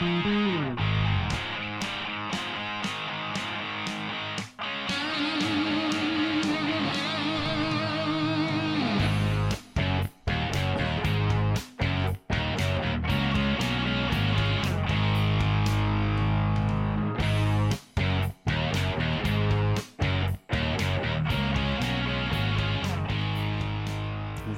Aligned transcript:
Who's 0.00 0.08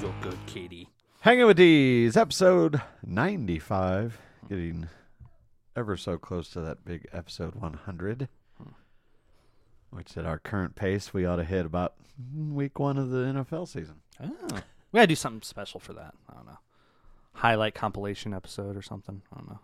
your 0.03 0.15
good 0.21 0.39
with 1.49 1.57
D's, 1.57 2.17
episode 2.17 2.81
95. 3.05 4.21
Getting 4.49 4.89
ever 5.77 5.97
so 5.97 6.19
close 6.19 6.49
to 6.51 6.61
that 6.61 6.85
big 6.85 7.09
episode 7.13 7.55
100. 7.55 8.29
Which, 9.91 10.17
at 10.17 10.25
our 10.25 10.39
current 10.39 10.75
pace, 10.75 11.13
we 11.13 11.27
ought 11.27 11.37
to 11.37 11.45
hit 11.45 11.67
about 11.67 11.95
week 12.35 12.79
one 12.79 12.97
of 12.97 13.11
the 13.11 13.19
NFL 13.19 13.69
season. 13.69 13.97
Oh. 14.23 14.61
We 14.91 14.99
gotta 14.99 15.07
do 15.07 15.15
something 15.15 15.43
special 15.43 15.81
for 15.81 15.93
that. 15.93 16.15
I 16.31 16.35
don't 16.35 16.47
know. 16.47 16.59
Highlight 17.35 17.75
compilation 17.75 18.33
episode 18.33 18.77
or 18.77 18.83
something. 18.83 19.21
I 19.33 19.37
don't 19.37 19.51
know. 19.51 19.61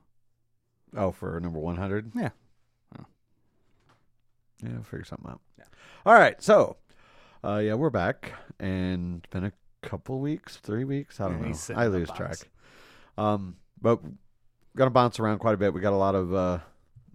Oh, 0.97 1.13
for 1.13 1.39
number 1.41 1.59
100? 1.59 2.13
Yeah. 2.15 2.31
Yeah, 4.63 4.71
we'll 4.73 4.83
figure 4.83 5.05
something 5.05 5.31
out. 5.31 5.41
Yeah. 5.57 5.65
All 6.05 6.15
right, 6.15 6.43
so, 6.43 6.77
uh, 7.45 7.59
yeah, 7.63 7.75
we're 7.75 7.91
back. 7.91 8.33
And 8.59 9.19
it's 9.19 9.31
been 9.31 9.45
a 9.45 9.53
couple 9.83 10.19
weeks, 10.19 10.57
three 10.57 10.85
weeks. 10.85 11.21
I 11.21 11.29
don't 11.29 11.41
know. 11.41 11.77
I 11.77 11.87
lose 11.87 12.09
box. 12.09 12.19
track. 12.19 12.51
Um, 13.17 13.57
but 13.81 14.01
gonna 14.77 14.91
bounce 14.91 15.19
around 15.21 15.39
quite 15.39 15.55
a 15.55 15.57
bit. 15.57 15.73
We 15.75 15.81
got 15.81 15.93
a 15.93 15.97
lot 15.97 16.15
of 16.15 16.35
uh, 16.35 16.59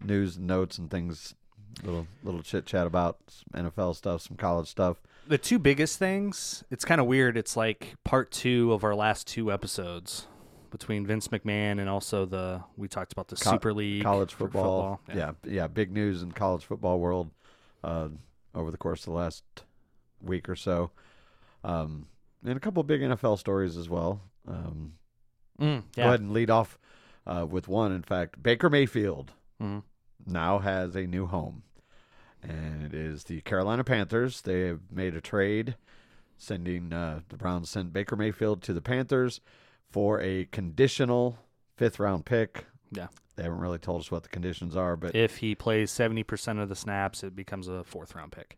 news 0.03 0.37
and 0.37 0.47
notes 0.47 0.77
and 0.77 0.89
things, 0.89 1.35
little 1.83 2.07
little 2.23 2.41
chit 2.43 2.65
chat 2.65 2.87
about 2.87 3.17
some 3.27 3.65
NFL 3.65 3.95
stuff, 3.95 4.21
some 4.21 4.37
college 4.37 4.67
stuff. 4.67 4.97
The 5.27 5.37
two 5.37 5.57
biggest 5.59 5.97
things, 5.99 6.63
it's 6.69 6.83
kind 6.83 6.99
of 6.99 7.07
weird. 7.07 7.37
It's 7.37 7.55
like 7.55 7.95
part 8.03 8.29
two 8.31 8.73
of 8.73 8.83
our 8.83 8.93
last 8.95 9.25
two 9.27 9.51
episodes 9.53 10.27
between 10.69 11.05
Vince 11.05 11.27
McMahon 11.29 11.79
and 11.79 11.87
also 11.87 12.25
the, 12.25 12.61
we 12.75 12.87
talked 12.87 13.13
about 13.13 13.27
the 13.29 13.35
Co- 13.35 13.51
Super 13.51 13.73
League. 13.73 14.01
college 14.03 14.33
for 14.33 14.45
football. 14.47 14.99
Yeah. 15.07 15.15
Yeah. 15.15 15.31
yeah, 15.51 15.67
big 15.67 15.91
news 15.93 16.23
in 16.23 16.31
college 16.31 16.65
football 16.65 16.99
world 16.99 17.29
uh, 17.85 18.09
over 18.55 18.69
the 18.71 18.77
course 18.77 19.01
of 19.01 19.05
the 19.05 19.11
last 19.19 19.43
week 20.21 20.49
or 20.49 20.55
so, 20.55 20.89
um, 21.63 22.07
and 22.43 22.57
a 22.57 22.59
couple 22.59 22.81
of 22.81 22.87
big 22.87 23.01
NFL 23.01 23.37
stories 23.39 23.77
as 23.77 23.87
well. 23.89 24.21
Um, 24.47 24.93
Mm, 25.61 25.83
Go 25.95 26.01
ahead 26.01 26.19
and 26.19 26.31
lead 26.33 26.49
off 26.49 26.79
uh, 27.25 27.45
with 27.49 27.67
one. 27.67 27.91
In 27.91 28.03
fact, 28.03 28.41
Baker 28.43 28.69
Mayfield 28.69 29.31
Mhm. 29.61 29.83
now 30.25 30.59
has 30.59 30.95
a 30.95 31.05
new 31.07 31.25
home, 31.27 31.63
and 32.41 32.83
it 32.83 32.93
is 32.93 33.25
the 33.25 33.41
Carolina 33.41 33.83
Panthers. 33.83 34.41
They 34.41 34.67
have 34.67 34.91
made 34.91 35.15
a 35.15 35.21
trade, 35.21 35.75
sending 36.37 36.91
uh, 36.93 37.21
the 37.29 37.37
Browns 37.37 37.69
sent 37.69 37.93
Baker 37.93 38.15
Mayfield 38.15 38.61
to 38.63 38.73
the 38.73 38.81
Panthers 38.81 39.39
for 39.89 40.19
a 40.21 40.45
conditional 40.45 41.37
fifth 41.77 41.99
round 41.99 42.25
pick. 42.25 42.65
Yeah. 42.91 43.07
They 43.35 43.43
haven't 43.43 43.59
really 43.59 43.79
told 43.79 44.01
us 44.01 44.11
what 44.11 44.21
the 44.23 44.29
conditions 44.29 44.75
are, 44.75 44.95
but 44.95 45.15
If 45.15 45.37
he 45.37 45.55
plays 45.55 45.91
70% 45.91 46.59
of 46.59 46.69
the 46.69 46.75
snaps, 46.75 47.23
it 47.23 47.35
becomes 47.35 47.67
a 47.67 47.83
fourth 47.83 48.13
round 48.15 48.31
pick. 48.31 48.57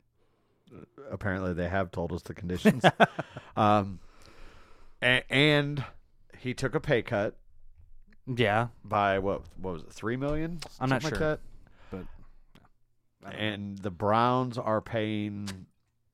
apparently 1.11 1.53
they 1.53 1.69
have 1.69 1.91
told 1.91 2.11
us 2.11 2.23
the 2.23 2.33
conditions. 2.33 2.83
um, 3.55 3.99
and 5.01 5.83
he 6.39 6.53
took 6.53 6.75
a 6.75 6.79
pay 6.79 7.01
cut 7.01 7.37
Yeah. 8.27 8.67
by 8.83 9.19
what? 9.19 9.43
What 9.61 9.73
was 9.73 9.83
it? 9.83 9.91
Three 9.91 10.17
million? 10.17 10.59
I'm 10.79 10.89
not 10.89 11.01
sure. 11.01 11.11
Like 11.11 11.19
that? 11.19 11.39
But 11.91 12.05
and 13.33 13.77
the 13.79 13.91
Browns 13.91 14.57
are 14.57 14.81
paying 14.81 15.67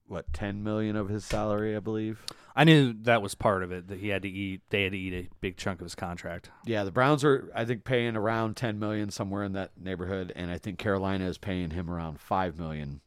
what 0.08 0.32
ten 0.34 0.64
million 0.64 0.96
of 0.96 1.10
his 1.10 1.24
salary, 1.26 1.76
I 1.76 1.80
believe. 1.80 2.24
I 2.54 2.66
knew 2.66 2.94
that 3.04 3.22
was 3.22 3.34
part 3.34 3.64
of 3.64 3.72
it, 3.72 3.88
that 3.88 4.00
he 4.00 4.10
had 4.10 4.24
to 4.24 4.30
eat, 4.30 4.60
they 4.72 4.84
had 4.84 4.92
to 4.92 4.98
eat 4.98 5.14
a 5.14 5.30
big 5.40 5.56
chunk 5.56 5.80
of 5.80 5.86
his 5.86 5.96
contract. 5.96 6.50
Yeah, 6.66 6.84
the 6.84 6.92
Browns 6.92 7.24
are, 7.24 7.50
I 7.56 7.64
think, 7.64 7.86
paying 7.86 8.18
around 8.18 8.58
ten 8.58 8.78
million 8.78 9.10
somewhere 9.10 9.44
in 9.44 9.54
that 9.54 9.72
neighborhood, 9.80 10.34
and 10.36 10.52
I 10.52 10.58
think 10.58 10.78
Carolina 10.78 11.26
is 11.28 11.38
paying 11.38 11.70
him 11.72 11.90
around 11.90 12.20
five 12.20 12.60
million 12.60 13.00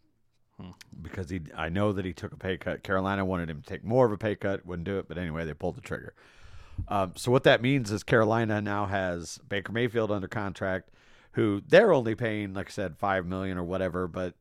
Hmm. 0.58 0.70
because 1.02 1.30
he. 1.30 1.40
I 1.56 1.68
know 1.68 1.92
that 1.92 2.04
he 2.04 2.12
took 2.12 2.32
a 2.32 2.36
pay 2.36 2.56
cut. 2.56 2.84
Carolina 2.84 3.24
wanted 3.24 3.50
him 3.50 3.60
to 3.60 3.66
take 3.68 3.82
more 3.84 4.06
of 4.06 4.12
a 4.12 4.16
pay 4.16 4.36
cut, 4.36 4.64
wouldn't 4.64 4.86
do 4.86 4.98
it, 4.98 5.08
but 5.08 5.18
anyway, 5.18 5.44
they 5.44 5.52
pulled 5.52 5.74
the 5.74 5.80
trigger. 5.80 6.14
Um, 6.88 7.12
so 7.16 7.30
what 7.30 7.44
that 7.44 7.62
means 7.62 7.90
is 7.90 8.02
Carolina 8.02 8.60
now 8.60 8.86
has 8.86 9.38
Baker 9.48 9.72
Mayfield 9.72 10.10
under 10.10 10.28
contract, 10.28 10.90
who 11.32 11.62
they're 11.66 11.92
only 11.92 12.14
paying, 12.14 12.54
like 12.54 12.68
I 12.68 12.70
said, 12.70 12.96
five 12.96 13.26
million 13.26 13.58
or 13.58 13.64
whatever, 13.64 14.06
but 14.06 14.34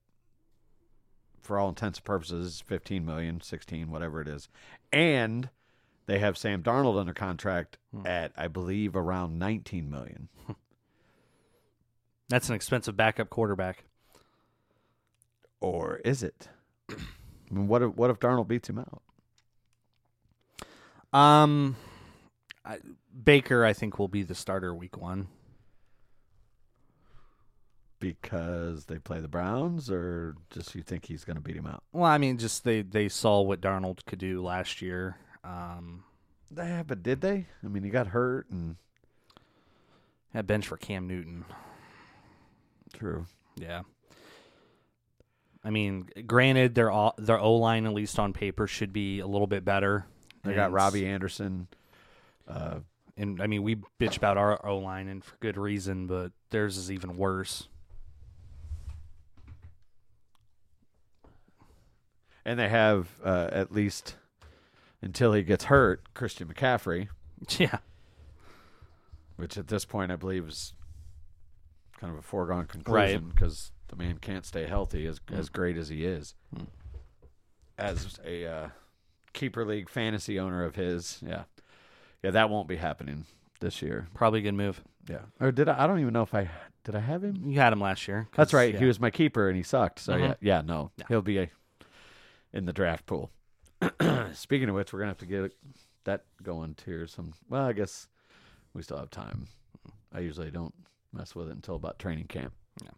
for 1.42 1.60
all 1.60 1.70
intents 1.70 2.00
and 2.00 2.06
purposes, 2.06 2.64
15 2.66 3.06
million, 3.06 3.42
16, 3.42 3.92
whatever 3.92 4.22
it 4.22 4.28
is. 4.28 4.50
And 4.92 5.50
they 6.06 6.20
have 6.20 6.38
Sam 6.38 6.64
Darnold 6.64 7.00
under 7.00 7.14
contract 7.14 7.78
at, 8.06 8.32
I 8.38 8.48
believe, 8.48 8.96
around 8.96 9.40
19 9.40 9.90
million. 9.90 10.30
That's 12.30 12.50
an 12.50 12.56
expensive 12.56 12.98
backup 12.98 13.30
quarterback. 13.30 13.84
Or 15.60 15.98
is 16.04 16.24
it? 16.24 16.50
I 16.90 16.96
mean, 17.52 17.68
what 17.68 17.82
if, 17.82 17.96
what 17.96 18.10
if 18.10 18.20
Darnold 18.20 18.48
beats 18.48 18.70
him 18.70 18.80
out? 18.80 19.02
Um, 21.18 21.76
I, 22.66 22.80
Baker, 23.24 23.66
I 23.66 23.74
think, 23.74 24.00
will 24.00 24.08
be 24.08 24.24
the 24.24 24.36
starter 24.36 24.74
week 24.74 24.98
one. 24.98 25.28
Because 28.00 28.86
they 28.86 29.00
play 29.00 29.22
the 29.22 29.30
Browns, 29.30 29.90
or 29.90 30.36
just 30.50 30.76
you 30.76 30.82
think 30.82 31.06
he's 31.06 31.24
going 31.24 31.36
to 31.38 31.42
beat 31.42 31.56
him 31.56 31.66
out? 31.66 31.84
Well, 31.94 32.04
I 32.04 32.18
mean, 32.18 32.38
just 32.38 32.66
they 32.66 32.82
they 32.82 33.08
saw 33.08 33.42
what 33.42 33.62
Darnold 33.62 34.06
could 34.06 34.20
do 34.20 34.42
last 34.44 34.82
year. 34.82 35.16
Um, 35.44 36.04
Yeah, 36.56 36.84
but 36.84 37.02
did 37.02 37.22
they? 37.22 37.46
I 37.64 37.68
mean, 37.68 37.84
he 37.84 37.90
got 37.90 38.08
hurt, 38.08 38.50
and 38.50 38.76
had 40.34 40.48
bench 40.48 40.68
for 40.68 40.76
Cam 40.76 41.08
Newton. 41.08 41.46
true. 42.94 43.26
Yeah. 43.56 43.84
I 45.64 45.70
mean, 45.70 46.10
granted, 46.28 46.76
their 46.76 46.92
their 47.18 47.40
O 47.40 47.56
line 47.56 47.86
at 47.86 47.94
least 47.94 48.20
on 48.20 48.34
paper 48.34 48.68
should 48.68 48.92
be 48.92 49.20
a 49.20 49.28
little 49.28 49.48
bit 49.48 49.64
better. 49.64 50.06
They 50.44 50.54
got 50.54 50.74
Robbie 50.74 51.06
Anderson. 51.08 51.68
Uh, 52.48 52.80
and 53.16 53.42
I 53.42 53.48
mean, 53.48 53.64
we 53.64 53.76
bitch 54.00 54.18
about 54.18 54.38
our 54.38 54.66
O 54.66 54.78
line 54.78 55.08
and 55.08 55.24
for 55.24 55.36
good 55.40 55.58
reason, 55.58 56.08
but 56.08 56.32
theirs 56.50 56.78
is 56.78 56.92
even 56.92 57.18
worse. 57.18 57.68
and 62.46 62.60
they 62.60 62.70
have 62.70 63.08
uh, 63.24 63.50
at 63.52 63.72
least 63.72 64.16
until 65.02 65.34
he 65.34 65.44
gets 65.44 65.66
hurt, 65.66 66.14
Christian 66.14 66.48
McCaffrey, 66.48 67.08
Yeah, 67.58 67.78
which 69.36 69.58
at 69.58 69.68
this 69.68 69.86
point 69.86 70.12
I 70.12 70.16
believe 70.16 70.48
is 70.48 70.74
kind 72.00 72.12
of 72.14 72.20
a 72.20 72.22
foregone 72.22 72.66
conclusion 72.66 73.32
because 73.34 73.72
the 73.88 73.96
man 73.96 74.18
can't 74.18 74.46
stay 74.46 74.66
healthy 74.66 75.06
as 75.06 75.20
as 75.32 75.50
great 75.50 75.78
as 75.78 75.90
he 75.90 76.06
is. 76.06 76.36
As 77.78 78.20
a 78.26 78.46
uh, 78.46 78.70
keeper 79.34 79.66
league 79.66 79.90
fantasy 79.90 80.40
owner 80.40 80.64
of 80.64 80.76
his, 80.76 81.20
yeah, 81.26 81.44
yeah, 82.24 82.32
that 82.32 82.50
won't 82.50 82.68
be 82.68 82.76
happening 82.78 83.26
this 83.60 83.82
year. 83.82 84.08
probably 84.14 84.40
a 84.40 84.44
good 84.44 84.54
move. 84.56 84.82
Yeah, 85.10 85.20
or 85.40 85.52
did 85.52 85.68
I? 85.70 85.84
I 85.84 85.88
don't 85.88 86.00
even 86.00 86.14
know 86.14 86.24
if 86.24 86.34
I 86.34 86.50
did. 86.86 86.96
I 86.96 87.00
have 87.00 87.24
him. 87.24 87.44
You 87.46 87.60
had 87.60 87.74
him 87.74 87.82
last 87.82 88.08
year. 88.08 88.28
That's 88.36 88.54
right. 88.54 88.74
yeah. 88.74 88.80
He 88.80 88.86
was 88.86 89.00
my 89.00 89.10
keeper 89.12 89.48
and 89.50 89.58
he 89.58 89.64
sucked. 89.64 90.00
So 90.00 90.16
yeah, 90.16 90.28
Mhm. 90.30 90.38
yeah, 90.42 90.62
no, 90.62 90.92
Yeah. 90.98 91.06
he'll 91.10 91.22
be 91.22 91.40
a, 91.40 91.50
in 92.54 92.66
the 92.66 92.74
draft 92.74 93.06
pool. 93.06 93.30
Speaking 94.34 94.70
of 94.70 94.76
which, 94.76 94.94
we're 94.94 95.00
gonna 95.00 95.10
have 95.12 95.18
to 95.20 95.26
get 95.26 95.54
that 96.06 96.24
going 96.42 96.76
too. 96.76 97.06
Some 97.08 97.34
well, 97.50 97.66
I 97.66 97.74
guess 97.74 98.08
we 98.74 98.82
still 98.82 98.98
have 98.98 99.10
time. 99.10 99.48
I 100.14 100.20
usually 100.20 100.52
don't 100.52 100.74
mess 101.12 101.36
with 101.36 101.50
it 101.50 101.52
until 101.56 101.76
about 101.76 102.00
training 102.00 102.28
camp. 102.28 102.54
Yeah. 102.82 102.90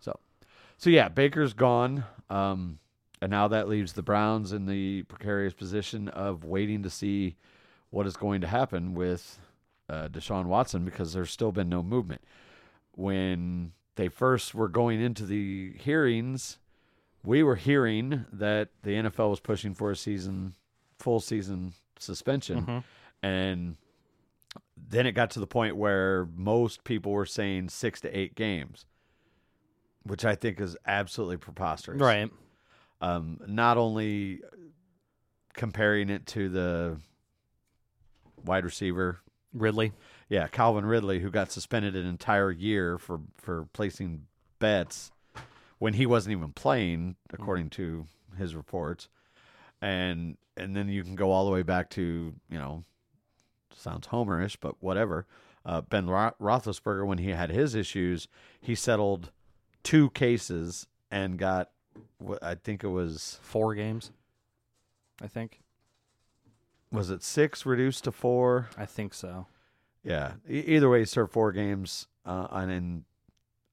So, 0.00 0.18
so 0.78 0.90
yeah, 0.90 1.08
Baker's 1.08 1.52
gone, 1.52 2.04
um, 2.30 2.78
and 3.22 3.30
now 3.30 3.48
that 3.48 3.68
leaves 3.68 3.92
the 3.92 4.02
Browns 4.02 4.52
in 4.52 4.66
the 4.66 5.02
precarious 5.04 5.52
position 5.54 6.08
of 6.08 6.42
waiting 6.44 6.82
to 6.82 6.90
see 6.90 7.36
what 7.90 8.06
is 8.06 8.16
going 8.16 8.40
to 8.40 8.46
happen 8.46 8.94
with 8.94 9.38
uh, 9.88 10.08
Deshaun 10.08 10.46
Watson 10.46 10.84
because 10.84 11.12
there's 11.12 11.30
still 11.30 11.52
been 11.52 11.68
no 11.68 11.82
movement. 11.82 12.22
When 12.94 13.72
they 13.96 14.08
first 14.08 14.54
were 14.54 14.68
going 14.68 15.00
into 15.00 15.26
the 15.26 15.72
hearings, 15.78 16.58
we 17.24 17.42
were 17.42 17.56
hearing 17.56 18.24
that 18.32 18.68
the 18.82 18.90
NFL 18.92 19.30
was 19.30 19.40
pushing 19.40 19.74
for 19.74 19.90
a 19.90 19.96
season, 19.96 20.54
full 20.98 21.20
season 21.20 21.72
suspension, 21.98 22.64
Mhm. 22.66 22.84
and 23.22 23.76
then 24.76 25.06
it 25.06 25.12
got 25.12 25.30
to 25.32 25.40
the 25.40 25.46
point 25.46 25.76
where 25.76 26.26
most 26.34 26.82
people 26.84 27.12
were 27.12 27.26
saying 27.26 27.68
six 27.68 28.00
to 28.00 28.16
eight 28.18 28.34
games, 28.34 28.86
which 30.04 30.24
I 30.24 30.34
think 30.34 30.60
is 30.60 30.76
absolutely 30.86 31.36
preposterous. 31.36 32.00
Right. 32.00 32.30
Um, 33.02 33.40
not 33.46 33.76
only 33.76 34.40
comparing 35.54 36.08
it 36.10 36.26
to 36.28 36.48
the 36.48 37.00
wide 38.44 38.64
receiver, 38.64 39.20
Ridley. 39.52 39.92
yeah, 40.28 40.46
Calvin 40.48 40.84
Ridley, 40.86 41.20
who 41.20 41.30
got 41.30 41.50
suspended 41.50 41.96
an 41.96 42.06
entire 42.06 42.50
year 42.50 42.98
for 42.98 43.20
for 43.36 43.66
placing 43.72 44.26
bets 44.58 45.10
when 45.78 45.94
he 45.94 46.06
wasn't 46.06 46.32
even 46.32 46.52
playing, 46.52 47.16
according 47.32 47.70
to 47.70 48.06
his 48.38 48.54
reports, 48.54 49.08
and 49.80 50.36
and 50.56 50.76
then 50.76 50.88
you 50.88 51.02
can 51.02 51.14
go 51.14 51.30
all 51.30 51.44
the 51.44 51.50
way 51.50 51.62
back 51.62 51.90
to 51.90 52.34
you 52.50 52.58
know, 52.58 52.84
sounds 53.74 54.08
homerish, 54.08 54.56
but 54.60 54.82
whatever. 54.82 55.26
Uh, 55.64 55.82
ben 55.82 56.06
Ro- 56.06 56.32
Roethlisberger, 56.40 57.06
when 57.06 57.18
he 57.18 57.30
had 57.30 57.50
his 57.50 57.74
issues, 57.74 58.28
he 58.62 58.74
settled 58.74 59.30
two 59.82 60.08
cases 60.10 60.86
and 61.10 61.38
got, 61.38 61.70
I 62.40 62.54
think 62.54 62.82
it 62.82 62.88
was 62.88 63.38
Four 63.42 63.74
games. 63.74 64.10
I 65.22 65.26
think. 65.26 65.60
Was 66.92 67.10
it 67.10 67.22
six 67.22 67.64
reduced 67.64 68.04
to 68.04 68.12
four? 68.12 68.68
I 68.76 68.86
think 68.86 69.14
so. 69.14 69.46
Yeah. 70.02 70.32
E- 70.48 70.64
either 70.66 70.88
way, 70.88 71.00
he 71.00 71.04
served 71.04 71.32
four 71.32 71.52
games, 71.52 72.08
uh, 72.24 72.48
and 72.50 72.70
then 72.70 73.04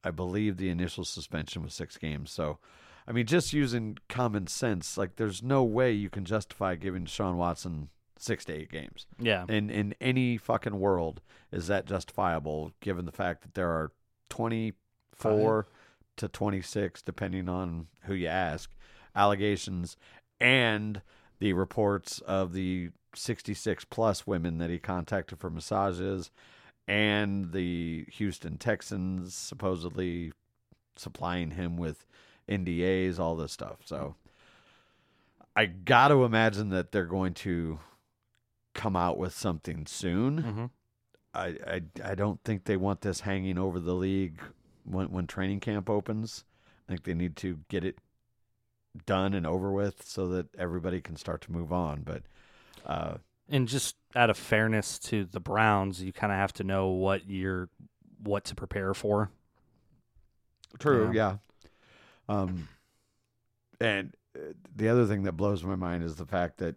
I 0.03 0.11
believe 0.11 0.57
the 0.57 0.69
initial 0.69 1.03
suspension 1.05 1.63
was 1.63 1.73
six 1.73 1.97
games. 1.97 2.31
So, 2.31 2.59
I 3.07 3.11
mean, 3.11 3.25
just 3.25 3.53
using 3.53 3.97
common 4.09 4.47
sense, 4.47 4.97
like 4.97 5.15
there's 5.15 5.41
no 5.41 5.63
way 5.63 5.91
you 5.91 6.09
can 6.09 6.25
justify 6.25 6.75
giving 6.75 7.05
Sean 7.05 7.37
Watson 7.37 7.89
six 8.19 8.45
to 8.45 8.53
eight 8.53 8.71
games. 8.71 9.05
Yeah. 9.19 9.45
In 9.47 9.69
in 9.69 9.95
any 10.01 10.37
fucking 10.37 10.79
world, 10.79 11.21
is 11.51 11.67
that 11.67 11.85
justifiable? 11.85 12.71
Given 12.81 13.05
the 13.05 13.11
fact 13.11 13.41
that 13.43 13.53
there 13.53 13.69
are 13.69 13.91
twenty 14.29 14.73
four 15.13 15.67
to 16.17 16.27
twenty 16.27 16.61
six, 16.61 17.01
depending 17.01 17.47
on 17.47 17.87
who 18.03 18.13
you 18.13 18.27
ask, 18.27 18.69
allegations, 19.15 19.97
and 20.39 21.01
the 21.39 21.53
reports 21.53 22.19
of 22.21 22.53
the 22.53 22.89
66 23.17 23.85
plus 23.85 24.27
women 24.27 24.57
that 24.59 24.69
he 24.69 24.79
contacted 24.79 25.39
for 25.39 25.49
massages 25.49 26.31
and 26.87 27.51
the 27.51 28.05
Houston 28.13 28.57
Texans 28.57 29.35
supposedly 29.35 30.31
supplying 30.95 31.51
him 31.51 31.77
with 31.77 32.05
NDAs, 32.49 33.19
all 33.19 33.35
this 33.35 33.51
stuff. 33.51 33.77
So 33.85 34.15
I 35.55 35.65
got 35.65 36.09
to 36.09 36.23
imagine 36.23 36.69
that 36.69 36.91
they're 36.91 37.05
going 37.05 37.33
to 37.35 37.79
come 38.73 38.95
out 38.95 39.17
with 39.17 39.33
something 39.33 39.85
soon. 39.85 40.37
hmm 40.39 40.65
I, 41.33 41.47
I 41.67 41.81
I 42.03 42.15
don't 42.15 42.41
think 42.43 42.63
they 42.65 42.77
want 42.77 43.01
this 43.01 43.21
hanging 43.21 43.57
over 43.57 43.79
the 43.79 43.93
league 43.93 44.41
when 44.83 45.11
when 45.11 45.27
training 45.27 45.59
camp 45.59 45.89
opens. 45.89 46.45
I 46.87 46.93
think 46.93 47.03
they 47.03 47.13
need 47.13 47.35
to 47.37 47.59
get 47.69 47.83
it 47.83 47.97
done 49.05 49.33
and 49.33 49.45
over 49.45 49.71
with 49.71 50.03
so 50.03 50.27
that 50.29 50.47
everybody 50.57 51.01
can 51.01 51.15
start 51.15 51.41
to 51.41 51.51
move 51.51 51.71
on. 51.71 52.01
But 52.01 52.23
uh, 52.87 53.17
And 53.49 53.67
just 53.67 53.95
out 54.15 54.29
of 54.31 54.37
fairness 54.37 54.97
to 54.99 55.25
the 55.25 55.39
Browns, 55.39 56.01
you 56.01 56.11
kind 56.11 56.31
of 56.33 56.39
have 56.39 56.53
to 56.53 56.63
know 56.63 56.87
what 56.87 57.29
you're 57.29 57.69
what 58.23 58.45
to 58.45 58.55
prepare 58.55 58.93
for. 58.95 59.29
True, 60.79 61.11
Yeah. 61.13 61.37
yeah. 62.29 62.35
Um, 62.35 62.67
and 63.79 64.15
uh, 64.35 64.53
the 64.75 64.89
other 64.89 65.05
thing 65.05 65.23
that 65.23 65.33
blows 65.33 65.63
my 65.63 65.75
mind 65.75 66.03
is 66.03 66.15
the 66.15 66.25
fact 66.25 66.57
that 66.57 66.75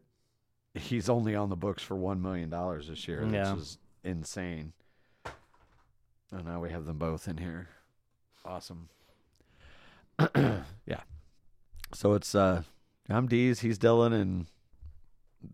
he's 0.75 1.09
only 1.09 1.35
on 1.35 1.49
the 1.49 1.57
books 1.57 1.83
for 1.83 1.97
one 1.97 2.21
million 2.23 2.51
dollars 2.51 2.89
this 2.89 3.09
year, 3.09 3.25
Yeah. 3.25 3.53
which 3.55 3.63
is 3.63 3.79
insane. 4.05 4.73
And 6.33 6.45
now 6.45 6.61
we 6.61 6.71
have 6.71 6.85
them 6.85 6.99
both 6.99 7.27
in 7.27 7.39
here. 7.39 7.69
Awesome. 8.45 8.89
yeah. 10.37 11.01
So 11.93 12.13
it's 12.13 12.35
uh, 12.35 12.63
I'm 13.09 13.29
Deez, 13.29 13.61
he's 13.61 13.79
Dylan, 13.79 14.13
and 14.13 14.47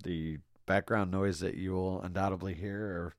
the 0.02 0.38
background 0.66 1.10
noise 1.10 1.40
that 1.40 1.54
you 1.54 1.72
will 1.72 2.00
undoubtedly 2.02 2.54
hear 2.54 2.80
are 2.80 3.14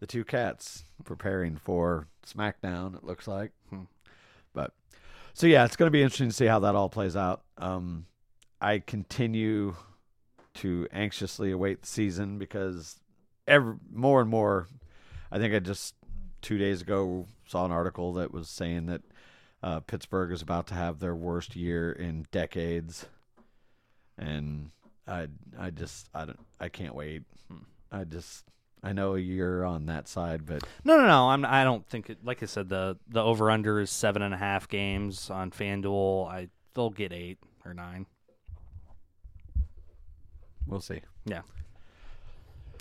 the 0.00 0.06
two 0.06 0.24
cats 0.24 0.84
preparing 1.04 1.56
for 1.56 2.06
SmackDown. 2.26 2.96
It 2.96 3.04
looks 3.04 3.26
like, 3.28 3.52
Hmm. 3.70 3.82
but 4.54 4.72
so 5.34 5.46
yeah, 5.46 5.64
it's 5.64 5.76
going 5.76 5.86
to 5.88 5.92
be 5.92 6.02
interesting 6.02 6.28
to 6.28 6.34
see 6.34 6.46
how 6.46 6.58
that 6.60 6.74
all 6.74 6.88
plays 6.88 7.16
out. 7.16 7.42
Um, 7.58 8.06
I 8.60 8.78
continue 8.80 9.76
to 10.54 10.88
anxiously 10.92 11.52
await 11.52 11.82
the 11.82 11.86
season 11.88 12.38
because 12.38 13.00
every 13.46 13.76
more 13.92 14.20
and 14.20 14.30
more. 14.30 14.66
I 15.30 15.38
think 15.38 15.54
I 15.54 15.58
just 15.58 15.94
two 16.42 16.58
days 16.58 16.80
ago 16.80 17.26
saw 17.46 17.64
an 17.64 17.72
article 17.72 18.14
that 18.14 18.32
was 18.32 18.48
saying 18.48 18.86
that 18.86 19.02
uh, 19.62 19.80
Pittsburgh 19.80 20.32
is 20.32 20.42
about 20.42 20.66
to 20.68 20.74
have 20.74 20.98
their 21.00 21.14
worst 21.14 21.54
year 21.54 21.92
in 21.92 22.26
decades, 22.32 23.06
and 24.16 24.70
I 25.08 25.28
I 25.58 25.70
just 25.70 26.08
I 26.14 26.26
don't 26.26 26.38
I 26.60 26.68
can't 26.68 26.94
wait. 26.94 27.22
I 27.90 28.04
just 28.04 28.44
I 28.82 28.92
know 28.92 29.14
you're 29.14 29.64
on 29.64 29.86
that 29.86 30.06
side, 30.08 30.46
but 30.46 30.62
No, 30.84 30.96
no, 30.96 31.06
no. 31.06 31.30
I'm. 31.30 31.44
I 31.44 31.64
don't 31.64 31.86
think. 31.88 32.10
It, 32.10 32.18
like 32.24 32.42
I 32.42 32.46
said, 32.46 32.68
the 32.68 32.96
the 33.08 33.22
over 33.22 33.50
under 33.50 33.80
is 33.80 33.90
seven 33.90 34.22
and 34.22 34.32
a 34.32 34.36
half 34.36 34.68
games 34.68 35.30
on 35.30 35.50
FanDuel. 35.50 36.28
I 36.28 36.48
they'll 36.74 36.90
get 36.90 37.12
eight 37.12 37.38
or 37.64 37.74
nine. 37.74 38.06
we'll 40.66 40.80
see. 40.80 41.00
Yeah. 41.24 41.42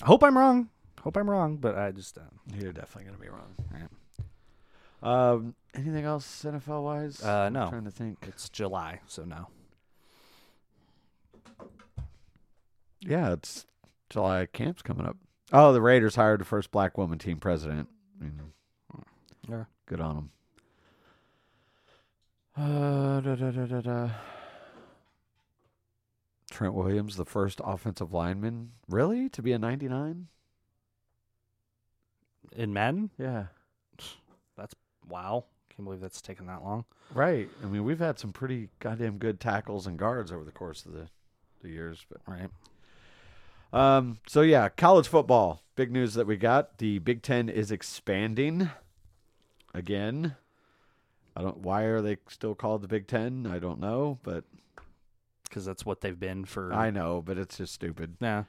I 0.04 0.06
hope 0.06 0.24
I'm 0.24 0.38
wrong. 0.38 0.70
Hope 1.02 1.18
I'm 1.18 1.30
wrong, 1.30 1.58
but 1.58 1.76
I 1.78 1.92
just. 1.92 2.18
Uh, 2.18 2.22
You're 2.54 2.74
definitely 2.74 3.06
gonna 3.12 3.24
be 3.24 3.30
wrong. 3.30 3.56
Um, 5.02 5.56
anything 5.76 6.06
else 6.06 6.44
NFL 6.44 6.84
wise? 6.84 7.24
Uh, 7.24 7.50
no. 7.50 7.70
trying 7.70 7.86
to 7.86 7.92
think. 7.92 8.18
it's 8.28 8.50
July, 8.50 9.02
so 9.08 9.24
no. 9.24 9.48
Yeah, 13.02 13.34
it's 13.34 13.66
July 14.10 14.46
camp's 14.48 14.82
coming 14.82 15.06
up. 15.06 15.18
Oh, 15.54 15.72
the 15.74 15.82
Raiders 15.82 16.16
hired 16.16 16.42
the 16.42 16.46
first 16.46 16.72
black 16.72 16.98
woman 16.98 17.20
team 17.20 17.38
president. 17.40 17.88
I 18.20 18.24
mean, 18.24 18.42
Yeah. 19.48 19.66
good 19.86 20.02
on 20.02 20.16
them. 20.16 20.32
Uh, 22.56 23.22
da, 23.22 23.36
da, 23.36 23.52
da, 23.52 23.66
da, 23.66 23.82
da. 23.82 24.10
Trent 26.50 26.74
Williams, 26.74 27.16
the 27.16 27.26
first 27.26 27.62
offensive 27.64 28.14
lineman, 28.14 28.72
really 28.90 29.30
to 29.30 29.42
be 29.44 29.52
a 29.52 29.60
99? 29.60 30.28
In 32.54 32.74
Madden, 32.74 33.12
Yeah, 33.18 33.48
that's 34.56 34.74
wow. 35.08 35.46
Can't 35.70 35.86
believe 35.86 36.00
that's 36.02 36.22
taken 36.22 36.48
that 36.48 36.64
long. 36.64 36.86
right. 37.14 37.48
I 37.64 37.68
mean, 37.68 37.84
we've 37.84 38.00
had 38.00 38.18
some 38.18 38.34
pretty 38.34 38.70
goddamn 38.80 39.18
good 39.20 39.40
tackles 39.40 39.86
and 39.86 40.00
guards 40.00 40.32
over 40.32 40.44
the 40.44 40.52
course 40.52 40.86
of 40.86 40.94
the, 40.94 41.10
the 41.62 41.70
years, 41.70 42.06
but 42.10 42.22
Right. 42.28 42.50
Um, 43.74 44.20
so 44.28 44.42
yeah, 44.42 44.70
college 44.70 45.08
football. 45.08 45.62
Big 45.76 45.92
news 45.92 46.14
that 46.16 46.26
we 46.28 46.38
got. 46.38 46.78
The 46.80 47.00
Big 47.00 47.22
Ten 47.22 47.50
is 47.50 47.72
expanding 47.72 48.70
again. 49.74 50.36
I 51.36 51.42
don't 51.42 51.60
why 51.60 51.84
are 51.84 52.02
they 52.02 52.18
still 52.30 52.56
called 52.56 52.82
the 52.82 52.88
Big 52.88 53.08
Ten? 53.08 53.48
I 53.52 53.60
don't 53.60 53.80
know, 53.80 54.18
but 54.24 54.44
Because 55.44 55.66
that's 55.66 55.86
what 55.86 56.02
they've 56.02 56.20
been 56.20 56.46
for. 56.46 56.74
I 56.74 56.90
know, 56.90 57.22
but 57.24 57.38
it's 57.38 57.58
just 57.58 57.74
stupid. 57.74 58.18
yeah. 58.20 58.44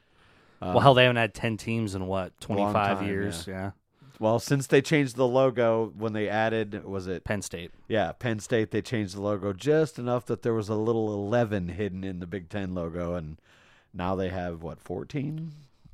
Um, 0.61 0.75
well, 0.75 0.81
hell, 0.81 0.95
they 0.95 1.05
haven't 1.05 1.17
had 1.19 1.35
ten 1.35 1.57
teams 1.57 1.95
in 1.95 2.07
what 2.07 2.39
twenty 2.41 2.73
five 2.73 3.03
years. 3.03 3.47
Yeah. 3.47 3.73
well, 4.19 4.41
since 4.41 4.67
they 4.67 4.83
changed 4.83 5.15
the 5.15 5.27
logo 5.27 5.93
when 5.97 6.15
they 6.15 6.29
added 6.29 6.85
was 6.85 7.07
it 7.07 7.23
Penn 7.25 7.43
State. 7.43 7.71
yeah, 7.89 8.11
Penn 8.13 8.41
State 8.41 8.71
they 8.73 8.83
changed 8.83 9.15
the 9.15 9.21
logo 9.21 9.53
just 9.53 9.99
enough 10.01 10.27
that 10.27 10.43
there 10.43 10.55
was 10.55 10.69
a 10.69 10.75
little 10.75 11.13
11 11.15 11.69
hidden 11.69 12.03
in 12.03 12.19
the 12.19 12.27
Big 12.27 12.49
10 12.49 12.75
logo 12.75 13.15
and 13.15 13.37
now 13.95 14.15
they 14.15 14.29
have 14.29 14.63
what 14.63 14.81
14? 14.81 15.53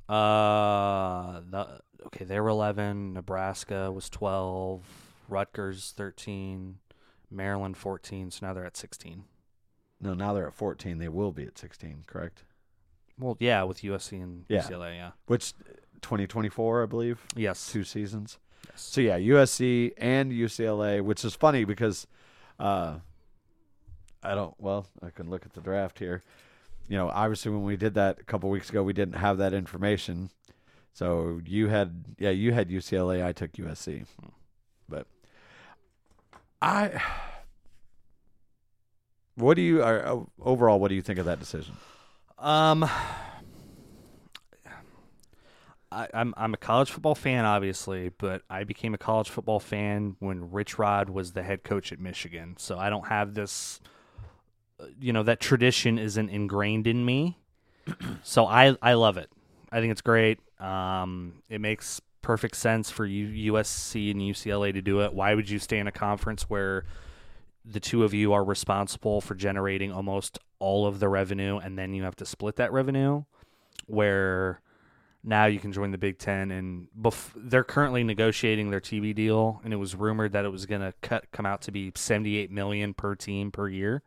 Uh, 0.08 1.40
the 1.50 1.80
okay, 2.06 2.24
they 2.24 2.38
were 2.40 2.50
eleven. 2.50 3.14
Nebraska 3.14 3.90
was 3.90 4.08
twelve. 4.10 4.82
Rutgers 5.28 5.92
thirteen. 5.96 6.76
Maryland 7.30 7.76
fourteen. 7.76 8.30
So 8.30 8.46
now 8.46 8.52
they're 8.52 8.66
at 8.66 8.76
sixteen. 8.76 9.24
No, 10.00 10.12
now 10.12 10.34
they're 10.34 10.48
at 10.48 10.52
14. 10.54 10.98
They 10.98 11.08
will 11.08 11.32
be 11.32 11.44
at 11.44 11.56
16, 11.56 12.02
correct? 12.06 12.42
Well, 13.18 13.38
yeah, 13.40 13.62
with 13.62 13.80
USC 13.80 14.22
and 14.22 14.44
Yeah. 14.48 14.60
UCLA. 14.62 14.96
Yeah. 14.96 15.10
Which 15.26 15.54
2024, 16.02 16.82
I 16.82 16.86
believe. 16.86 17.22
Yes. 17.34 17.72
two 17.72 17.84
seasons. 17.84 18.38
yes. 18.68 18.82
So 18.82 19.00
yeah, 19.00 19.18
USC 19.18 19.92
and 19.96 20.30
UCLA, 20.30 21.00
which 21.00 21.24
is 21.24 21.34
funny 21.34 21.64
because 21.64 22.06
uh, 22.58 22.96
I 24.22 24.34
don't. 24.34 24.54
Well, 24.58 24.86
I 25.02 25.08
can 25.08 25.30
look 25.30 25.46
at 25.46 25.54
the 25.54 25.62
draft 25.62 25.98
here. 25.98 26.22
You 26.88 26.98
know, 26.98 27.08
obviously 27.08 27.50
when 27.50 27.64
we 27.64 27.76
did 27.76 27.94
that 27.94 28.20
a 28.20 28.24
couple 28.24 28.50
weeks 28.50 28.68
ago, 28.70 28.82
we 28.82 28.92
didn't 28.92 29.14
have 29.14 29.38
that 29.38 29.54
information. 29.54 30.30
So 30.92 31.40
you 31.44 31.68
had 31.68 32.04
yeah, 32.18 32.30
you 32.30 32.52
had 32.52 32.68
UCLA, 32.68 33.24
I 33.24 33.32
took 33.32 33.52
USC. 33.52 34.06
But 34.88 35.06
I 36.62 37.02
what 39.34 39.54
do 39.54 39.62
you 39.62 39.82
are 39.82 40.26
overall 40.40 40.78
what 40.78 40.88
do 40.88 40.94
you 40.94 41.02
think 41.02 41.18
of 41.18 41.26
that 41.26 41.40
decision? 41.40 41.76
Um, 42.38 42.88
I, 45.94 46.08
I'm 46.12 46.34
I'm 46.36 46.54
a 46.54 46.56
college 46.56 46.90
football 46.90 47.14
fan, 47.14 47.44
obviously, 47.44 48.10
but 48.18 48.42
I 48.50 48.64
became 48.64 48.94
a 48.94 48.98
college 48.98 49.30
football 49.30 49.60
fan 49.60 50.16
when 50.18 50.50
Rich 50.50 50.78
Rod 50.78 51.08
was 51.08 51.32
the 51.32 51.42
head 51.42 51.62
coach 51.62 51.92
at 51.92 52.00
Michigan. 52.00 52.56
So 52.58 52.78
I 52.78 52.90
don't 52.90 53.06
have 53.06 53.34
this, 53.34 53.80
uh, 53.84 53.88
you 55.00 55.12
know, 55.12 55.22
that 55.22 55.40
tradition 55.40 55.98
isn't 55.98 56.28
ingrained 56.28 56.86
in 56.86 57.04
me. 57.04 57.38
so 58.22 58.46
I 58.46 58.76
I 58.82 58.94
love 58.94 59.16
it. 59.16 59.30
I 59.70 59.80
think 59.80 59.92
it's 59.92 60.02
great. 60.02 60.38
Um, 60.60 61.42
it 61.48 61.60
makes 61.60 62.00
perfect 62.22 62.56
sense 62.56 62.90
for 62.90 63.04
U- 63.04 63.52
USC 63.52 64.10
and 64.10 64.20
UCLA 64.20 64.72
to 64.72 64.80
do 64.80 65.02
it. 65.02 65.12
Why 65.12 65.34
would 65.34 65.48
you 65.50 65.58
stay 65.58 65.78
in 65.78 65.86
a 65.86 65.92
conference 65.92 66.44
where 66.44 66.84
the 67.64 67.80
two 67.80 68.04
of 68.04 68.14
you 68.14 68.32
are 68.32 68.44
responsible 68.44 69.20
for 69.20 69.34
generating 69.34 69.92
almost 69.92 70.38
all 70.58 70.86
of 70.86 71.00
the 71.00 71.08
revenue 71.08 71.58
and 71.58 71.78
then 71.78 71.94
you 71.94 72.02
have 72.02 72.16
to 72.16 72.26
split 72.26 72.56
that 72.56 72.72
revenue 72.72 73.24
where 73.86 74.60
now 75.22 75.46
you 75.46 75.58
can 75.58 75.72
join 75.72 75.90
the 75.90 75.98
Big 75.98 76.18
Ten 76.18 76.50
and 76.50 76.88
bef- 76.98 77.32
they're 77.34 77.64
currently 77.64 78.04
negotiating 78.04 78.70
their 78.70 78.80
TV 78.80 79.14
deal 79.14 79.60
and 79.64 79.72
it 79.72 79.76
was 79.76 79.94
rumored 79.94 80.32
that 80.32 80.44
it 80.44 80.50
was 80.50 80.66
going 80.66 80.82
to 80.82 80.92
cut 81.02 81.24
come 81.32 81.46
out 81.46 81.62
to 81.62 81.72
be 81.72 81.92
78 81.94 82.50
million 82.50 82.94
per 82.94 83.14
team 83.14 83.50
per 83.50 83.68
year 83.68 84.02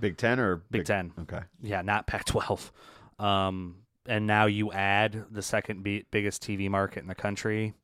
Big 0.00 0.16
10 0.16 0.40
or 0.40 0.56
Big 0.70 0.84
Ten. 0.84 1.12
Okay. 1.20 1.40
yeah 1.60 1.82
not 1.82 2.06
Pac-12 2.06 2.70
um, 3.18 3.76
and 4.06 4.26
now 4.26 4.46
you 4.46 4.72
add 4.72 5.24
the 5.30 5.42
second 5.42 5.82
be- 5.82 6.04
biggest 6.10 6.42
TV 6.42 6.68
market 6.68 7.00
in 7.02 7.08
the 7.08 7.14
country 7.14 7.74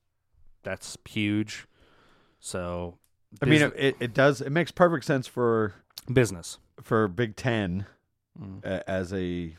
that's 0.62 0.96
huge 1.08 1.66
so 2.40 2.98
I 3.42 3.46
mean 3.46 3.62
it, 3.62 3.72
it, 3.76 3.96
it 4.00 4.14
does 4.14 4.40
it 4.40 4.50
makes 4.50 4.70
perfect 4.72 5.04
sense 5.04 5.26
for 5.26 5.74
business 6.12 6.58
for 6.82 7.08
Big 7.08 7.36
10 7.36 7.86
Mm. 8.40 8.64
a- 8.64 8.88
as 8.88 9.12
a 9.12 9.56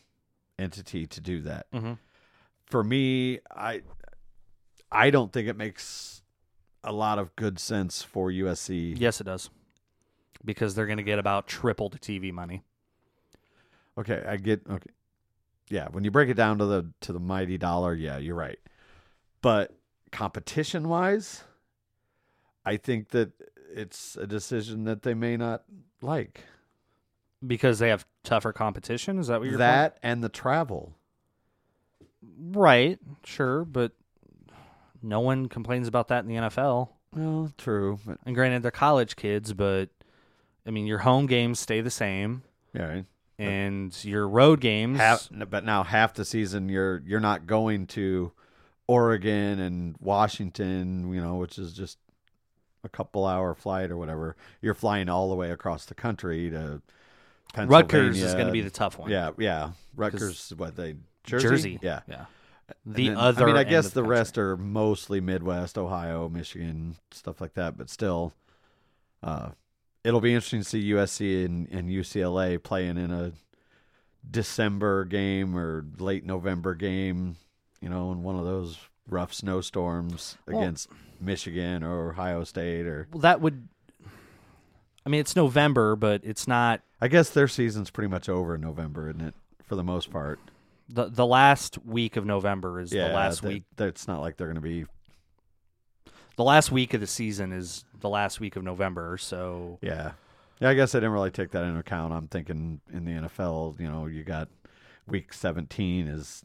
entity 0.58 1.06
to 1.06 1.20
do 1.20 1.42
that. 1.42 1.70
mm-hmm. 1.74 1.94
For 2.68 2.82
me, 2.82 3.40
I 3.54 3.82
I 4.90 5.10
don't 5.10 5.34
think 5.34 5.50
it 5.50 5.58
makes 5.58 6.22
a 6.84 6.94
lot 6.94 7.20
of 7.20 7.36
good 7.36 7.60
sense 7.60 8.02
for 8.04 8.30
USC. 8.32 8.96
Yes, 8.98 9.20
it 9.20 9.26
does. 9.26 9.50
Because 10.44 10.76
they're 10.76 10.86
going 10.86 10.98
to 10.98 11.04
get 11.04 11.20
about 11.20 11.48
triple 11.48 11.90
the 11.90 12.00
TV 12.00 12.32
money. 12.32 12.64
Okay, 13.98 14.24
I 14.26 14.38
get 14.38 14.62
okay. 14.70 14.90
Yeah, 15.70 15.90
when 15.92 16.04
you 16.04 16.12
break 16.12 16.30
it 16.30 16.36
down 16.36 16.58
to 16.60 16.66
the 16.66 16.90
to 17.02 17.14
the 17.14 17.20
mighty 17.20 17.58
dollar, 17.58 17.94
yeah, 17.94 18.18
you're 18.18 18.36
right. 18.36 18.60
But 19.42 19.76
competition 20.12 20.88
wise, 20.88 21.44
I 22.66 22.78
think 22.78 23.10
that 23.10 23.32
it's 23.74 24.16
a 24.16 24.26
decision 24.26 24.86
that 24.86 25.04
they 25.04 25.14
may 25.14 25.38
not 25.38 25.64
like. 26.02 26.44
Because 27.46 27.80
they 27.80 27.90
have 27.90 28.06
tougher 28.24 28.52
competition. 28.52 29.18
Is 29.18 29.28
that 29.28 29.40
what 29.40 29.50
you're 29.50 29.58
That 29.58 29.98
and 30.04 30.24
the 30.24 30.30
travel. 30.30 30.94
Right. 32.38 33.00
Sure. 33.24 33.64
But 33.64 33.94
no 35.02 35.20
one 35.22 35.48
complains 35.48 35.88
about 35.88 36.10
that 36.10 36.24
in 36.24 36.28
the 36.28 36.36
NFL. 36.36 36.90
Well, 37.16 37.52
true, 37.58 37.98
but 38.06 38.20
And 38.26 38.36
granted, 38.36 38.62
they're 38.62 38.72
college 38.72 39.16
kids, 39.16 39.54
but 39.54 39.90
I 40.66 40.72
mean, 40.72 40.86
your 40.86 41.00
home 41.00 41.26
games 41.26 41.60
stay 41.60 41.82
the 41.82 41.92
same. 41.92 42.44
yeah. 42.74 42.86
right. 42.86 43.06
And 43.38 44.04
your 44.04 44.28
road 44.28 44.60
games. 44.60 44.98
Half, 44.98 45.30
but 45.32 45.64
now 45.64 45.84
half 45.84 46.14
the 46.14 46.26
season 46.26 46.68
you're 46.68 47.02
you're 47.06 47.22
not 47.22 47.48
going 47.48 47.88
to 47.88 48.34
Oregon 48.86 49.62
and 49.62 49.96
Washington, 50.02 51.14
you 51.14 51.22
know, 51.22 51.36
which 51.36 51.58
is 51.58 51.72
just 51.72 52.00
a 52.84 52.90
couple 52.90 53.26
hour 53.26 53.54
flight 53.54 53.92
or 53.92 53.98
whatever. 53.98 54.36
You're 54.62 54.74
flying 54.74 55.08
all 55.08 55.30
the 55.30 55.36
way 55.36 55.52
across 55.52 55.86
the 55.86 55.94
country 55.94 56.50
to 56.50 56.82
Pennsylvania. 57.54 57.84
Rutgers 57.84 58.22
is 58.22 58.34
going 58.34 58.48
to 58.48 58.52
be 58.52 58.62
the 58.62 58.70
tough 58.70 58.98
one. 58.98 59.10
yeah, 59.10 59.32
yeah. 59.38 59.72
Rutgers, 59.96 60.52
what 60.58 60.76
they 60.76 60.96
Jersey, 61.24 61.48
Jersey. 61.48 61.80
yeah. 61.82 62.02
Yeah. 62.10 62.26
The 62.86 63.10
then- 63.10 63.18
other. 63.18 63.44
I 63.44 63.48
mean, 63.48 63.56
I 63.56 63.64
guess 63.64 63.88
of 63.88 63.94
the 63.94 64.04
rest 64.04 64.38
are 64.38 64.58
mostly 64.58 65.22
Midwest, 65.22 65.78
Ohio, 65.78 66.30
Michigan, 66.30 66.96
stuff 67.12 67.40
like 67.42 67.54
that. 67.56 67.78
But 67.78 67.90
still, 67.90 68.34
uh, 69.24 69.50
it'll 70.10 70.22
be 70.22 70.34
interesting 70.34 70.62
to 70.62 70.68
see 70.68 70.92
USC 70.92 71.46
and, 71.46 71.70
and 71.70 71.88
UCLA 71.88 72.62
playing 72.62 72.98
in 72.98 73.12
a 73.12 73.32
December 74.30 75.06
game 75.06 75.56
or 75.56 75.86
late 76.00 76.26
November 76.26 76.74
game. 76.74 77.36
You 77.80 77.90
know, 77.90 78.12
in 78.12 78.24
one 78.24 78.36
of 78.36 78.44
those 78.44 78.78
rough 79.08 79.34
snowstorms 79.34 80.36
Well- 80.48 80.60
against 80.60 80.90
Michigan 81.22 81.84
or 81.84 82.10
Ohio 82.10 82.44
State, 82.44 82.88
or 82.88 83.08
Well, 83.12 83.22
that 83.22 83.40
would. 83.40 83.68
I 85.06 85.10
mean, 85.10 85.22
it's 85.22 85.36
November, 85.36 85.96
but 85.96 86.22
it's 86.24 86.48
not 86.48 86.82
I 87.00 87.08
guess 87.08 87.30
their 87.30 87.48
season's 87.48 87.92
pretty 87.92 88.10
much 88.10 88.28
over 88.28 88.56
in 88.56 88.62
November, 88.62 89.10
isn't 89.10 89.22
it? 89.22 89.36
For 89.64 89.76
the 89.76 89.84
most 89.84 90.12
part, 90.12 90.40
the 90.90 91.06
the 91.06 91.26
last 91.26 91.78
week 91.86 92.18
of 92.18 92.26
November 92.26 92.80
is 92.80 92.92
yeah. 92.92 93.10
the 93.10 93.14
last 93.14 93.44
that- 93.44 93.48
week. 93.48 93.64
It's 93.78 94.08
not 94.08 94.22
like 94.22 94.38
they're 94.38 94.48
going 94.48 94.56
to 94.56 94.62
be 94.62 94.86
The 96.36 96.44
last 96.44 96.72
week 96.72 96.96
of 96.96 97.02
the 97.02 97.08
season 97.08 97.52
is 97.54 97.86
the 98.00 98.10
last 98.10 98.40
week 98.40 98.56
of 98.56 98.64
November. 98.64 99.18
So 99.18 99.80
Yeah. 99.82 100.12
Yeah, 100.60 100.70
I 100.70 100.74
guess 100.74 100.94
I 100.94 100.98
didn't 101.00 101.14
really 101.14 101.32
take 101.32 101.52
that 101.52 101.64
into 101.64 101.80
account. 101.80 102.12
I'm 102.12 102.28
thinking 102.28 102.82
in 102.92 103.06
the 103.06 103.12
NFL, 103.12 103.80
you 103.80 103.90
know, 103.90 104.08
you 104.08 104.24
got 104.24 104.50
week 105.08 105.32
17 105.34 106.08
is 106.08 106.44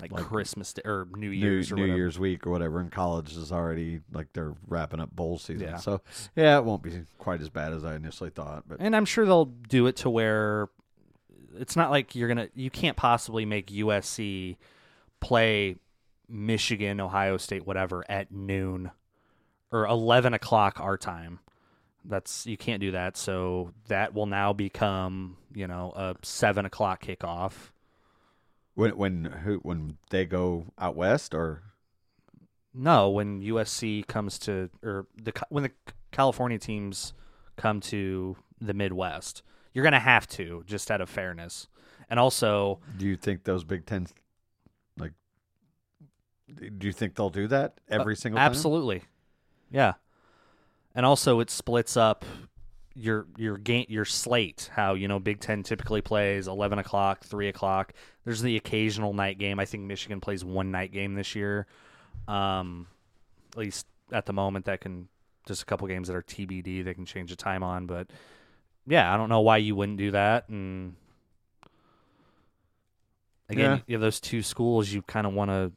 like, 0.00 0.12
Like 0.12 0.24
Christmas 0.26 0.72
Day, 0.72 0.82
or 0.84 1.08
New 1.16 1.30
New, 1.30 1.30
Year's 1.30 1.72
or 1.72 1.74
New. 1.74 1.86
Year's 1.86 2.20
week 2.20 2.46
or 2.46 2.50
whatever, 2.50 2.78
and 2.78 2.92
college 2.92 3.36
is 3.36 3.50
already 3.50 4.00
like 4.12 4.28
they're 4.32 4.54
wrapping 4.68 5.00
up 5.00 5.10
bowl 5.10 5.38
season. 5.38 5.68
Yeah. 5.70 5.76
So, 5.76 6.00
yeah, 6.36 6.56
it 6.56 6.64
won't 6.64 6.84
be 6.84 7.02
quite 7.18 7.40
as 7.40 7.48
bad 7.48 7.72
as 7.72 7.84
I 7.84 7.96
initially 7.96 8.30
thought. 8.30 8.62
But 8.68 8.78
And 8.78 8.94
I'm 8.94 9.04
sure 9.04 9.26
they'll 9.26 9.46
do 9.46 9.88
it 9.88 9.96
to 9.96 10.10
where 10.10 10.68
it's 11.58 11.74
not 11.74 11.90
like 11.90 12.14
you're 12.14 12.28
gonna 12.28 12.48
you 12.54 12.70
can't 12.70 12.96
possibly 12.96 13.44
make 13.44 13.72
USC 13.72 14.56
play 15.18 15.74
Michigan, 16.28 17.00
Ohio 17.00 17.36
State, 17.36 17.66
whatever 17.66 18.04
at 18.08 18.30
noon 18.30 18.92
or 19.72 19.86
eleven 19.86 20.34
o'clock 20.34 20.80
our 20.80 20.96
time. 20.96 21.40
That's 22.04 22.46
you 22.46 22.56
can't 22.56 22.80
do 22.80 22.92
that. 22.92 23.16
So 23.16 23.72
that 23.88 24.14
will 24.14 24.26
now 24.26 24.52
become 24.52 25.36
you 25.54 25.66
know 25.66 25.92
a 25.94 26.14
seven 26.22 26.64
o'clock 26.64 27.04
kickoff. 27.04 27.72
when 28.74 28.96
when 28.96 29.24
who 29.44 29.56
when 29.58 29.98
they 30.10 30.24
go 30.24 30.66
out 30.78 30.96
west 30.96 31.34
or 31.34 31.62
No, 32.72 33.10
when 33.10 33.40
USC 33.42 34.06
comes 34.06 34.38
to 34.40 34.70
or 34.82 35.06
the 35.16 35.32
when 35.48 35.64
the 35.64 35.72
California 36.12 36.58
teams 36.58 37.12
come 37.56 37.80
to 37.80 38.36
the 38.60 38.72
Midwest, 38.74 39.42
you're 39.74 39.84
gonna 39.84 39.98
have 40.00 40.26
to 40.28 40.62
just 40.66 40.90
out 40.90 41.00
of 41.00 41.10
fairness, 41.10 41.68
and 42.08 42.18
also 42.18 42.78
do 42.96 43.06
you 43.06 43.16
think 43.16 43.44
those 43.44 43.64
Big 43.64 43.84
Ten 43.84 44.06
like 44.96 45.12
do 46.56 46.86
you 46.86 46.92
think 46.92 47.14
they'll 47.16 47.28
do 47.30 47.48
that 47.48 47.74
every 47.90 48.16
single 48.16 48.38
time? 48.38 48.46
Uh, 48.46 48.48
absolutely, 48.50 49.02
yeah, 49.70 49.94
and 50.94 51.04
also 51.06 51.40
it 51.40 51.50
splits 51.50 51.96
up 51.96 52.24
your 52.94 53.26
your 53.36 53.56
game 53.56 53.86
your 53.88 54.04
slate. 54.04 54.70
How 54.72 54.94
you 54.94 55.06
know 55.08 55.18
Big 55.18 55.40
Ten 55.40 55.62
typically 55.62 56.00
plays 56.02 56.48
eleven 56.48 56.78
o'clock, 56.78 57.24
three 57.24 57.48
o'clock. 57.48 57.92
There's 58.24 58.42
the 58.42 58.56
occasional 58.56 59.12
night 59.14 59.38
game. 59.38 59.58
I 59.60 59.64
think 59.64 59.84
Michigan 59.84 60.20
plays 60.20 60.44
one 60.44 60.70
night 60.70 60.92
game 60.92 61.14
this 61.14 61.34
year. 61.34 61.66
Um, 62.26 62.86
at 63.52 63.58
least 63.58 63.86
at 64.12 64.26
the 64.26 64.32
moment, 64.32 64.64
that 64.66 64.80
can 64.80 65.08
just 65.46 65.62
a 65.62 65.64
couple 65.66 65.86
games 65.88 66.08
that 66.08 66.16
are 66.16 66.22
TBD. 66.22 66.84
They 66.84 66.94
can 66.94 67.06
change 67.06 67.30
the 67.30 67.36
time 67.36 67.62
on, 67.62 67.86
but 67.86 68.08
yeah, 68.86 69.12
I 69.12 69.16
don't 69.16 69.28
know 69.28 69.40
why 69.40 69.58
you 69.58 69.74
wouldn't 69.76 69.98
do 69.98 70.10
that. 70.10 70.48
And 70.48 70.94
again, 73.48 73.70
Yeah. 73.70 73.78
you 73.86 73.94
have 73.94 74.00
those 74.00 74.20
two 74.20 74.42
schools. 74.42 74.90
You 74.92 75.02
kind 75.02 75.26
of 75.26 75.32
want 75.32 75.50
to 75.50 75.72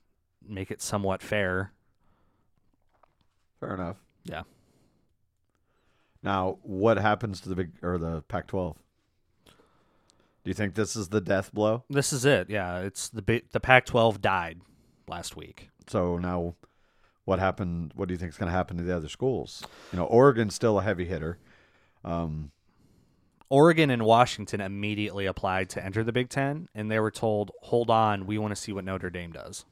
make 0.46 0.72
it 0.72 0.82
somewhat 0.82 1.22
fair. 1.22 1.72
Fair 3.62 3.76
enough. 3.76 3.98
Yeah. 4.26 4.42
Now, 6.22 6.58
what 6.64 6.98
happens 6.98 7.40
to 7.42 7.50
the 7.50 7.56
big 7.56 7.72
or 7.82 7.98
the 7.98 8.22
Pac-12? 8.24 8.76
Do 9.46 10.50
you 10.50 10.54
think 10.54 10.74
this 10.74 10.96
is 10.96 11.10
the 11.10 11.22
death 11.22 11.54
blow? 11.54 11.84
This 11.90 12.12
is 12.12 12.26
it. 12.26 12.50
Yeah, 12.50 12.80
it's 12.80 13.10
the 13.10 13.44
the 13.52 13.60
Pac-12 13.60 14.20
died 14.20 14.62
last 15.08 15.36
week. 15.36 15.70
So 15.88 16.18
now, 16.18 16.56
what 17.26 17.40
happened? 17.40 17.94
What 17.96 18.08
do 18.08 18.14
you 18.14 18.18
think 18.18 18.32
is 18.32 18.38
going 18.38 18.52
to 18.52 18.58
happen 18.58 18.78
to 18.78 18.84
the 18.84 18.96
other 18.96 19.10
schools? 19.10 19.64
You 19.92 20.00
know, 20.00 20.06
Oregon's 20.06 20.56
still 20.56 20.80
a 20.80 20.84
heavy 20.84 21.06
hitter. 21.06 21.38
Um, 22.04 22.52
Oregon 23.50 23.92
and 23.92 24.04
Washington 24.04 24.62
immediately 24.62 25.28
applied 25.28 25.70
to 25.72 25.86
enter 25.86 26.04
the 26.04 26.14
Big 26.14 26.30
Ten, 26.30 26.68
and 26.74 26.90
they 26.90 27.00
were 27.00 27.12
told, 27.12 27.52
"Hold 27.64 27.92
on, 27.92 28.26
we 28.26 28.40
want 28.40 28.52
to 28.52 28.60
see 28.60 28.72
what 28.72 28.86
Notre 28.86 29.12
Dame 29.12 29.32
does." 29.32 29.66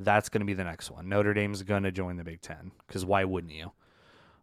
That's 0.00 0.28
going 0.28 0.40
to 0.40 0.46
be 0.46 0.54
the 0.54 0.64
next 0.64 0.90
one. 0.90 1.08
Notre 1.08 1.34
Dame's 1.34 1.62
going 1.62 1.82
to 1.82 1.92
join 1.92 2.16
the 2.16 2.24
Big 2.24 2.40
Ten 2.40 2.72
because 2.86 3.04
why 3.04 3.24
wouldn't 3.24 3.52
you? 3.52 3.70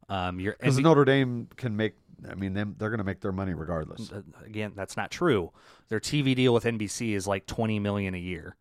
Um, 0.07 0.39
you're 0.39 0.55
because 0.59 0.77
and 0.77 0.83
Notre 0.83 1.03
Dame 1.03 1.49
can 1.57 1.75
make. 1.75 1.95
I 2.29 2.35
mean, 2.35 2.53
them 2.53 2.75
they're 2.77 2.89
going 2.89 2.99
to 2.99 3.03
make 3.03 3.19
their 3.21 3.31
money 3.31 3.53
regardless. 3.53 4.11
again, 4.45 4.73
that's 4.75 4.95
not 4.97 5.11
true. 5.11 5.51
Their 5.89 5.99
TV 5.99 6.35
deal 6.35 6.53
with 6.53 6.63
NBC 6.63 7.13
is 7.13 7.27
like 7.27 7.45
twenty 7.45 7.79
million 7.79 8.13
a 8.15 8.19
year. 8.19 8.55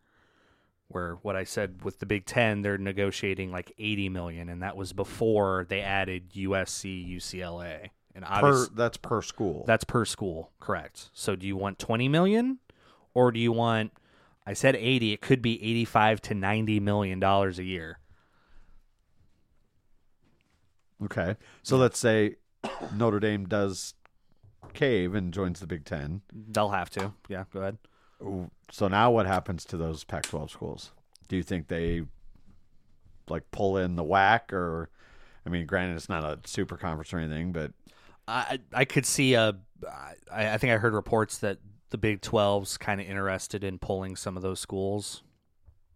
Where 0.88 1.14
what 1.22 1.36
I 1.36 1.44
said 1.44 1.82
with 1.82 1.98
the 1.98 2.06
Big 2.06 2.26
Ten, 2.26 2.62
they're 2.62 2.78
negotiating 2.78 3.50
like 3.50 3.72
80 3.76 4.08
million, 4.08 4.48
and 4.48 4.62
that 4.62 4.76
was 4.76 4.92
before 4.92 5.66
they 5.68 5.80
added 5.80 6.30
USC, 6.34 7.16
UCLA, 7.16 7.90
and 8.14 8.24
Per, 8.24 8.66
that's 8.68 8.96
per 8.96 9.20
school. 9.20 9.64
that's 9.66 9.82
per 9.82 10.04
school, 10.04 10.52
correct? 10.60 11.10
So 11.12 11.34
do 11.34 11.44
you 11.44 11.56
want 11.56 11.80
20 11.80 12.08
million, 12.08 12.58
or 13.14 13.32
do 13.32 13.40
you 13.40 13.50
want? 13.50 13.92
I 14.46 14.52
said 14.52 14.76
80. 14.76 15.12
It 15.12 15.20
could 15.20 15.42
be 15.42 15.62
85 15.62 16.20
to 16.22 16.34
90 16.34 16.80
million 16.80 17.18
dollars 17.20 17.58
a 17.58 17.64
year. 17.64 17.98
okay. 21.04 21.36
So 21.62 21.76
let's 21.76 21.98
say 21.98 22.36
Notre 22.94 23.20
Dame 23.20 23.46
does 23.46 23.94
cave 24.72 25.14
and 25.14 25.32
joins 25.32 25.60
the 25.60 25.66
Big 25.66 25.84
Ten. 25.84 26.22
They'll 26.32 26.70
have 26.70 26.90
to. 26.90 27.12
Yeah, 27.28 27.44
go 27.52 27.60
ahead. 27.60 27.78
So 28.70 28.88
now 28.88 29.10
what 29.10 29.26
happens 29.26 29.64
to 29.66 29.76
those 29.76 30.04
Pac-12 30.04 30.50
schools? 30.50 30.92
Do 31.28 31.36
you 31.36 31.42
think 31.42 31.68
they 31.68 32.02
like 33.28 33.50
pull 33.50 33.76
in 33.76 33.96
the 33.96 34.04
whack, 34.04 34.52
or 34.52 34.88
I 35.44 35.50
mean, 35.50 35.66
granted, 35.66 35.96
it's 35.96 36.08
not 36.08 36.24
a 36.24 36.38
super 36.48 36.76
conference 36.76 37.12
or 37.12 37.18
anything, 37.18 37.52
but 37.52 37.72
I 38.28 38.60
I 38.72 38.84
could 38.84 39.04
see 39.06 39.34
a. 39.34 39.56
I, 40.32 40.54
I 40.54 40.58
think 40.58 40.72
I 40.72 40.78
heard 40.78 40.94
reports 40.94 41.38
that 41.38 41.58
the 41.90 41.98
Big 41.98 42.20
12's 42.20 42.76
kind 42.78 43.00
of 43.00 43.06
interested 43.06 43.62
in 43.64 43.78
pulling 43.78 44.16
some 44.16 44.36
of 44.36 44.42
those 44.42 44.60
schools, 44.60 45.22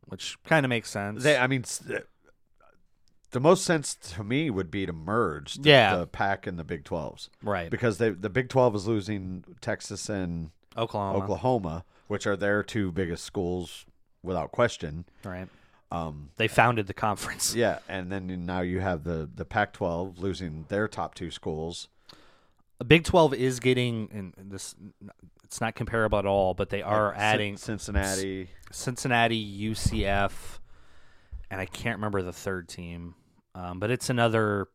which 0.07 0.37
kind 0.45 0.65
of 0.65 0.71
makes 0.71 0.91
sense. 0.91 1.23
they, 1.23 1.37
I 1.37 1.47
mean, 1.47 1.65
the 3.33 3.41
most 3.41 3.65
sense 3.65 3.95
to 3.95 4.25
me 4.25 4.51
would 4.51 4.71
be 4.71 4.87
to 4.87 4.93
merge 4.93 5.55
the, 5.55 5.69
Yeah. 5.71 5.97
the 5.97 6.07
Pac 6.07 6.47
and 6.47 6.59
the 6.59 6.65
Big 6.65 6.85
12s 6.85 7.29
right. 7.43 7.71
because 7.71 7.99
they, 7.99 8.11
the 8.11 8.31
Big 8.31 8.49
12 8.49 8.75
is 8.77 8.87
losing 8.87 9.45
Texas 9.61 10.09
and 10.09 10.51
Oklahoma. 10.77 11.19
Oklahoma, 11.25 11.85
which 12.09 12.27
are 12.27 12.37
their 12.37 12.63
two 12.63 12.91
biggest 12.93 13.25
schools 13.25 13.87
without 14.23 14.53
question. 14.53 15.05
Right. 15.25 15.49
Um, 15.93 16.31
They 16.37 16.47
founded 16.49 16.87
the 16.87 16.95
conference. 16.95 17.55
yeah, 17.55 17.81
and 17.89 18.11
then 18.13 18.47
now 18.47 18.61
you 18.61 18.79
have 18.81 19.03
the 19.03 19.29
the 19.35 19.45
Pac-12 19.45 20.19
losing 20.21 20.65
their 20.69 20.87
top 20.87 21.15
two 21.17 21.33
schools. 21.33 21.89
Big 22.87 23.05
12 23.05 23.35
is 23.35 23.61
getting 23.61 24.09
and 24.13 24.51
this. 24.51 24.75
It's 25.45 25.61
not 25.61 25.75
comparable 25.75 26.19
at 26.19 26.27
all, 26.27 26.55
but 26.55 26.69
they 26.71 26.81
are 26.83 27.13
adding 27.15 27.57
Cincinnati. 27.57 28.49
Cincinnati, 28.71 29.69
UCF, 29.71 30.61
and 31.51 31.61
I 31.61 31.67
can't 31.67 31.97
remember 31.99 32.23
the 32.23 32.33
third 32.33 32.69
team. 32.69 33.15
Um, 33.55 33.81
but 33.81 33.91
it's 33.91 34.11
another. 34.11 34.69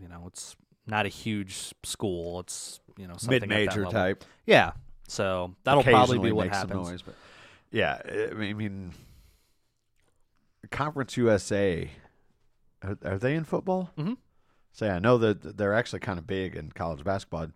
You 0.00 0.08
know, 0.08 0.24
it's 0.28 0.56
not 0.86 1.04
a 1.04 1.08
huge 1.08 1.72
school. 1.82 2.40
It's 2.40 2.80
you 2.96 3.06
know 3.06 3.14
something 3.16 3.40
mid-major 3.40 3.84
type. 3.86 4.24
Yeah. 4.46 4.72
So 5.08 5.54
that'll 5.64 5.82
probably 5.82 6.18
be 6.18 6.32
what 6.32 6.48
happens. 6.48 6.88
noise, 6.90 7.02
but 7.02 7.14
yeah, 7.70 8.00
I 8.30 8.52
mean- 8.54 8.92
Conference 10.70 11.16
USA, 11.18 11.90
are, 12.82 12.96
are 13.04 13.18
they 13.18 13.34
in 13.34 13.44
football? 13.44 13.90
Mhm. 13.98 14.16
Say, 14.72 14.88
I 14.88 14.98
know 14.98 15.18
that 15.18 15.56
they're 15.58 15.74
actually 15.74 16.00
kind 16.00 16.18
of 16.18 16.26
big 16.26 16.56
in 16.56 16.70
college 16.72 17.04
basketball, 17.04 17.48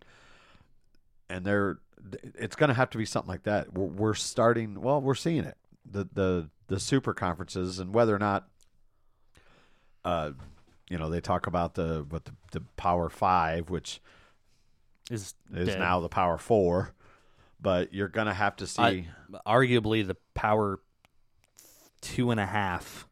and 1.29 1.45
they're. 1.45 1.79
It's 2.35 2.55
going 2.55 2.69
to 2.69 2.75
have 2.75 2.91
to 2.91 2.97
be 2.97 3.05
something 3.05 3.29
like 3.29 3.43
that. 3.43 3.73
We're, 3.73 3.85
we're 3.87 4.13
starting. 4.13 4.79
Well, 4.79 5.01
we're 5.01 5.15
seeing 5.15 5.43
it. 5.43 5.57
The 5.89 6.07
the 6.13 6.49
the 6.67 6.79
super 6.79 7.13
conferences 7.13 7.79
and 7.79 7.93
whether 7.93 8.15
or 8.15 8.19
not. 8.19 8.47
Uh, 10.05 10.31
you 10.89 10.97
know, 10.97 11.09
they 11.09 11.19
talk 11.19 11.47
about 11.47 11.73
the 11.73 12.05
what 12.09 12.25
the, 12.25 12.33
the 12.51 12.61
Power 12.77 13.09
Five, 13.09 13.69
which 13.69 13.99
Is 15.09 15.33
is 15.53 15.69
dead. 15.69 15.79
now 15.79 15.99
the 15.99 16.07
Power 16.09 16.37
Four, 16.37 16.93
but 17.59 17.93
you're 17.93 18.07
going 18.07 18.27
to 18.27 18.33
have 18.33 18.55
to 18.57 18.67
see. 18.67 18.81
I- 18.81 19.07
arguably 19.45 20.05
the 20.07 20.15
power 20.33 20.79
two 21.99 22.31
and 22.31 22.39
a 22.39 22.45
half 22.45 23.07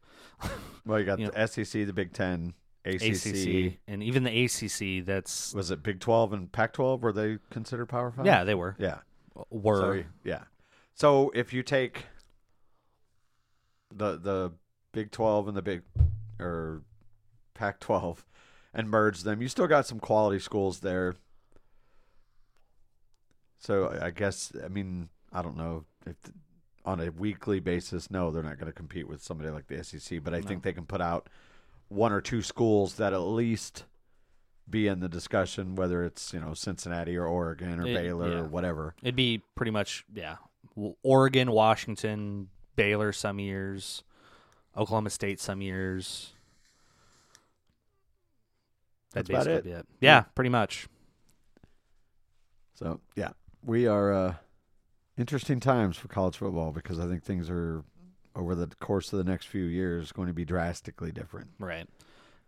Well, 0.86 1.00
you 1.00 1.04
got 1.04 1.18
you 1.18 1.30
the 1.30 1.46
SEC, 1.46 1.86
the 1.86 1.92
Big 1.92 2.12
Ten, 2.12 2.54
ACC. 2.86 3.26
ACC 3.26 3.78
and 3.88 4.02
even 4.02 4.22
the 4.22 4.44
ACC. 4.44 5.04
That's 5.04 5.54
Was 5.54 5.70
it 5.70 5.82
Big 5.82 6.00
Twelve 6.00 6.32
and 6.32 6.50
Pac 6.50 6.72
twelve? 6.72 7.02
Were 7.02 7.12
they 7.12 7.38
considered 7.50 7.86
Power 7.86 8.10
Five? 8.10 8.26
yeah, 8.26 8.44
they 8.44 8.54
were 8.54 8.76
yeah. 8.78 8.98
were 9.50 9.98
So, 9.98 10.04
yeah. 10.24 10.44
So 10.94 11.30
if 11.34 11.52
you 11.52 11.62
take 11.62 12.06
the 13.94 14.16
the 14.16 14.52
Big 14.92 15.10
Twelve 15.10 15.48
and 15.48 15.56
the 15.56 15.62
Big 15.62 15.82
or 16.38 16.82
Pac 17.54 17.80
twelve 17.80 18.24
and 18.72 18.88
merge 18.88 19.22
them, 19.22 19.42
you 19.42 19.48
still 19.48 19.66
got 19.66 19.86
some 19.86 20.00
quality 20.00 20.38
schools 20.38 20.80
there. 20.80 21.14
So 23.58 23.98
I 24.00 24.10
guess 24.10 24.52
I 24.64 24.68
mean 24.68 25.08
I 25.32 25.42
don't 25.42 25.56
know 25.56 25.84
if 26.06 26.16
on 26.84 27.00
a 27.00 27.10
weekly 27.10 27.58
basis, 27.58 28.10
no, 28.12 28.30
they're 28.30 28.44
not 28.44 28.58
going 28.58 28.68
to 28.68 28.72
compete 28.72 29.08
with 29.08 29.20
somebody 29.20 29.50
like 29.50 29.66
the 29.66 29.82
SEC, 29.82 30.22
but 30.22 30.32
I 30.32 30.40
think 30.40 30.62
they 30.62 30.72
can 30.72 30.86
put 30.86 31.00
out 31.00 31.28
one 31.88 32.12
or 32.12 32.20
two 32.20 32.42
schools 32.42 32.94
that 32.96 33.12
at 33.12 33.18
least 33.20 33.84
be 34.68 34.88
in 34.88 35.00
the 35.00 35.08
discussion, 35.08 35.76
whether 35.76 36.04
it's 36.04 36.32
you 36.32 36.40
know 36.40 36.54
Cincinnati 36.54 37.16
or 37.16 37.26
Oregon 37.26 37.80
or 37.80 37.86
It- 37.86 37.94
Baylor 37.94 38.30
yeah. 38.32 38.38
or 38.38 38.44
whatever. 38.44 38.94
It'd 39.02 39.16
be 39.16 39.42
pretty 39.54 39.70
much 39.70 40.04
yeah. 40.14 40.36
Oregon, 41.02 41.52
Washington, 41.52 42.48
Baylor 42.74 43.12
some 43.12 43.38
years, 43.38 44.02
Oklahoma 44.76 45.10
State 45.10 45.40
some 45.40 45.62
years. 45.62 46.32
That's 49.12 49.28
That'd 49.28 49.30
about 49.30 49.52
basically 49.52 49.70
be 49.70 49.78
it. 49.78 49.86
Yeah, 50.00 50.20
pretty 50.34 50.50
much. 50.50 50.88
So 52.74 53.00
yeah, 53.14 53.30
we 53.64 53.86
are 53.86 54.12
uh, 54.12 54.34
interesting 55.16 55.60
times 55.60 55.96
for 55.96 56.08
college 56.08 56.36
football 56.36 56.72
because 56.72 56.98
I 56.98 57.06
think 57.06 57.22
things 57.24 57.48
are 57.48 57.82
over 58.36 58.54
the 58.54 58.68
course 58.80 59.12
of 59.12 59.18
the 59.18 59.28
next 59.28 59.46
few 59.46 59.64
years 59.64 60.12
going 60.12 60.28
to 60.28 60.34
be 60.34 60.44
drastically 60.44 61.10
different. 61.10 61.48
Right. 61.58 61.88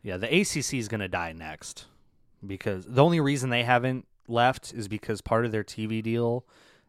Yeah, 0.02 0.18
the 0.18 0.26
ACC 0.26 0.74
is 0.74 0.86
going 0.86 1.00
to 1.00 1.08
die 1.08 1.32
next 1.32 1.86
because 2.46 2.84
the 2.84 3.02
only 3.02 3.20
reason 3.20 3.50
they 3.50 3.64
haven't 3.64 4.06
left 4.28 4.72
is 4.72 4.86
because 4.86 5.20
part 5.20 5.44
of 5.44 5.52
their 5.52 5.64
TV 5.64 6.02
deal 6.02 6.44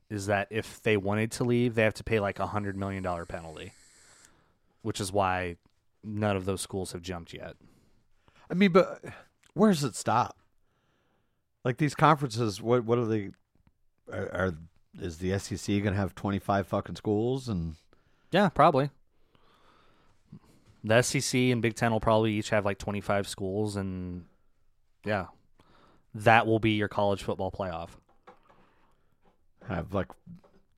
is 0.09 0.25
that 0.25 0.47
if 0.51 0.81
they 0.81 0.97
wanted 0.97 1.31
to 1.31 1.43
leave, 1.43 1.75
they 1.75 1.83
have 1.83 1.93
to 1.95 2.03
pay 2.03 2.19
like 2.19 2.39
a 2.39 2.47
hundred 2.47 2.75
million 2.75 3.01
dollar 3.01 3.25
penalty, 3.25 3.71
which 4.81 4.99
is 4.99 5.11
why 5.11 5.55
none 6.03 6.35
of 6.35 6.45
those 6.45 6.61
schools 6.61 6.91
have 6.91 7.01
jumped 7.01 7.33
yet. 7.33 7.55
I 8.49 8.53
mean, 8.53 8.71
but 8.71 9.03
where 9.53 9.71
does 9.71 9.83
it 9.83 9.95
stop? 9.95 10.37
Like 11.63 11.77
these 11.77 11.95
conferences, 11.95 12.61
what 12.61 12.83
what 12.83 12.97
are 12.97 13.05
they? 13.05 13.29
Are, 14.11 14.29
are 14.33 14.53
is 14.99 15.19
the 15.19 15.37
SEC 15.37 15.67
going 15.67 15.93
to 15.93 15.99
have 15.99 16.15
twenty 16.15 16.39
five 16.39 16.67
fucking 16.67 16.95
schools 16.95 17.47
and 17.47 17.75
Yeah, 18.31 18.49
probably. 18.49 18.89
The 20.83 21.01
SEC 21.01 21.35
and 21.35 21.61
Big 21.61 21.75
Ten 21.75 21.91
will 21.91 21.99
probably 21.99 22.33
each 22.33 22.51
have 22.51 22.65
like 22.65 22.77
25 22.77 23.27
schools, 23.27 23.75
and 23.75 24.25
yeah, 25.05 25.27
that 26.13 26.47
will 26.47 26.59
be 26.59 26.71
your 26.71 26.87
college 26.87 27.23
football 27.23 27.51
playoff. 27.51 27.89
have 29.67 29.93
like 29.93 30.07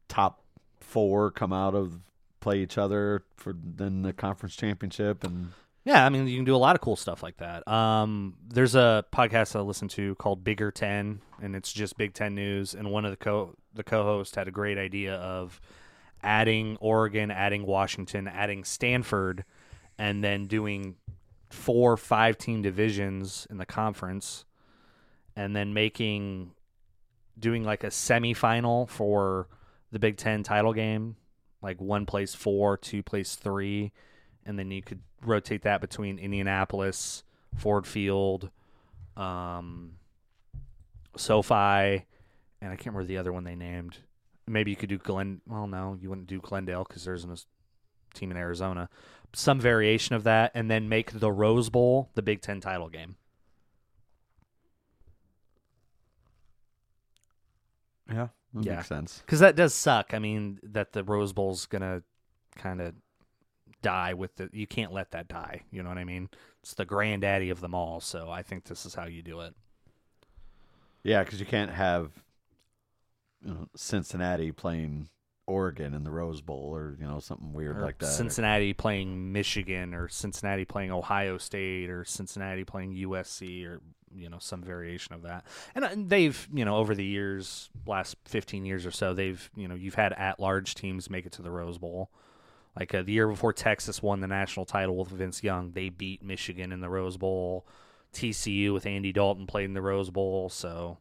top 0.07 0.41
four 0.79 1.31
come 1.31 1.53
out 1.53 1.75
of 1.75 1.99
play 2.39 2.59
each 2.59 2.77
other 2.77 3.23
for 3.37 3.53
then 3.55 4.01
the 4.01 4.11
conference 4.11 4.55
championship 4.55 5.23
and 5.23 5.51
Yeah, 5.85 6.05
I 6.05 6.09
mean 6.09 6.27
you 6.27 6.35
can 6.37 6.45
do 6.45 6.55
a 6.55 6.57
lot 6.57 6.75
of 6.75 6.81
cool 6.81 6.95
stuff 6.95 7.21
like 7.23 7.37
that. 7.37 7.67
Um, 7.67 8.35
there's 8.47 8.75
a 8.75 9.05
podcast 9.13 9.55
I 9.55 9.61
listen 9.61 9.87
to 9.89 10.15
called 10.15 10.43
Bigger 10.43 10.71
Ten, 10.71 11.21
and 11.41 11.55
it's 11.55 11.71
just 11.71 11.97
Big 11.97 12.13
Ten 12.13 12.33
news. 12.35 12.73
And 12.73 12.91
one 12.91 13.05
of 13.05 13.11
the 13.11 13.17
co 13.17 13.55
the 13.73 13.83
co-host 13.83 14.35
had 14.35 14.47
a 14.47 14.51
great 14.51 14.77
idea 14.77 15.15
of 15.15 15.61
adding 16.23 16.77
Oregon, 16.79 17.31
adding 17.31 17.65
Washington, 17.65 18.27
adding 18.27 18.63
Stanford, 18.63 19.43
and 19.97 20.23
then 20.23 20.47
doing 20.47 20.95
four 21.49 21.97
five 21.97 22.37
team 22.37 22.61
divisions 22.61 23.47
in 23.49 23.57
the 23.57 23.65
conference, 23.65 24.45
and 25.35 25.55
then 25.55 25.73
making 25.73 26.51
doing 27.37 27.63
like 27.63 27.83
a 27.83 27.87
semifinal 27.87 28.87
for 28.87 29.47
the 29.91 29.99
Big 29.99 30.17
Ten 30.17 30.43
title 30.43 30.73
game, 30.73 31.15
like 31.61 31.79
one 31.81 32.05
place 32.05 32.33
four, 32.33 32.77
two 32.77 33.03
place 33.03 33.35
three, 33.35 33.91
and 34.45 34.57
then 34.57 34.71
you 34.71 34.81
could 34.81 35.01
rotate 35.23 35.63
that 35.63 35.81
between 35.81 36.17
Indianapolis, 36.17 37.23
Ford 37.55 37.85
Field, 37.85 38.49
um, 39.17 39.93
SoFi, 41.15 42.05
and 42.61 42.71
I 42.71 42.75
can't 42.75 42.87
remember 42.87 43.05
the 43.05 43.17
other 43.17 43.33
one 43.33 43.43
they 43.43 43.55
named. 43.55 43.97
Maybe 44.47 44.71
you 44.71 44.77
could 44.77 44.89
do 44.89 44.97
Glen. 44.97 45.41
Well, 45.47 45.67
no, 45.67 45.97
you 45.99 46.09
wouldn't 46.09 46.27
do 46.27 46.39
Glendale 46.41 46.83
because 46.87 47.03
there's 47.05 47.23
a 47.25 47.37
team 48.13 48.31
in 48.31 48.37
Arizona. 48.37 48.89
Some 49.33 49.59
variation 49.61 50.15
of 50.15 50.23
that, 50.23 50.51
and 50.53 50.69
then 50.69 50.89
make 50.89 51.11
the 51.11 51.31
Rose 51.31 51.69
Bowl 51.69 52.09
the 52.15 52.21
Big 52.21 52.41
Ten 52.41 52.59
title 52.59 52.89
game. 52.89 53.15
yeah, 58.09 58.27
that 58.53 58.65
Yeah. 58.65 58.75
makes 58.77 58.87
sense. 58.87 59.19
Because 59.19 59.39
that 59.39 59.55
does 59.55 59.73
suck. 59.73 60.13
I 60.13 60.19
mean, 60.19 60.59
that 60.63 60.91
the 60.91 61.03
Rose 61.03 61.33
Bowl's 61.33 61.65
gonna 61.65 62.03
kind 62.55 62.81
of 62.81 62.93
die 63.81 64.13
with 64.13 64.35
the. 64.35 64.49
You 64.51 64.67
can't 64.67 64.91
let 64.91 65.11
that 65.11 65.27
die. 65.27 65.61
You 65.71 65.81
know 65.81 65.89
what 65.89 65.97
I 65.97 66.03
mean? 66.03 66.29
It's 66.61 66.73
the 66.73 66.85
granddaddy 66.85 67.49
of 67.49 67.61
them 67.61 67.73
all. 67.73 68.01
So 68.01 68.29
I 68.29 68.43
think 68.43 68.65
this 68.65 68.85
is 68.85 68.93
how 68.95 69.05
you 69.05 69.21
do 69.21 69.39
it. 69.41 69.55
Yeah, 71.03 71.23
because 71.23 71.39
you 71.39 71.45
can't 71.45 71.71
have 71.71 72.11
you 73.43 73.53
know, 73.53 73.67
Cincinnati 73.75 74.51
playing 74.51 75.09
Oregon 75.47 75.93
in 75.93 76.03
the 76.03 76.11
Rose 76.11 76.41
Bowl 76.41 76.69
or 76.73 76.95
you 76.99 77.05
know 77.05 77.19
something 77.19 77.53
weird 77.53 77.77
or 77.77 77.81
like 77.81 77.97
that. 77.99 78.07
Cincinnati 78.07 78.73
playing 78.73 79.31
Michigan, 79.31 79.93
or 79.93 80.07
Cincinnati 80.07 80.65
playing 80.65 80.91
Ohio 80.91 81.37
State, 81.37 81.89
or 81.89 82.05
Cincinnati 82.05 82.63
playing 82.63 82.95
USC, 82.95 83.65
or 83.67 83.81
you 84.15 84.29
know 84.29 84.37
some 84.39 84.61
variation 84.63 85.13
of 85.13 85.23
that. 85.23 85.45
And 85.75 85.85
uh, 85.85 85.89
they've 85.95 86.47
you 86.53 86.63
know 86.63 86.77
over 86.77 86.95
the 86.95 87.03
years, 87.03 87.69
last 87.85 88.15
fifteen 88.25 88.65
years 88.65 88.85
or 88.85 88.91
so, 88.91 89.13
they've 89.13 89.49
you 89.55 89.67
know 89.67 89.75
you've 89.75 89.95
had 89.95 90.13
at 90.13 90.39
large 90.39 90.75
teams 90.75 91.09
make 91.09 91.25
it 91.25 91.33
to 91.33 91.41
the 91.41 91.51
Rose 91.51 91.77
Bowl. 91.77 92.11
Like 92.79 92.93
uh, 92.93 93.01
the 93.01 93.11
year 93.11 93.27
before 93.27 93.51
Texas 93.51 94.01
won 94.01 94.21
the 94.21 94.27
national 94.27 94.65
title 94.65 94.95
with 94.95 95.09
Vince 95.09 95.43
Young, 95.43 95.71
they 95.71 95.89
beat 95.89 96.23
Michigan 96.23 96.71
in 96.71 96.79
the 96.79 96.89
Rose 96.89 97.17
Bowl. 97.17 97.67
TCU 98.13 98.73
with 98.73 98.85
Andy 98.85 99.11
Dalton 99.11 99.47
played 99.47 99.65
in 99.65 99.73
the 99.73 99.81
Rose 99.81 100.09
Bowl, 100.09 100.49
so 100.49 100.97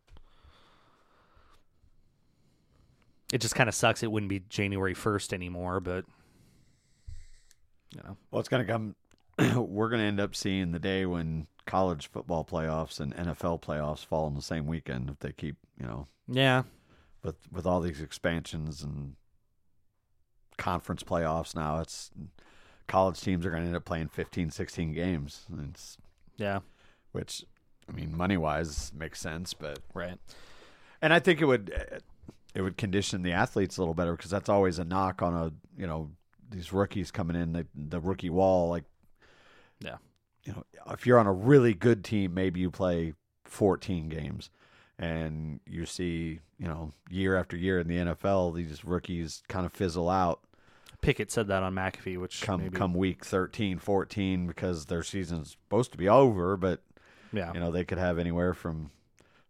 it 3.32 3.38
just 3.38 3.54
kind 3.54 3.68
of 3.68 3.74
sucks. 3.74 4.02
It 4.02 4.10
wouldn't 4.10 4.30
be 4.30 4.40
January 4.48 4.94
first 4.94 5.32
anymore, 5.32 5.80
but 5.80 6.04
you 7.94 8.00
know, 8.04 8.16
Well, 8.30 8.40
it's 8.40 8.48
going 8.48 8.66
to 8.66 8.72
come. 8.72 8.94
we're 9.56 9.88
going 9.88 10.00
to 10.00 10.06
end 10.06 10.20
up 10.20 10.34
seeing 10.34 10.72
the 10.72 10.78
day 10.78 11.06
when 11.06 11.46
college 11.66 12.08
football 12.08 12.44
playoffs 12.44 13.00
and 13.00 13.14
NFL 13.14 13.62
playoffs 13.62 14.04
fall 14.04 14.26
on 14.26 14.34
the 14.34 14.42
same 14.42 14.66
weekend 14.66 15.08
if 15.10 15.18
they 15.20 15.32
keep, 15.32 15.56
you 15.78 15.86
know, 15.86 16.06
yeah, 16.28 16.62
with 17.22 17.36
with 17.50 17.66
all 17.66 17.80
these 17.80 18.00
expansions 18.00 18.82
and 18.82 19.14
conference 20.58 21.02
playoffs 21.02 21.54
now. 21.54 21.80
It's 21.80 22.10
college 22.86 23.20
teams 23.20 23.46
are 23.46 23.50
going 23.50 23.62
to 23.62 23.68
end 23.68 23.76
up 23.76 23.84
playing 23.84 24.08
15, 24.08 24.50
16 24.50 24.92
games. 24.92 25.46
It's 25.70 25.96
yeah, 26.36 26.60
which 27.12 27.44
I 27.88 27.92
mean, 27.92 28.16
money 28.16 28.36
wise 28.36 28.92
makes 28.94 29.20
sense, 29.20 29.54
but 29.54 29.80
right. 29.94 30.18
and 31.00 31.12
I 31.12 31.18
think 31.18 31.40
it 31.40 31.46
would 31.46 31.72
uh, 31.74 31.98
it 32.54 32.62
would 32.62 32.76
condition 32.76 33.22
the 33.22 33.32
athletes 33.32 33.76
a 33.76 33.80
little 33.80 33.94
better 33.94 34.16
because 34.16 34.30
that's 34.30 34.48
always 34.48 34.78
a 34.78 34.84
knock 34.84 35.22
on 35.22 35.34
a 35.34 35.52
you 35.80 35.86
know 35.86 36.10
these 36.50 36.72
rookies 36.72 37.10
coming 37.10 37.36
in 37.36 37.52
the 37.52 37.66
the 37.74 38.00
rookie 38.00 38.30
wall 38.30 38.68
like 38.68 38.84
Yeah. 39.80 39.96
you 40.44 40.52
know 40.52 40.64
if 40.90 41.06
you're 41.06 41.18
on 41.18 41.26
a 41.26 41.32
really 41.32 41.74
good 41.74 42.04
team 42.04 42.34
maybe 42.34 42.60
you 42.60 42.70
play 42.70 43.14
14 43.44 44.08
games 44.08 44.50
and 44.98 45.60
you 45.66 45.86
see 45.86 46.40
you 46.58 46.66
know 46.66 46.90
year 47.08 47.36
after 47.36 47.56
year 47.56 47.78
in 47.78 47.88
the 47.88 47.96
NFL 47.96 48.54
these 48.54 48.84
rookies 48.84 49.42
kind 49.48 49.64
of 49.66 49.72
fizzle 49.72 50.08
out 50.10 50.40
Pickett 51.02 51.30
said 51.30 51.48
that 51.48 51.62
on 51.62 51.74
McAfee, 51.74 52.20
which 52.20 52.42
come 52.42 52.60
maybe, 52.60 52.76
come 52.76 52.92
week 52.92 53.24
13 53.24 53.78
14 53.78 54.46
because 54.46 54.84
their 54.86 55.02
season's 55.02 55.52
supposed 55.52 55.92
to 55.92 55.98
be 55.98 56.08
over 56.08 56.56
but 56.58 56.82
yeah, 57.32 57.52
you 57.54 57.60
know 57.60 57.70
they 57.70 57.84
could 57.84 57.96
have 57.98 58.18
anywhere 58.18 58.52
from 58.52 58.90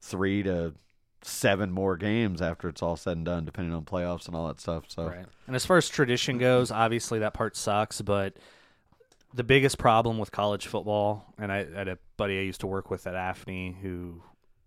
three 0.00 0.42
to 0.44 0.74
seven 1.22 1.70
more 1.70 1.96
games 1.96 2.40
after 2.40 2.68
it's 2.68 2.82
all 2.82 2.96
said 2.96 3.16
and 3.16 3.26
done, 3.26 3.44
depending 3.44 3.74
on 3.74 3.84
playoffs 3.84 4.26
and 4.26 4.34
all 4.34 4.48
that 4.48 4.60
stuff. 4.60 4.84
So 4.88 5.08
right. 5.08 5.26
And 5.46 5.56
as 5.56 5.66
far 5.66 5.76
as 5.76 5.88
tradition 5.88 6.38
goes, 6.38 6.70
obviously 6.70 7.18
that 7.20 7.34
part 7.34 7.56
sucks, 7.56 8.00
but 8.00 8.36
the 9.34 9.44
biggest 9.44 9.78
problem 9.78 10.18
with 10.18 10.32
college 10.32 10.66
football, 10.66 11.32
and 11.38 11.52
I 11.52 11.64
had 11.72 11.88
a 11.88 11.98
buddy 12.16 12.38
I 12.38 12.42
used 12.42 12.60
to 12.60 12.66
work 12.66 12.90
with 12.90 13.06
at 13.06 13.14
AFNI 13.14 13.80
who 13.80 14.22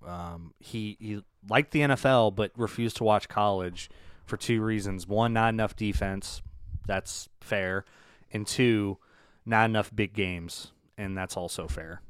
um, 0.06 0.54
he 0.60 0.98
he 1.00 1.24
liked 1.50 1.72
the 1.72 1.82
NFL 1.82 2.36
but 2.36 2.52
refused 2.56 2.98
to 2.98 3.04
watch 3.04 3.28
college 3.28 3.90
for 4.26 4.38
two 4.38 4.62
reasons: 4.62 5.08
one, 5.08 5.34
not 5.34 5.50
enough 5.50 5.76
defense, 5.76 6.42
that's 6.86 7.30
fair, 7.42 7.84
and 8.32 8.48
two, 8.48 8.98
not 9.46 9.66
enough 9.66 9.94
big 9.94 10.14
games, 10.14 10.72
and 10.98 11.18
that's 11.18 11.36
also 11.36 11.68
fair. 11.68 12.02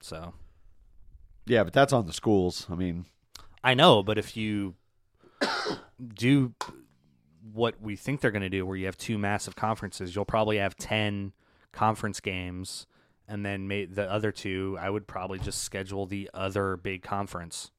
So 0.00 0.34
yeah, 1.46 1.64
but 1.64 1.72
that's 1.72 1.92
on 1.92 2.06
the 2.06 2.12
schools. 2.12 2.66
I 2.70 2.74
mean, 2.74 3.06
I 3.64 3.72
know, 3.74 4.02
but 4.02 4.18
if 4.18 4.36
you 4.36 4.74
do 6.14 6.54
what 7.52 7.80
we 7.80 7.96
think 7.96 8.20
they're 8.20 8.30
going 8.30 8.42
to 8.42 8.50
do, 8.50 8.66
where 8.66 8.76
you 8.76 8.86
have 8.86 8.98
two 8.98 9.16
massive 9.16 9.56
conferences, 9.56 10.14
you'll 10.14 10.26
probably 10.26 10.58
have 10.58 10.76
10 10.76 11.32
conference 11.72 12.20
games. 12.20 12.86
And 13.26 13.44
then 13.44 13.66
may, 13.66 13.86
the 13.86 14.10
other 14.10 14.30
two, 14.32 14.76
I 14.78 14.90
would 14.90 15.06
probably 15.06 15.38
just 15.38 15.62
schedule 15.62 16.04
the 16.04 16.30
other 16.34 16.76
big 16.76 17.02
conference. 17.02 17.70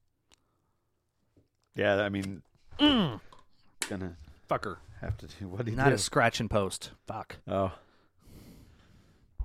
yeah, 1.76 2.02
I 2.02 2.08
mean, 2.08 2.42
mm. 2.80 3.20
gonna 3.88 4.16
Fucker. 4.50 4.78
have 5.00 5.16
to 5.18 5.26
do 5.26 5.46
what 5.46 5.64
do 5.64 5.70
you 5.70 5.76
Not 5.76 5.90
do? 5.90 5.94
a 5.94 5.98
scratch 5.98 6.40
and 6.40 6.50
post. 6.50 6.90
Fuck. 7.06 7.36
oh, 7.46 7.70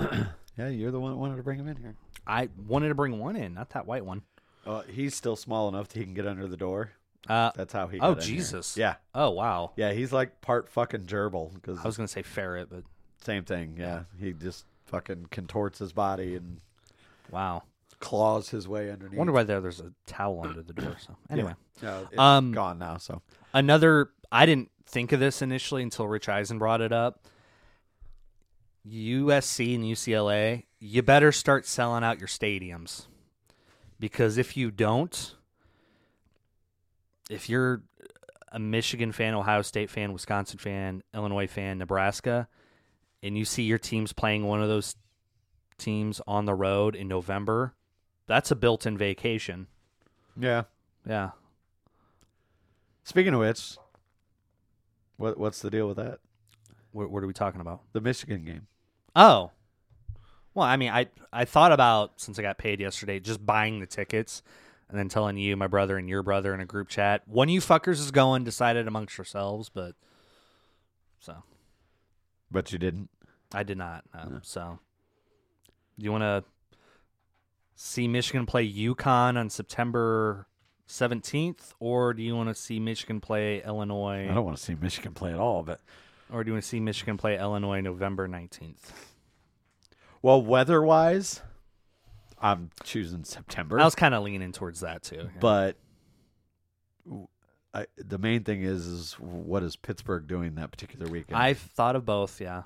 yeah, 0.56 0.68
you're 0.68 0.90
the 0.90 1.00
one 1.00 1.12
that 1.12 1.18
wanted 1.18 1.36
to 1.36 1.42
bring 1.42 1.58
him 1.58 1.68
in 1.68 1.76
here. 1.76 1.96
I 2.26 2.48
wanted 2.66 2.88
to 2.88 2.94
bring 2.94 3.18
one 3.18 3.36
in, 3.36 3.52
not 3.52 3.70
that 3.70 3.86
white 3.86 4.04
one. 4.06 4.22
Uh, 4.66 4.82
he's 4.82 5.14
still 5.14 5.36
small 5.36 5.68
enough 5.68 5.88
that 5.88 5.98
he 5.98 6.04
can 6.04 6.14
get 6.14 6.26
under 6.26 6.46
the 6.46 6.56
door. 6.56 6.92
Uh, 7.28 7.50
That's 7.54 7.72
how 7.72 7.86
he. 7.88 7.98
oh, 7.98 8.14
got 8.14 8.22
in 8.22 8.28
here. 8.28 8.36
Jesus. 8.36 8.76
Yeah, 8.76 8.96
oh, 9.14 9.30
wow. 9.30 9.72
yeah, 9.76 9.92
he's 9.92 10.12
like 10.12 10.40
part 10.40 10.68
fucking 10.68 11.04
gerbil 11.04 11.52
because 11.54 11.78
I 11.78 11.82
was 11.84 11.96
going 11.96 12.06
to 12.06 12.12
say 12.12 12.22
ferret, 12.22 12.68
but 12.70 12.84
same 13.22 13.44
thing. 13.44 13.76
Yeah, 13.78 14.04
he 14.18 14.32
just 14.32 14.64
fucking 14.86 15.26
contorts 15.30 15.78
his 15.78 15.92
body 15.92 16.34
and 16.36 16.60
wow. 17.30 17.62
claws 18.00 18.48
his 18.48 18.66
way 18.66 18.90
underneath. 18.90 19.18
wonder 19.18 19.32
why 19.32 19.42
there, 19.44 19.60
there's 19.60 19.80
a 19.80 19.92
towel 20.06 20.40
under 20.42 20.62
the 20.62 20.72
door. 20.72 20.96
So, 20.98 21.16
anyway. 21.30 21.54
No, 21.82 22.06
it's 22.10 22.18
Um, 22.18 22.52
gone 22.52 22.78
now. 22.78 22.96
So 22.96 23.22
another 23.52 24.10
i 24.32 24.46
didn't 24.46 24.70
think 24.86 25.10
of 25.12 25.18
this 25.20 25.42
initially 25.42 25.82
until 25.82 26.06
rich 26.06 26.28
eisen 26.28 26.58
brought 26.58 26.80
it 26.80 26.92
up 26.92 27.24
usc 28.88 29.74
and 29.74 29.84
ucla 29.84 30.62
you 30.78 31.02
better 31.02 31.32
start 31.32 31.66
selling 31.66 32.02
out 32.04 32.18
your 32.18 32.28
stadiums 32.28 33.06
because 34.00 34.36
if 34.36 34.56
you 34.56 34.72
don't 34.72 35.36
if 37.30 37.48
you're 37.48 37.82
a 38.50 38.58
michigan 38.58 39.12
fan 39.12 39.34
ohio 39.34 39.62
state 39.62 39.88
fan 39.88 40.12
wisconsin 40.12 40.58
fan 40.58 41.02
illinois 41.14 41.46
fan 41.46 41.78
nebraska 41.78 42.48
and 43.22 43.38
you 43.38 43.44
see 43.44 43.62
your 43.62 43.78
teams 43.78 44.12
playing 44.12 44.44
one 44.44 44.60
of 44.60 44.68
those 44.68 44.96
teams 45.78 46.20
on 46.26 46.46
the 46.46 46.54
road 46.54 46.96
in 46.96 47.06
november 47.06 47.74
that's 48.26 48.50
a 48.50 48.56
built-in 48.56 48.98
vacation 48.98 49.68
yeah. 50.36 50.62
yeah 51.06 51.30
Speaking 53.02 53.34
of 53.34 53.40
which, 53.40 53.76
what 55.16 55.36
what's 55.36 55.60
the 55.60 55.70
deal 55.70 55.88
with 55.88 55.96
that? 55.96 56.20
what, 56.92 57.10
what 57.10 57.22
are 57.22 57.26
we 57.26 57.32
talking 57.32 57.60
about 57.60 57.80
The 57.92 58.00
Michigan 58.00 58.44
game. 58.44 58.66
Oh. 59.16 59.50
Well, 60.54 60.66
I 60.66 60.76
mean, 60.76 60.90
I 60.90 61.06
I 61.32 61.44
thought 61.44 61.72
about 61.72 62.20
since 62.20 62.38
I 62.38 62.42
got 62.42 62.58
paid 62.58 62.80
yesterday, 62.80 63.20
just 63.20 63.44
buying 63.44 63.80
the 63.80 63.86
tickets 63.86 64.42
and 64.88 64.98
then 64.98 65.08
telling 65.08 65.36
you, 65.36 65.56
my 65.56 65.68
brother, 65.68 65.96
and 65.96 66.08
your 66.08 66.22
brother 66.22 66.52
in 66.52 66.60
a 66.60 66.66
group 66.66 66.88
chat. 66.88 67.22
One 67.26 67.48
of 67.48 67.52
you 67.52 67.60
fuckers 67.60 68.00
is 68.00 68.10
going. 68.10 68.44
Decided 68.44 68.88
amongst 68.88 69.16
yourselves, 69.16 69.68
but 69.68 69.94
so 71.20 71.44
But 72.50 72.72
you 72.72 72.78
didn't. 72.78 73.08
I 73.52 73.62
did 73.62 73.78
not. 73.78 74.04
No. 74.14 74.40
So, 74.42 74.78
do 75.98 76.04
you 76.04 76.12
want 76.12 76.22
to 76.22 76.44
see 77.74 78.08
Michigan 78.08 78.46
play 78.46 78.70
UConn 78.70 79.36
on 79.36 79.48
September 79.50 80.46
seventeenth, 80.86 81.72
or 81.78 82.12
do 82.12 82.22
you 82.22 82.34
want 82.34 82.48
to 82.48 82.54
see 82.54 82.80
Michigan 82.80 83.20
play 83.20 83.62
Illinois, 83.62 84.28
I 84.28 84.34
don't 84.34 84.44
want 84.44 84.56
to 84.56 84.62
see 84.62 84.74
Michigan 84.74 85.14
play 85.14 85.32
at 85.32 85.38
all, 85.38 85.62
but 85.62 85.80
or 86.32 86.42
do 86.42 86.48
you 86.48 86.54
want 86.54 86.64
to 86.64 86.68
see 86.68 86.80
Michigan 86.80 87.16
play 87.16 87.38
Illinois 87.38 87.80
November 87.80 88.26
nineteenth? 88.26 89.09
Well, 90.22 90.42
weather 90.42 90.82
wise, 90.82 91.40
I'm 92.40 92.70
choosing 92.84 93.24
September. 93.24 93.78
I 93.80 93.84
was 93.84 93.94
kind 93.94 94.14
of 94.14 94.22
leaning 94.22 94.52
towards 94.52 94.80
that 94.80 95.02
too. 95.02 95.16
yeah. 95.16 95.40
but 95.40 95.76
I, 97.74 97.86
the 97.96 98.18
main 98.18 98.44
thing 98.44 98.62
is 98.62 98.86
is 98.86 99.12
what 99.14 99.62
is 99.62 99.76
Pittsburgh 99.76 100.26
doing 100.26 100.54
that 100.56 100.70
particular 100.70 101.10
weekend? 101.10 101.38
I've 101.38 101.58
thought 101.58 101.96
of 101.96 102.04
both. 102.04 102.40
yeah. 102.40 102.62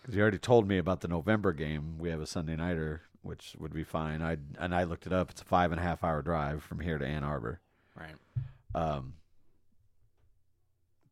Because 0.00 0.16
you 0.16 0.22
already 0.22 0.38
told 0.38 0.66
me 0.66 0.78
about 0.78 1.00
the 1.00 1.08
November 1.08 1.52
game. 1.52 1.98
We 1.98 2.08
have 2.08 2.20
a 2.20 2.26
Sunday 2.26 2.56
nighter, 2.56 3.02
which 3.22 3.54
would 3.58 3.74
be 3.74 3.84
fine. 3.84 4.22
I 4.22 4.38
and 4.58 4.74
I 4.74 4.84
looked 4.84 5.06
it 5.06 5.12
up. 5.12 5.30
It's 5.30 5.42
a 5.42 5.44
five 5.44 5.72
and 5.72 5.80
a 5.80 5.82
half 5.82 6.02
hour 6.02 6.22
drive 6.22 6.62
from 6.62 6.80
here 6.80 6.98
to 6.98 7.06
Ann 7.06 7.22
Arbor. 7.22 7.60
Right. 7.94 8.14
Um, 8.74 9.14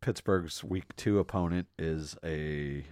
Pittsburgh's 0.00 0.64
week 0.64 0.96
two 0.96 1.18
opponent 1.18 1.66
is 1.78 2.16
a 2.24 2.84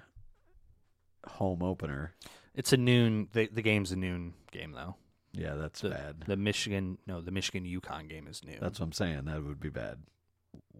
home 1.26 1.62
opener. 1.62 2.12
It's 2.56 2.72
a 2.72 2.76
noon. 2.76 3.28
The, 3.32 3.48
the 3.52 3.62
game's 3.62 3.92
a 3.92 3.96
noon 3.96 4.34
game 4.50 4.72
though. 4.72 4.96
Yeah, 5.32 5.54
that's 5.54 5.82
The, 5.82 5.90
bad. 5.90 6.24
the 6.26 6.36
Michigan, 6.36 6.96
no, 7.06 7.20
the 7.20 7.30
Michigan 7.30 7.64
UConn 7.64 8.08
game 8.08 8.26
is 8.26 8.42
noon. 8.42 8.56
That's 8.60 8.80
what 8.80 8.86
I'm 8.86 8.92
saying. 8.92 9.26
That 9.26 9.44
would 9.44 9.60
be 9.60 9.68
bad. 9.68 9.98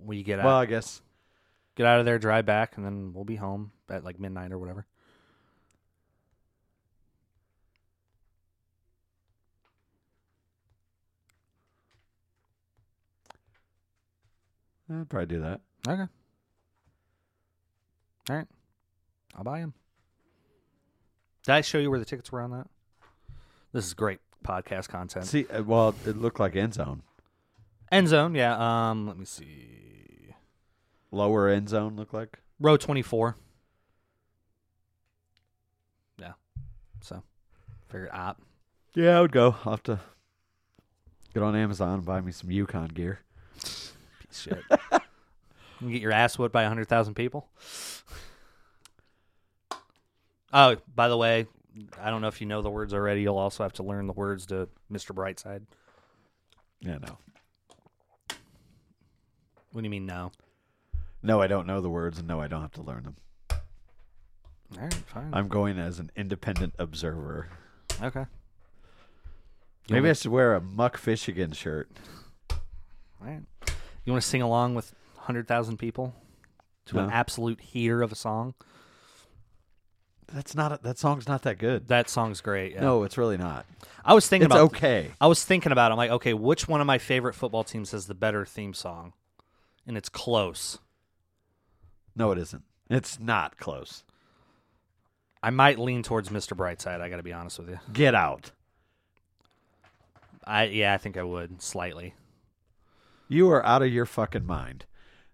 we 0.02 0.22
get 0.22 0.38
out, 0.38 0.46
Well, 0.46 0.56
I 0.56 0.64
guess 0.66 1.02
get 1.74 1.86
out 1.86 2.00
of 2.00 2.06
there, 2.06 2.18
drive 2.18 2.46
back, 2.46 2.76
and 2.78 2.84
then 2.86 3.12
we'll 3.12 3.24
be 3.24 3.36
home 3.36 3.72
at 3.90 4.02
like 4.02 4.18
midnight 4.18 4.52
or 4.52 4.58
whatever. 4.58 4.86
I'd 14.90 15.08
probably 15.08 15.26
do 15.26 15.40
that. 15.40 15.60
Okay. 15.88 16.06
All 18.30 18.36
right. 18.36 18.46
I'll 19.36 19.44
buy 19.44 19.60
them. 19.60 19.74
Did 21.46 21.52
I 21.52 21.60
show 21.60 21.78
you 21.78 21.90
where 21.90 22.00
the 22.00 22.04
tickets 22.04 22.32
were 22.32 22.40
on 22.40 22.50
that? 22.50 22.66
This 23.72 23.86
is 23.86 23.94
great 23.94 24.18
podcast 24.44 24.88
content. 24.88 25.26
See, 25.26 25.46
uh, 25.46 25.62
well, 25.62 25.94
it 26.04 26.16
looked 26.16 26.40
like 26.40 26.56
end 26.56 26.74
zone. 26.74 27.02
End 27.92 28.08
zone, 28.08 28.34
yeah. 28.34 28.56
Um, 28.90 29.06
let 29.06 29.16
me 29.16 29.24
see. 29.24 30.34
lower 31.12 31.48
end 31.48 31.68
zone 31.68 31.94
look 31.94 32.12
like? 32.12 32.40
Row 32.58 32.76
24. 32.76 33.36
Yeah. 36.18 36.32
So, 37.00 37.22
figured 37.90 38.10
out. 38.12 38.38
Yeah, 38.96 39.18
I 39.18 39.20
would 39.20 39.30
go. 39.30 39.54
I'll 39.64 39.74
have 39.74 39.84
to 39.84 40.00
get 41.32 41.44
on 41.44 41.54
Amazon 41.54 41.94
and 41.94 42.04
buy 42.04 42.20
me 42.20 42.32
some 42.32 42.50
UConn 42.50 42.92
gear. 42.92 43.20
Piece 43.54 43.92
of 44.30 44.36
shit. 44.36 44.58
you 44.70 44.98
can 45.78 45.92
get 45.92 46.02
your 46.02 46.10
ass 46.10 46.40
whipped 46.40 46.52
by 46.52 46.62
100,000 46.62 47.14
people. 47.14 47.46
Oh, 50.52 50.76
by 50.94 51.08
the 51.08 51.16
way, 51.16 51.46
I 52.00 52.10
don't 52.10 52.22
know 52.22 52.28
if 52.28 52.40
you 52.40 52.46
know 52.46 52.62
the 52.62 52.70
words 52.70 52.94
already. 52.94 53.22
You'll 53.22 53.38
also 53.38 53.62
have 53.62 53.72
to 53.74 53.82
learn 53.82 54.06
the 54.06 54.12
words 54.12 54.46
to 54.46 54.68
Mr. 54.90 55.14
Brightside. 55.14 55.62
Yeah, 56.80 56.98
no. 56.98 57.18
What 59.72 59.82
do 59.82 59.84
you 59.84 59.90
mean, 59.90 60.06
no? 60.06 60.32
No, 61.22 61.42
I 61.42 61.46
don't 61.46 61.66
know 61.66 61.80
the 61.80 61.90
words, 61.90 62.18
and 62.18 62.28
no, 62.28 62.40
I 62.40 62.46
don't 62.46 62.62
have 62.62 62.72
to 62.72 62.82
learn 62.82 63.04
them. 63.04 63.16
All 63.50 64.82
right, 64.82 64.94
fine. 64.94 65.30
I'm 65.32 65.48
going 65.48 65.78
as 65.78 65.98
an 65.98 66.10
independent 66.16 66.74
observer. 66.78 67.48
okay. 68.02 68.26
Maybe 69.88 70.10
I 70.10 70.14
should 70.14 70.32
wear 70.32 70.54
a 70.54 70.60
Muck 70.60 71.00
Fishigan 71.00 71.54
shirt. 71.54 71.90
All 72.50 72.58
right. 73.20 73.42
You 74.04 74.12
want 74.12 74.22
to 74.22 74.28
sing 74.28 74.42
along 74.42 74.74
with 74.74 74.94
100,000 75.14 75.76
people 75.76 76.14
to 76.86 76.98
an 76.98 77.10
absolute 77.10 77.60
heater 77.60 78.02
of 78.02 78.10
a 78.12 78.16
song? 78.16 78.54
That's 80.32 80.54
not 80.54 80.72
a, 80.72 80.78
that 80.82 80.98
song's 80.98 81.28
not 81.28 81.42
that 81.42 81.58
good. 81.58 81.88
That 81.88 82.08
song's 82.08 82.40
great. 82.40 82.72
Yeah. 82.72 82.80
No, 82.80 83.04
it's 83.04 83.16
really 83.16 83.36
not. 83.36 83.64
I 84.04 84.14
was 84.14 84.28
thinking 84.28 84.46
It's 84.46 84.54
about 84.54 84.64
okay. 84.66 85.12
I 85.20 85.26
was 85.26 85.44
thinking 85.44 85.72
about 85.72 85.90
it. 85.90 85.92
I'm 85.92 85.98
like, 85.98 86.10
okay, 86.10 86.34
which 86.34 86.66
one 86.68 86.80
of 86.80 86.86
my 86.86 86.98
favorite 86.98 87.34
football 87.34 87.64
teams 87.64 87.92
has 87.92 88.06
the 88.06 88.14
better 88.14 88.44
theme 88.44 88.74
song? 88.74 89.12
And 89.86 89.96
it's 89.96 90.08
close. 90.08 90.78
No, 92.16 92.32
it 92.32 92.38
isn't. 92.38 92.64
It's 92.90 93.20
not 93.20 93.56
close. 93.56 94.02
I 95.42 95.50
might 95.50 95.78
lean 95.78 96.02
towards 96.02 96.28
Mr. 96.30 96.56
Brightside, 96.56 97.00
I 97.00 97.08
got 97.08 97.18
to 97.18 97.22
be 97.22 97.32
honest 97.32 97.58
with 97.58 97.68
you. 97.68 97.78
Get 97.92 98.14
out. 98.14 98.50
I 100.44 100.64
yeah, 100.64 100.94
I 100.94 100.98
think 100.98 101.16
I 101.16 101.22
would 101.22 101.60
slightly. 101.62 102.14
You 103.28 103.50
are 103.50 103.64
out 103.64 103.82
of 103.82 103.92
your 103.92 104.06
fucking 104.06 104.46
mind. 104.46 104.86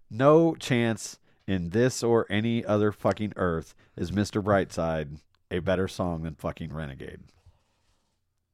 No 0.09 0.55
chance 0.55 1.17
in 1.47 1.69
this 1.69 2.03
or 2.03 2.25
any 2.29 2.63
other 2.65 2.91
fucking 2.91 3.33
earth 3.35 3.75
is 3.95 4.11
Mr. 4.11 4.41
Brightside 4.41 5.17
a 5.51 5.59
better 5.59 5.87
song 5.87 6.23
than 6.23 6.35
fucking 6.35 6.73
Renegade. 6.73 7.19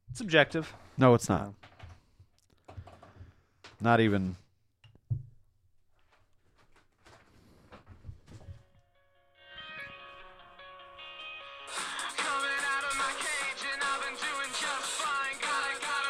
It's 0.09 0.17
subjective. 0.17 0.73
No, 0.97 1.13
it's 1.13 1.29
not. 1.29 1.53
Not 3.79 3.99
even. 3.99 4.35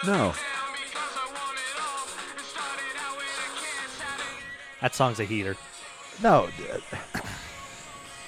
No. 0.07 0.33
That 4.81 4.95
song's 4.95 5.19
a 5.19 5.25
heater. 5.25 5.57
No. 6.21 6.49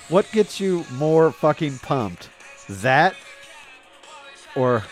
What 0.09 0.29
gets 0.31 0.59
you 0.59 0.85
more 0.93 1.31
fucking 1.31 1.79
pumped? 1.79 2.29
That 2.69 3.15
or 4.55 4.83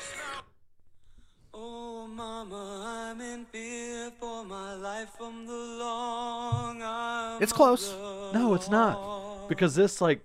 Oh, 1.54 2.08
mama, 2.08 3.12
I'm 3.12 3.22
in 3.22 3.46
fear 3.46 4.12
for 4.20 4.44
my 4.46 4.76
life 4.76 5.10
from 5.18 5.46
the 5.46 5.54
long 5.54 6.82
arm 6.82 7.42
It's 7.44 7.54
close. 7.54 7.94
no, 8.34 8.54
it's 8.54 8.70
not. 8.70 9.48
Because 9.50 9.76
this 9.76 10.02
like 10.02 10.24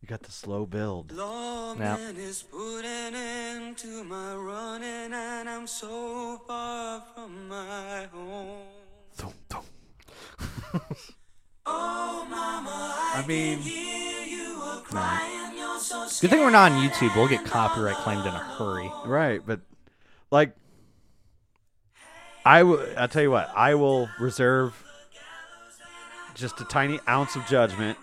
you 0.00 0.08
got 0.08 0.22
the 0.22 0.30
slow 0.30 0.66
build. 0.66 1.12
Lawman 1.12 2.16
is 2.16 2.42
putting 2.42 3.14
into 3.14 4.04
my 4.04 4.34
running, 4.34 5.12
and 5.12 5.48
I'm 5.48 5.66
so 5.66 6.40
far 6.46 7.02
from 7.14 7.48
my 7.48 8.06
home. 8.12 8.66
Oh, 11.70 12.26
mama, 12.30 12.70
I, 12.70 13.22
I 13.22 13.26
mean, 13.26 13.58
hear 13.58 14.24
you 14.26 14.56
a 14.62 14.80
crying. 14.84 15.56
You're 15.56 15.78
so 15.78 16.06
Good 16.20 16.30
thing 16.30 16.40
we're 16.40 16.50
not 16.50 16.72
on 16.72 16.82
YouTube. 16.82 17.14
We'll 17.14 17.28
get 17.28 17.44
copyright 17.44 17.96
claimed 17.96 18.22
in 18.26 18.32
a 18.34 18.38
hurry. 18.38 18.90
right, 19.06 19.40
but 19.44 19.60
like 20.30 20.54
I 22.44 22.62
will 22.62 22.84
I'll 22.96 23.08
tell 23.08 23.22
you 23.22 23.30
what, 23.30 23.50
I 23.54 23.74
will 23.74 24.08
reserve 24.18 24.82
just 26.34 26.60
a 26.60 26.64
tiny 26.64 26.98
ounce 27.08 27.36
of 27.36 27.44
judgment. 27.46 27.98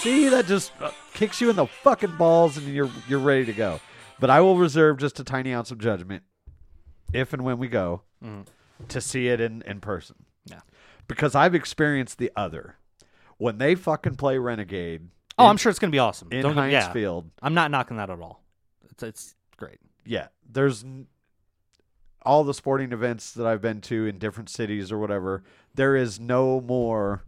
See, 0.00 0.28
that 0.30 0.46
just 0.46 0.72
uh, 0.80 0.90
kicks 1.12 1.40
you 1.42 1.50
in 1.50 1.56
the 1.56 1.66
fucking 1.66 2.16
balls 2.16 2.56
and 2.56 2.66
you're 2.68 2.90
you're 3.06 3.18
ready 3.18 3.44
to 3.44 3.52
go. 3.52 3.80
But 4.18 4.30
I 4.30 4.40
will 4.40 4.56
reserve 4.56 4.98
just 4.98 5.20
a 5.20 5.24
tiny 5.24 5.52
ounce 5.52 5.70
of 5.70 5.78
judgment 5.78 6.22
if 7.12 7.32
and 7.32 7.44
when 7.44 7.58
we 7.58 7.68
go 7.68 8.02
to 8.88 9.00
see 9.00 9.28
it 9.28 9.40
in 9.40 9.62
in 9.62 9.80
person. 9.80 10.16
Yeah. 10.46 10.60
Because 11.08 11.34
I've 11.34 11.54
experienced 11.54 12.18
the 12.18 12.30
other. 12.36 12.76
When 13.38 13.58
they 13.58 13.74
fucking 13.74 14.16
play 14.16 14.36
Renegade 14.38 15.08
Oh, 15.38 15.44
in- 15.44 15.50
I'm 15.50 15.56
sure 15.56 15.70
it's 15.70 15.78
going 15.78 15.90
to 15.90 15.94
be 15.94 15.98
awesome. 15.98 16.28
in 16.30 16.42
Don't 16.42 16.54
Heinz 16.54 16.72
yeah. 16.72 16.92
Field, 16.92 17.30
I'm 17.42 17.54
not 17.54 17.70
knocking 17.70 17.96
that 17.96 18.10
at 18.10 18.20
all. 18.20 18.42
It's 18.90 19.02
it's 19.02 19.34
great. 19.56 19.78
yeah, 20.04 20.28
there's 20.50 20.84
all 22.22 22.44
the 22.44 22.52
sporting 22.52 22.92
events 22.92 23.32
that 23.32 23.46
I've 23.46 23.62
been 23.62 23.80
to 23.82 24.06
in 24.06 24.18
different 24.18 24.50
cities 24.50 24.92
or 24.92 24.98
whatever. 24.98 25.42
There 25.74 25.96
is 25.96 26.20
no 26.20 26.60
more 26.60 27.22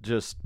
just 0.00 0.38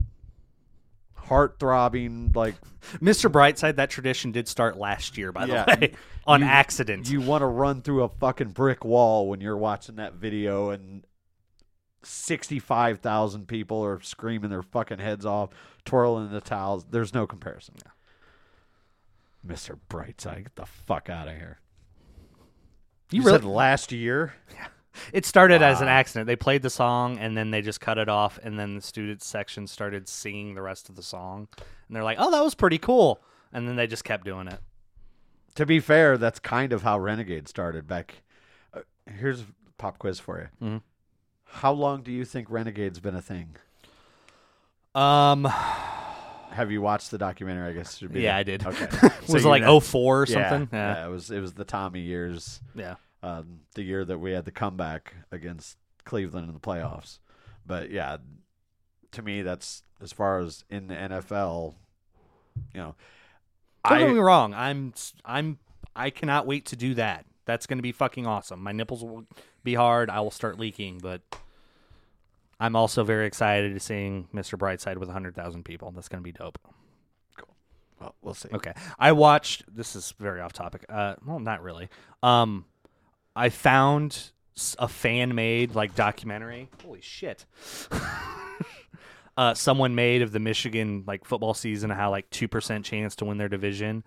heart 1.28 1.58
throbbing 1.58 2.32
like 2.34 2.54
Mr. 3.00 3.30
Brightside, 3.30 3.76
that 3.76 3.90
tradition 3.90 4.32
did 4.32 4.48
start 4.48 4.76
last 4.76 5.16
year, 5.18 5.30
by 5.32 5.44
Yeah. 5.46 5.64
the 5.64 5.80
way, 5.80 5.92
on 6.26 6.40
You- 6.40 6.46
accident. 6.46 7.08
you 7.10 7.20
want 7.20 7.42
to 7.42 7.46
run 7.46 7.82
through 7.82 8.02
a 8.04 8.08
fucking 8.08 8.50
brick 8.50 8.84
wall 8.84 9.28
when 9.28 9.40
you're 9.40 9.56
watching 9.56 9.96
that 9.96 10.14
video 10.14 10.70
and 10.70 11.04
65,000 12.02 13.46
people 13.48 13.84
are 13.84 14.00
screaming 14.00 14.50
their 14.50 14.62
fucking 14.62 14.98
heads 14.98 15.26
off, 15.26 15.50
twirling 15.84 16.30
the 16.30 16.40
towels. 16.40 16.86
There's 16.90 17.12
no 17.12 17.26
comparison. 17.26 17.74
Mr. 19.46 19.78
Brightside, 19.88 20.44
get 20.44 20.56
the 20.56 20.66
fuck 20.66 21.08
out 21.08 21.28
of 21.28 21.34
here. 21.36 21.58
You 23.10 23.20
You, 23.22 23.26
really- 23.26 23.38
said 23.38 23.44
last 23.44 23.92
year? 23.92 24.34
It 25.12 25.24
started 25.26 25.62
as 25.62 25.80
an 25.80 25.88
accident. 25.88 26.26
They 26.26 26.34
played 26.36 26.62
the 26.62 26.70
song 26.70 27.18
and 27.18 27.36
then 27.36 27.50
they 27.50 27.62
just 27.62 27.80
cut 27.80 27.98
it 27.98 28.08
off, 28.08 28.38
and 28.42 28.58
then 28.58 28.74
the 28.76 28.82
student 28.82 29.22
section 29.22 29.66
started 29.66 30.08
singing 30.08 30.54
the 30.54 30.62
rest 30.62 30.88
of 30.88 30.96
the 30.96 31.02
song, 31.02 31.46
and 31.86 31.94
they're 31.96 32.02
like, 32.04 32.18
"Oh, 32.20 32.30
that 32.30 32.42
was 32.42 32.54
pretty 32.54 32.78
cool," 32.78 33.20
and 33.52 33.68
then 33.68 33.76
they 33.76 33.86
just 33.86 34.02
kept 34.04 34.24
doing 34.24 34.48
it. 34.48 34.58
To 35.54 35.66
be 35.66 35.78
fair, 35.80 36.16
that's 36.18 36.38
kind 36.40 36.72
of 36.72 36.82
how 36.82 36.98
Renegade 36.98 37.48
started 37.48 37.86
back. 37.86 38.22
Uh, 38.74 38.80
here's 39.10 39.40
a 39.42 39.46
pop 39.76 39.98
quiz 39.98 40.18
for 40.20 40.38
you. 40.60 40.66
Mhm. 40.68 40.82
How 41.44 41.72
long 41.72 42.02
do 42.02 42.10
you 42.12 42.24
think 42.24 42.48
Renegade's 42.50 43.00
been 43.00 43.14
a 43.14 43.22
thing? 43.22 43.56
Um, 44.94 45.44
Have 46.50 46.70
you 46.72 46.80
watched 46.82 47.10
the 47.10 47.18
documentary? 47.18 47.70
I 47.70 47.72
guess 47.72 47.94
it 47.94 47.98
should 47.98 48.12
be. 48.12 48.22
Yeah, 48.22 48.36
I 48.36 48.42
did. 48.42 48.66
Okay. 48.66 48.86
was 49.28 49.42
So 49.42 49.48
it 49.48 49.50
like 49.50 49.62
know- 49.62 49.80
04 49.80 50.22
or 50.22 50.26
Yeah, 50.26 50.50
something? 50.50 50.68
Yeah, 50.76 51.06
it 51.06 51.08
was. 51.10 51.30
It 51.30 51.40
was 51.40 51.52
the 51.54 51.64
Tommy 51.64 52.00
years. 52.00 52.60
yeah. 52.74 52.96
Um, 53.22 53.60
the 53.74 53.82
year 53.82 54.04
that 54.04 54.18
we 54.18 54.32
had 54.32 54.44
the 54.44 54.50
comeback 54.50 55.14
against 55.30 55.76
Cleveland 56.04 56.48
in 56.48 56.54
the 56.54 56.60
playoffs. 56.60 57.18
But 57.66 57.90
yeah, 57.90 58.18
to 59.12 59.22
me, 59.22 59.42
that's 59.42 59.82
as 60.00 60.12
far 60.12 60.40
as 60.40 60.64
in 60.70 60.88
the 60.88 60.94
NFL. 60.94 61.74
You 62.74 62.80
know, 62.80 62.94
Don't 63.88 63.98
get 63.98 64.14
me 64.14 64.18
wrong. 64.18 64.54
I'm 64.54 64.92
I'm 65.24 65.58
I 65.94 66.10
cannot 66.10 66.46
wait 66.46 66.66
to 66.66 66.76
do 66.76 66.94
that. 66.94 67.24
That's 67.44 67.66
going 67.66 67.78
to 67.78 67.82
be 67.82 67.92
fucking 67.92 68.26
awesome. 68.26 68.62
My 68.62 68.72
nipples 68.72 69.02
will 69.02 69.24
be 69.64 69.74
hard. 69.74 70.10
I 70.10 70.20
will 70.20 70.30
start 70.30 70.58
leaking, 70.58 70.98
but 70.98 71.22
I'm 72.60 72.76
also 72.76 73.04
very 73.04 73.26
excited 73.26 73.72
to 73.72 73.80
seeing 73.80 74.28
Mr. 74.34 74.58
Brightside 74.58 74.98
with 74.98 75.08
100,000 75.08 75.64
people. 75.64 75.90
That's 75.92 76.08
going 76.08 76.22
to 76.22 76.24
be 76.24 76.32
dope. 76.32 76.58
Cool. 77.36 77.54
Well, 78.00 78.14
we'll 78.20 78.34
see. 78.34 78.48
Okay. 78.52 78.72
I 78.98 79.12
watched 79.12 79.64
this 79.74 79.96
is 79.96 80.12
very 80.18 80.40
off 80.40 80.52
topic. 80.52 80.84
Uh 80.88 81.14
well, 81.24 81.38
not 81.38 81.62
really. 81.62 81.88
Um 82.22 82.64
I 83.34 83.48
found 83.50 84.32
a 84.78 84.88
fan 84.88 85.34
made 85.34 85.74
like 85.74 85.94
documentary. 85.94 86.68
Holy 86.82 87.00
shit. 87.00 87.46
uh 89.36 89.54
someone 89.54 89.94
made 89.94 90.22
of 90.22 90.32
the 90.32 90.40
Michigan 90.40 91.04
like 91.06 91.24
football 91.24 91.54
season 91.54 91.90
how 91.90 92.10
like 92.10 92.28
2% 92.30 92.84
chance 92.84 93.14
to 93.16 93.24
win 93.24 93.38
their 93.38 93.48
division 93.48 94.02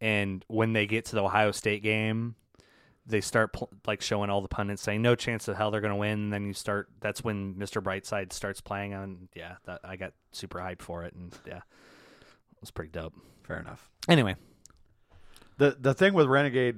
and 0.00 0.44
when 0.46 0.72
they 0.74 0.86
get 0.86 1.06
to 1.06 1.16
the 1.16 1.22
Ohio 1.24 1.50
State 1.50 1.82
game 1.82 2.36
they 3.04 3.20
start 3.20 3.52
pl- 3.52 3.70
like 3.86 4.00
showing 4.00 4.30
all 4.30 4.40
the 4.40 4.48
pundits 4.48 4.82
saying 4.82 5.02
no 5.02 5.16
chance 5.16 5.48
of 5.48 5.56
hell 5.56 5.72
they're 5.72 5.80
going 5.80 5.92
to 5.92 5.96
win 5.96 6.12
and 6.12 6.32
then 6.32 6.46
you 6.46 6.52
start 6.52 6.88
that's 7.00 7.24
when 7.24 7.54
Mr. 7.54 7.82
Brightside 7.82 8.32
starts 8.32 8.60
playing 8.60 8.94
on 8.94 9.28
yeah 9.34 9.56
that 9.64 9.80
I 9.82 9.96
got 9.96 10.12
super 10.30 10.60
hyped 10.60 10.82
for 10.82 11.02
it 11.02 11.14
and 11.14 11.32
yeah 11.44 11.58
it 11.58 12.60
was 12.60 12.70
pretty 12.70 12.90
dope. 12.90 13.14
Fair 13.42 13.58
enough. 13.58 13.90
Anyway, 14.08 14.36
the 15.58 15.76
The 15.78 15.94
thing 15.94 16.14
with 16.14 16.26
Renegade, 16.26 16.76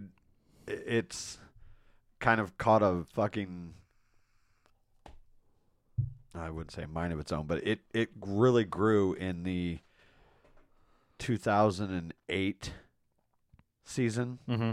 it's 0.66 1.38
kind 2.20 2.40
of 2.40 2.56
caught 2.58 2.82
a 2.82 3.04
fucking 3.14 3.74
I 6.34 6.50
wouldn't 6.50 6.70
say 6.72 6.86
mind 6.86 7.12
of 7.12 7.18
its 7.18 7.32
own, 7.32 7.46
but 7.46 7.66
it 7.66 7.80
it 7.92 8.10
really 8.20 8.64
grew 8.64 9.14
in 9.14 9.42
the 9.42 9.78
2008 11.18 12.72
season 13.84 14.38
Mm-hmm. 14.48 14.70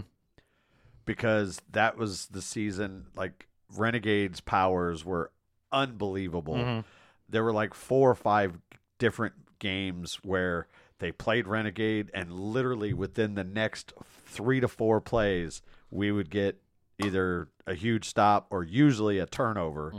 because 1.04 1.60
that 1.70 1.96
was 1.96 2.26
the 2.26 2.42
season 2.42 3.06
like 3.16 3.48
Renegades 3.74 4.40
powers 4.40 5.04
were 5.04 5.32
unbelievable. 5.72 6.54
Mhm. 6.54 6.84
There 7.28 7.42
were 7.42 7.52
like 7.52 7.74
four 7.74 8.10
or 8.10 8.14
five 8.14 8.58
different 8.98 9.34
games 9.58 10.20
where 10.22 10.68
they 10.98 11.10
played 11.12 11.46
Renegade 11.48 12.10
and 12.14 12.32
literally 12.32 12.92
within 12.92 13.34
the 13.34 13.44
next 13.44 13.92
3 14.26 14.60
to 14.60 14.68
4 14.68 15.00
plays 15.00 15.62
we 15.90 16.12
would 16.12 16.30
get 16.30 16.60
either 16.98 17.48
a 17.66 17.74
huge 17.74 18.06
stop 18.06 18.46
or 18.50 18.64
usually 18.64 19.18
a 19.18 19.26
turnover. 19.26 19.92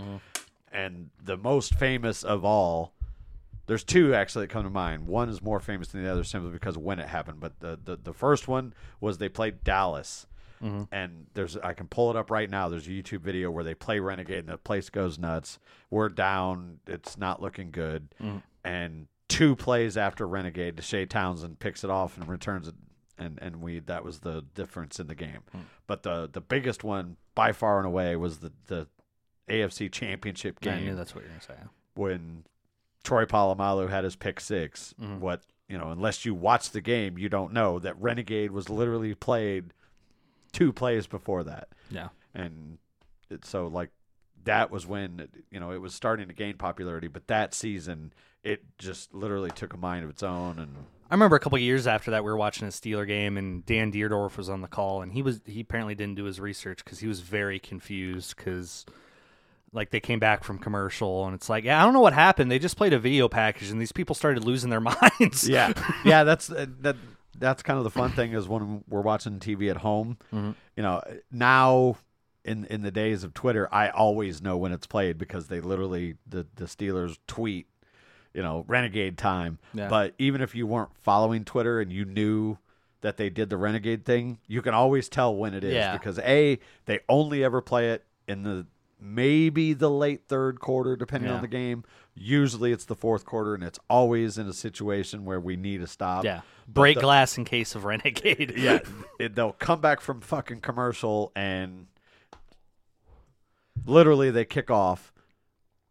And 0.72 1.10
the 1.24 1.38
most 1.38 1.76
famous 1.76 2.24
of 2.24 2.44
all 2.44 2.94
there's 3.68 3.84
two 3.84 4.14
actually 4.16 4.46
that 4.46 4.52
come 4.52 4.64
to 4.64 4.70
mind. 4.70 5.08
One 5.08 5.30
is 5.30 5.42
more 5.42 5.60
famous 5.60 5.90
than 5.90 6.04
the 6.04 6.12
other 6.12 6.24
simply 6.24 6.52
because 6.52 6.78
of 6.78 6.82
when 6.82 7.00
it 7.00 7.08
happened. 7.08 7.40
But 7.40 7.60
the, 7.60 7.78
the, 7.84 7.98
the 7.98 8.14
first 8.14 8.48
one 8.48 8.74
was 9.00 9.18
they 9.18 9.30
played 9.30 9.64
Dallas. 9.64 10.26
And 10.92 11.28
there's 11.36 11.56
I 11.58 11.74
can 11.74 11.88
pull 11.88 12.10
it 12.10 12.16
up 12.16 12.32
right 12.32 12.50
now. 12.50 12.70
There's 12.70 12.88
a 12.88 12.92
YouTube 12.92 13.20
video 13.20 13.52
where 13.52 13.64
they 13.64 13.76
play 13.76 14.00
Renegade 14.00 14.40
and 14.40 14.48
the 14.48 14.58
place 14.58 14.90
goes 14.90 15.20
nuts. 15.20 15.60
We're 15.92 16.10
down. 16.10 16.80
It's 16.88 17.18
not 17.18 17.42
looking 17.42 17.70
good. 17.70 18.08
Mm. 18.20 18.42
And 18.64 19.08
two 19.28 19.56
plays 19.56 19.98
after 19.98 20.28
Renegade, 20.28 20.78
Deshea 20.78 21.08
Townsend 21.08 21.60
picks 21.60 21.84
it 21.84 21.90
off 21.90 22.18
and 22.18 22.28
returns 22.28 22.68
it 22.70 22.76
and, 23.18 23.40
and 23.42 23.62
we 23.62 23.80
that 23.80 24.04
was 24.04 24.20
the 24.20 24.44
difference 24.54 25.00
in 25.00 25.08
the 25.08 25.16
game. 25.16 25.40
But 25.88 26.04
the 26.04 26.30
the 26.32 26.42
biggest 26.42 26.84
one 26.84 27.18
by 27.36 27.52
far 27.52 27.78
and 27.78 27.86
away 27.88 28.16
was 28.16 28.40
the, 28.40 28.52
the 28.68 28.88
AFC 29.50 29.92
championship 29.92 30.60
game. 30.60 30.74
I 30.74 30.80
knew 30.82 30.96
that's 30.96 31.14
what 31.16 31.24
you're 31.24 31.30
gonna 31.32 31.42
say. 31.42 31.68
when 31.96 32.44
Troy 33.04 33.26
Polamalu 33.26 33.90
had 33.90 34.04
his 34.04 34.16
pick 34.16 34.40
6 34.40 34.94
Mm-hmm. 35.00 35.20
What 35.20 35.42
you 35.70 35.78
know, 35.78 35.92
unless 35.92 36.24
you 36.26 36.34
watch 36.34 36.70
the 36.72 36.82
game, 36.82 37.18
you 37.18 37.28
don't 37.30 37.52
know 37.54 37.78
that 37.80 38.00
Renegade 38.02 38.52
was 38.52 38.70
literally 38.70 39.14
played 39.16 39.74
two 40.54 40.72
plays 40.72 41.08
before 41.08 41.44
that, 41.44 41.68
Yeah. 41.92 42.08
and 42.34 42.78
it, 43.30 43.44
so 43.46 43.68
like 43.68 43.90
that 44.46 44.72
was 44.72 44.88
when 44.88 45.28
you 45.52 45.60
know 45.60 45.72
it 45.72 45.82
was 45.82 45.94
starting 45.94 46.28
to 46.30 46.34
gain 46.34 46.56
popularity. 46.56 47.08
But 47.10 47.28
that 47.28 47.54
season, 47.54 48.14
it 48.44 48.64
just 48.78 49.14
literally 49.14 49.52
took 49.52 49.74
a 49.74 49.78
mind 49.78 50.06
of 50.06 50.10
its 50.10 50.24
own, 50.24 50.58
and 50.60 50.74
I 51.10 51.14
remember 51.14 51.36
a 51.36 51.40
couple 51.40 51.56
of 51.56 51.62
years 51.62 51.88
after 51.88 52.12
that, 52.12 52.24
we 52.24 52.30
were 52.30 52.38
watching 52.38 52.68
a 52.68 52.72
Steeler 52.72 53.08
game, 53.08 53.38
and 53.38 53.66
Dan 53.66 53.92
Dierdorf 53.92 54.38
was 54.38 54.50
on 54.50 54.62
the 54.62 54.68
call, 54.68 55.02
and 55.02 55.12
he 55.14 55.22
was 55.22 55.42
he 55.46 55.62
apparently 55.62 55.96
didn't 55.96 56.16
do 56.16 56.26
his 56.26 56.40
research 56.40 56.84
because 56.84 57.00
he 57.00 57.08
was 57.08 57.22
very 57.22 57.60
confused 57.60 58.36
because 58.36 58.86
like 59.72 59.92
they 59.92 60.00
came 60.00 60.20
back 60.20 60.44
from 60.44 60.58
commercial, 60.60 61.26
and 61.26 61.34
it's 61.34 61.50
like, 61.50 61.64
yeah, 61.64 61.82
I 61.82 61.86
don't 61.86 61.94
know 61.94 62.02
what 62.02 62.14
happened. 62.14 62.52
They 62.52 62.60
just 62.60 62.78
played 62.78 62.94
a 62.94 63.00
video 63.00 63.30
package, 63.30 63.70
and 63.70 63.80
these 63.80 63.92
people 63.92 64.16
started 64.16 64.44
losing 64.44 64.70
their 64.70 64.82
minds. 65.22 65.48
yeah, 65.48 65.72
yeah. 66.04 66.24
That's 66.24 66.50
uh, 66.50 66.66
that. 66.82 66.96
That's 67.40 67.62
kind 67.62 67.78
of 67.78 67.84
the 67.84 67.92
fun 67.92 68.10
thing 68.14 68.34
is 68.34 68.48
when 68.48 68.84
we're 68.90 69.02
watching 69.02 69.40
TV 69.40 69.70
at 69.70 69.78
home. 69.78 70.18
Mm-hmm. 70.34 70.52
You 70.76 70.84
know, 70.84 71.04
now 71.32 71.98
in 72.44 72.66
in 72.66 72.82
the 72.82 72.92
days 72.92 73.24
of 73.24 73.34
Twitter, 73.34 73.68
I 73.72 73.90
always 73.90 74.42
know 74.42 74.58
when 74.58 74.72
it's 74.72 74.88
played 74.88 75.18
because 75.18 75.48
they 75.48 75.60
literally 75.60 76.16
the 76.26 76.48
the 76.56 76.66
Steelers 76.66 77.18
tweet, 77.28 77.68
you 78.38 78.44
know, 78.44 78.64
renegade 78.68 79.18
time. 79.18 79.58
Yeah. 79.74 79.88
But 79.90 80.14
even 80.20 80.42
if 80.42 80.54
you 80.54 80.68
weren't 80.68 80.92
following 81.02 81.44
Twitter 81.44 81.82
and 81.82 81.92
you 81.92 82.06
knew 82.06 82.60
that 83.02 83.18
they 83.18 83.32
did 83.32 83.50
the 83.50 83.58
renegade 83.58 84.06
thing, 84.06 84.38
you 84.48 84.62
can 84.62 84.76
always 84.76 85.10
tell 85.10 85.36
when 85.36 85.56
it 85.56 85.64
is 85.64 85.74
Yeah. 85.74 85.94
because 85.98 86.20
a 86.20 86.60
they 86.86 87.00
only 87.10 87.44
ever 87.44 87.62
play 87.62 87.90
it 87.90 88.06
in 88.28 88.44
the 88.44 88.68
maybe 89.02 89.74
the 89.74 89.90
late 89.90 90.28
third 90.28 90.60
quarter 90.60 90.96
depending 90.96 91.30
Yeah. 91.32 91.38
on 91.38 91.42
the 91.42 91.48
game. 91.48 91.84
Usually 92.14 92.72
it's 92.72 92.86
the 92.86 92.96
fourth 92.96 93.26
quarter 93.26 93.56
and 93.56 93.64
it's 93.64 93.80
always 93.90 94.38
in 94.38 94.48
a 94.48 94.54
situation 94.54 95.26
where 95.26 95.40
we 95.40 95.56
need 95.56 95.82
a 95.82 95.88
stop. 95.88 96.24
yeah. 96.24 96.42
Break 96.68 96.96
the- 96.98 97.02
glass 97.02 97.38
in 97.40 97.46
case 97.46 97.74
of 97.74 97.86
renegade. 97.86 98.54
yeah, 98.56 98.80
it, 99.20 99.34
they'll 99.34 99.54
come 99.54 99.82
back 99.82 100.00
from 100.00 100.22
fucking 100.22 100.62
commercial 100.62 101.32
and 101.36 101.88
literally 103.86 104.30
they 104.32 104.46
kick 104.46 104.70
off 104.70 105.12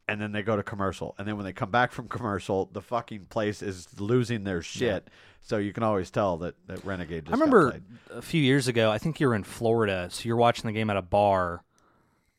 and 0.09 0.21
then 0.21 0.33
they 0.33 0.43
go 0.43 0.57
to 0.57 0.63
commercial. 0.63 1.15
And 1.19 1.27
then 1.27 1.37
when 1.37 1.45
they 1.45 1.53
come 1.53 1.71
back 1.71 1.93
from 1.93 2.09
commercial, 2.09 2.67
the 2.73 2.81
fucking 2.83 3.27
place 3.27 3.63
is 3.63 3.89
losing 4.01 4.45
their 4.45 4.63
shit. 4.63 5.09
So 5.43 5.59
you 5.59 5.73
can 5.73 5.83
always 5.83 6.11
tell 6.11 6.39
that, 6.39 6.55
that 6.67 6.85
Renegade 6.85 7.27
just 7.27 7.33
I 7.33 7.39
remember 7.39 7.81
a 8.11 8.23
few 8.23 8.43
years 8.43 8.67
ago. 8.67 8.91
I 8.91 8.99
think 8.99 9.21
you 9.21 9.29
were 9.29 9.35
in 9.35 9.45
Florida, 9.45 10.09
so 10.11 10.27
you're 10.27 10.37
watching 10.37 10.67
the 10.67 10.73
game 10.73 10.91
at 10.91 10.97
a 10.97 11.03
bar, 11.03 11.63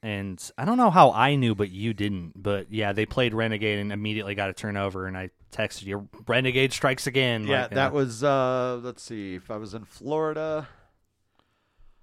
and 0.03 0.51
I 0.57 0.65
don't 0.65 0.77
know 0.77 0.89
how 0.89 1.11
I 1.11 1.35
knew, 1.35 1.55
but 1.55 1.71
you 1.71 1.93
didn't. 1.93 2.33
But 2.35 2.71
yeah, 2.71 2.91
they 2.91 3.05
played 3.05 3.33
Renegade 3.33 3.79
and 3.79 3.93
immediately 3.93 4.35
got 4.35 4.49
a 4.49 4.53
turnover, 4.53 5.07
and 5.07 5.17
I 5.17 5.29
texted 5.53 5.85
you, 5.85 6.09
"Renegade 6.27 6.73
strikes 6.73 7.07
again." 7.07 7.47
Yeah, 7.47 7.61
like, 7.61 7.71
that 7.71 7.93
was 7.93 8.25
uh 8.25 8.81
let's 8.83 9.03
see, 9.03 9.35
if 9.35 9.49
I 9.49 9.55
was 9.55 9.73
in 9.73 9.85
Florida 9.85 10.67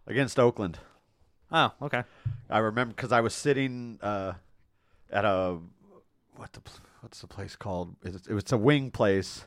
against 0.07 0.39
Oakland. 0.39 0.79
Oh, 1.53 1.71
okay. 1.83 2.05
I 2.49 2.59
remember 2.59 2.95
because 2.95 3.13
I 3.13 3.21
was 3.21 3.35
sitting 3.35 3.99
uh, 4.03 4.33
at 5.15 5.25
a 5.25 5.59
what 6.37 6.53
the 6.53 6.61
what's 7.01 7.21
the 7.21 7.27
place 7.27 7.57
called? 7.57 7.97
It's, 8.03 8.27
it's 8.27 8.53
a 8.53 8.59
wing 8.59 8.91
place. 8.91 9.47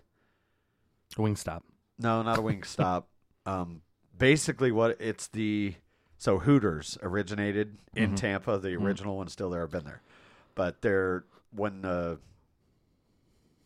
Wing 1.17 1.35
stop. 1.35 1.63
No, 1.99 2.23
not 2.23 2.39
a 2.39 2.41
wing 2.41 2.63
stop. 2.65 3.09
Um, 3.45 3.81
basically, 4.17 4.71
what 4.71 4.97
it's 4.99 5.27
the 5.27 5.75
so 6.17 6.39
Hooters 6.39 6.97
originated 7.03 7.77
in 7.95 8.15
Tampa. 8.15 8.57
The 8.57 8.75
original 8.75 9.17
one's 9.17 9.33
still 9.33 9.49
there. 9.49 9.63
I've 9.63 9.71
been 9.71 9.83
there, 9.83 10.01
but 10.55 10.81
they're 10.81 11.25
when 11.51 11.85
uh, 11.85 12.15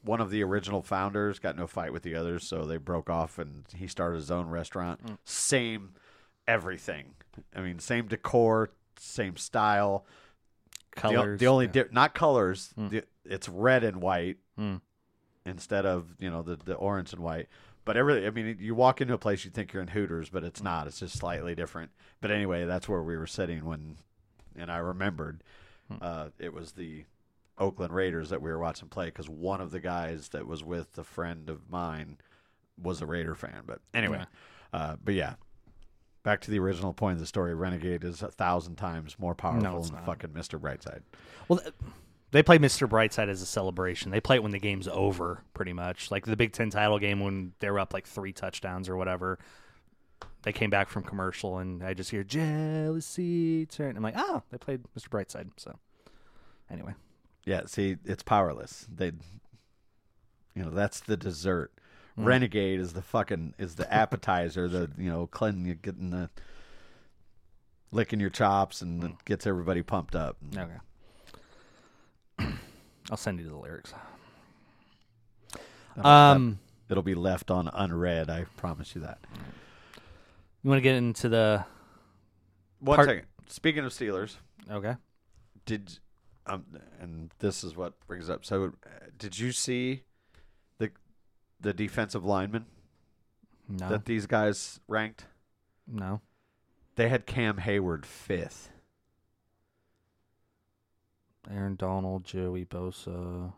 one 0.04 0.20
of 0.20 0.30
the 0.32 0.44
original 0.44 0.82
founders 0.82 1.40
got 1.40 1.56
no 1.56 1.68
fight 1.68 1.94
with 1.94 2.04
the 2.04 2.16
others, 2.16 2.48
so 2.48 2.66
they 2.66 2.78
broke 2.78 3.10
off, 3.10 3.38
and 3.38 3.66
he 3.76 3.88
started 3.88 4.18
his 4.18 4.32
own 4.32 4.50
restaurant. 4.50 5.00
Same 5.24 5.92
everything. 6.48 7.14
I 7.56 7.62
mean, 7.62 7.80
same 7.80 8.08
decor, 8.08 8.72
same 8.98 9.38
style. 9.38 10.06
The 10.96 11.02
Colors. 11.02 11.40
The, 11.40 11.48
only 11.48 11.66
yeah. 11.68 11.84
di- 11.84 11.90
not 11.92 12.14
colors. 12.14 12.74
The, 12.78 13.04
it's 13.26 13.48
red 13.50 13.84
and 13.84 14.02
white 14.02 14.38
Mm. 14.60 14.82
instead 15.46 15.86
of 15.86 16.14
you 16.20 16.30
know 16.30 16.42
the 16.42 16.56
the 16.58 16.76
orange 16.76 17.14
and 17.14 17.22
white. 17.22 17.48
But 17.84 17.98
every, 17.98 18.28
I 18.28 18.30
mean, 18.30 18.58
you 18.60 18.76
walk 18.76 19.02
into 19.02 19.16
a 19.16 19.18
place, 19.18 19.44
you 19.44 19.50
think 19.50 19.74
you're 19.74 19.82
in 19.82 19.88
Hooters, 19.88 20.30
but 20.30 20.44
it's 20.44 20.62
not. 20.62 20.86
It's 20.86 21.00
just 21.00 21.18
slightly 21.18 21.56
different. 21.56 21.90
But 22.22 22.30
anyway, 22.30 22.66
that's 22.66 22.88
where 22.88 23.02
we 23.02 23.18
were 23.18 23.26
sitting 23.26 23.66
when, 23.66 23.96
and 24.56 24.72
I 24.72 24.78
remembered 24.78 25.44
uh, 26.00 26.28
it 26.38 26.54
was 26.54 26.74
the 26.74 27.06
Oakland 27.58 27.92
Raiders 27.94 28.30
that 28.30 28.40
we 28.42 28.52
were 28.52 28.60
watching 28.60 28.88
play 28.88 29.06
because 29.06 29.28
one 29.30 29.62
of 29.62 29.72
the 29.72 29.80
guys 29.80 30.30
that 30.30 30.46
was 30.46 30.64
with 30.64 30.96
a 31.00 31.04
friend 31.04 31.50
of 31.50 31.72
mine 31.72 32.18
was 32.82 33.02
a 33.02 33.08
Raider 33.08 33.34
fan. 33.34 33.64
But 33.66 33.80
anyway, 33.96 34.26
uh, 34.74 34.98
but 35.04 35.16
yeah, 35.16 35.36
back 36.24 36.42
to 36.42 36.52
the 36.52 36.60
original 36.60 36.94
point 36.94 37.14
of 37.14 37.20
the 37.20 37.26
story. 37.26 37.54
Renegade 37.54 38.04
is 38.04 38.22
a 38.22 38.30
thousand 38.30 38.76
times 38.76 39.16
more 39.20 39.36
powerful 39.36 39.78
it's 39.80 39.88
than 39.90 39.98
not. 39.98 40.06
fucking 40.06 40.34
Mister 40.34 40.60
Brightside. 40.60 41.02
Well, 41.48 41.60
th- 41.60 41.74
they 42.32 42.42
play 42.44 42.58
Mr. 42.60 42.88
Brightside 42.88 43.28
as 43.28 43.42
a 43.42 43.46
celebration. 43.46 44.10
They 44.12 44.22
play 44.22 44.38
it 44.38 44.44
when 44.44 44.54
the 44.54 44.60
game's 44.60 44.88
over, 44.88 45.44
pretty 45.54 45.74
much. 45.74 46.12
Like 46.12 46.26
the 46.26 46.38
Big 46.38 46.54
Ten 46.54 46.70
title 46.70 46.98
game 46.98 47.20
when 47.20 47.52
they 47.60 47.70
were 47.70 47.80
up 47.80 47.94
like 47.94 48.08
three 48.08 48.32
touchdowns 48.32 48.88
or 48.88 48.96
whatever. 48.96 49.38
They 50.44 50.54
came 50.54 50.70
back 50.70 50.90
from 50.90 51.04
commercial, 51.04 51.58
and 51.58 51.84
I 51.84 51.94
just 51.94 52.10
hear 52.10 52.24
jealousy 52.24 53.66
turn. 53.66 53.98
I'm 53.98 54.04
like, 54.04 54.14
oh, 54.18 54.44
they 54.50 54.58
played 54.58 54.82
Mr. 54.98 55.10
Brightside. 55.10 55.50
So, 55.58 55.78
anyway, 56.70 56.94
Yeah, 57.46 57.64
see, 57.66 57.98
it's 58.06 58.24
powerless. 58.24 58.88
They, 58.94 59.12
you 60.56 60.64
know, 60.64 60.70
that's 60.72 61.00
the 61.02 61.18
dessert. 61.18 61.72
Renegade 62.26 62.80
is 62.80 62.94
the 62.94 63.02
fucking 63.02 63.54
is 63.58 63.76
the 63.76 63.92
appetizer. 63.94 64.68
the 64.68 64.90
you 64.98 65.10
know, 65.10 65.28
cleansing 65.28 65.66
you 65.66 65.76
getting 65.76 66.10
the 66.12 66.30
licking 67.92 68.20
your 68.20 68.30
chops 68.30 68.82
and 68.82 69.04
it 69.04 69.12
gets 69.26 69.46
everybody 69.46 69.82
pumped 69.82 70.16
up. 70.16 70.38
okay. 70.58 70.78
I'll 73.12 73.18
send 73.18 73.40
you 73.40 73.48
the 73.50 73.56
lyrics. 73.58 73.94
Um, 75.98 76.60
It'll 76.90 77.04
be 77.04 77.16
left 77.16 77.52
on 77.52 77.70
unread. 77.74 78.30
I 78.30 78.46
promise 78.58 78.96
you 78.96 79.02
that. 79.02 79.20
you 80.64 80.70
want 80.70 80.78
to 80.78 80.82
get 80.82 80.96
into 80.96 81.30
the 81.30 81.66
One 82.80 82.96
Part- 82.96 83.08
second. 83.10 83.26
Speaking 83.48 83.84
of 83.84 83.92
Steelers, 83.92 84.36
okay? 84.70 84.96
did 85.66 86.00
um, 86.48 86.66
and 87.00 87.32
this 87.40 87.64
is 87.64 87.76
what 87.76 87.94
brings 88.08 88.30
up. 88.30 88.46
So, 88.46 88.74
uh, 88.86 88.90
did 89.18 89.38
you 89.38 89.52
see 89.52 90.04
the 91.62 91.74
defensive 91.74 92.26
lineman 92.26 92.66
No, 93.70 93.90
that 93.90 94.06
these 94.06 94.26
guys 94.28 94.80
ranked? 94.88 95.26
no. 95.88 96.22
They 96.96 97.08
had 97.08 97.26
Cam 97.26 97.58
Heyward 97.58 98.06
fifth. 98.06 98.70
Aaron 101.50 101.76
Donald, 101.76 102.24
Joey 102.26 102.66
Bosa. 102.66 103.54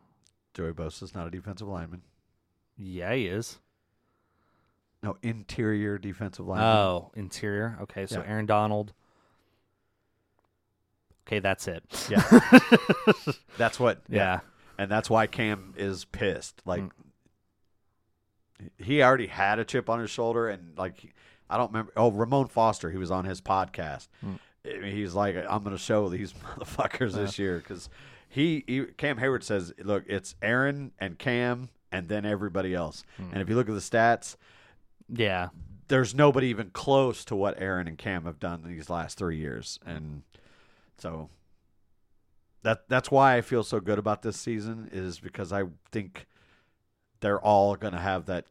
Joey 0.53 0.71
Bosa's 0.71 1.13
not 1.15 1.27
a 1.27 1.31
defensive 1.31 1.67
lineman. 1.67 2.03
Yeah, 2.77 3.13
he 3.13 3.25
is. 3.27 3.59
No, 5.01 5.17
interior 5.21 5.97
defensive 5.97 6.45
lineman. 6.45 6.67
Oh, 6.67 7.11
interior. 7.15 7.77
Okay, 7.81 8.05
so 8.05 8.21
Yeah. 8.21 8.29
Aaron 8.31 8.45
Donald. 8.45 8.93
Okay, 11.27 11.39
that's 11.39 11.67
it. 11.67 11.83
Yeah. 12.09 12.21
That's 13.57 13.79
what. 13.79 14.01
Yeah. 14.09 14.41
and 14.77 14.91
that's 14.91 15.09
why 15.09 15.25
Cam 15.25 15.73
is 15.77 16.03
pissed. 16.05 16.61
Like 16.65 16.81
Mm. 16.83 16.89
He 18.77 19.01
already 19.01 19.27
had 19.27 19.59
a 19.59 19.65
chip 19.65 19.89
on 19.89 19.99
his 19.99 20.09
shoulder, 20.09 20.49
and 20.49 20.77
like 20.77 21.13
I 21.49 21.57
don't 21.57 21.71
remember. 21.71 21.91
Oh, 21.95 22.11
Ramon 22.11 22.47
Foster, 22.47 22.89
he 22.91 22.97
was 22.97 23.11
on 23.11 23.25
his 23.25 23.41
podcast. 23.41 24.07
Mm. 24.25 24.39
He's 24.85 25.13
like, 25.13 25.35
I'm 25.35 25.63
going 25.63 25.75
to 25.75 25.81
show 25.81 26.07
these 26.09 26.33
motherfuckers 26.57 27.13
this 27.13 27.37
year 27.37 27.57
because 27.57 27.89
he, 28.29 28.63
he 28.65 28.85
Cam 28.97 29.17
Heyward 29.17 29.43
says, 29.43 29.73
look, 29.83 30.05
it's 30.07 30.35
Aaron 30.41 30.91
and 30.99 31.19
Cam, 31.19 31.69
and 31.91 32.07
then 32.07 32.25
everybody 32.25 32.73
else. 32.73 33.03
Mm. 33.21 33.33
And 33.33 33.41
if 33.41 33.49
you 33.49 33.55
look 33.55 33.67
at 33.67 33.75
the 33.75 33.81
stats, 33.81 34.37
Yeah. 35.09 35.49
there's 35.89 36.15
nobody 36.15 36.47
even 36.47 36.69
close 36.69 37.25
to 37.25 37.35
what 37.35 37.61
Aaron 37.61 37.87
and 37.89 37.97
Cam 37.97 38.23
have 38.23 38.39
done 38.39 38.63
these 38.65 38.89
last 38.89 39.17
three 39.17 39.37
years, 39.37 39.79
and 39.85 40.23
so 40.97 41.29
that 42.63 42.87
that's 42.87 43.11
why 43.11 43.35
I 43.35 43.41
feel 43.41 43.63
so 43.63 43.79
good 43.81 43.99
about 43.99 44.21
this 44.21 44.37
season 44.37 44.89
is 44.93 45.19
because 45.19 45.51
I 45.51 45.63
think 45.91 46.25
they're 47.19 47.41
all 47.41 47.75
going 47.75 47.93
to 47.93 47.99
have 47.99 48.25
that 48.27 48.45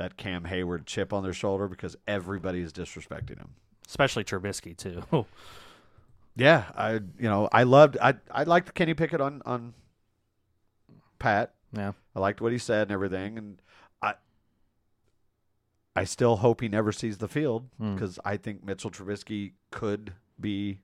that 0.00 0.16
Cam 0.16 0.44
Heyward 0.44 0.86
chip 0.86 1.12
on 1.12 1.22
their 1.22 1.34
shoulder 1.34 1.68
because 1.68 1.94
everybody 2.08 2.60
is 2.62 2.72
disrespecting 2.72 3.36
him. 3.36 3.50
Especially 3.86 4.24
Trubisky 4.24 4.74
too. 4.76 5.02
Yeah, 6.36 6.64
I 6.74 6.92
you 6.94 7.28
know 7.28 7.48
I 7.52 7.64
loved 7.64 7.98
I 8.00 8.14
I 8.30 8.44
liked 8.44 8.72
Kenny 8.74 8.94
Pickett 8.94 9.20
on 9.20 9.42
on 9.44 9.74
Pat. 11.18 11.52
yeah. 11.72 11.92
I 12.16 12.20
liked 12.20 12.40
what 12.40 12.52
he 12.52 12.56
said 12.56 12.82
and 12.82 12.92
everything, 12.92 13.36
and 13.36 13.60
I 14.00 14.14
I 15.94 16.04
still 16.04 16.36
hope 16.36 16.60
he 16.62 16.68
never 16.68 16.92
sees 16.92 17.18
the 17.18 17.28
field 17.28 17.68
Hmm. 17.78 17.94
because 17.94 18.18
I 18.24 18.36
think 18.38 18.64
Mitchell 18.64 18.90
Trubisky 18.90 19.52
could 19.70 20.14
be 20.40 20.78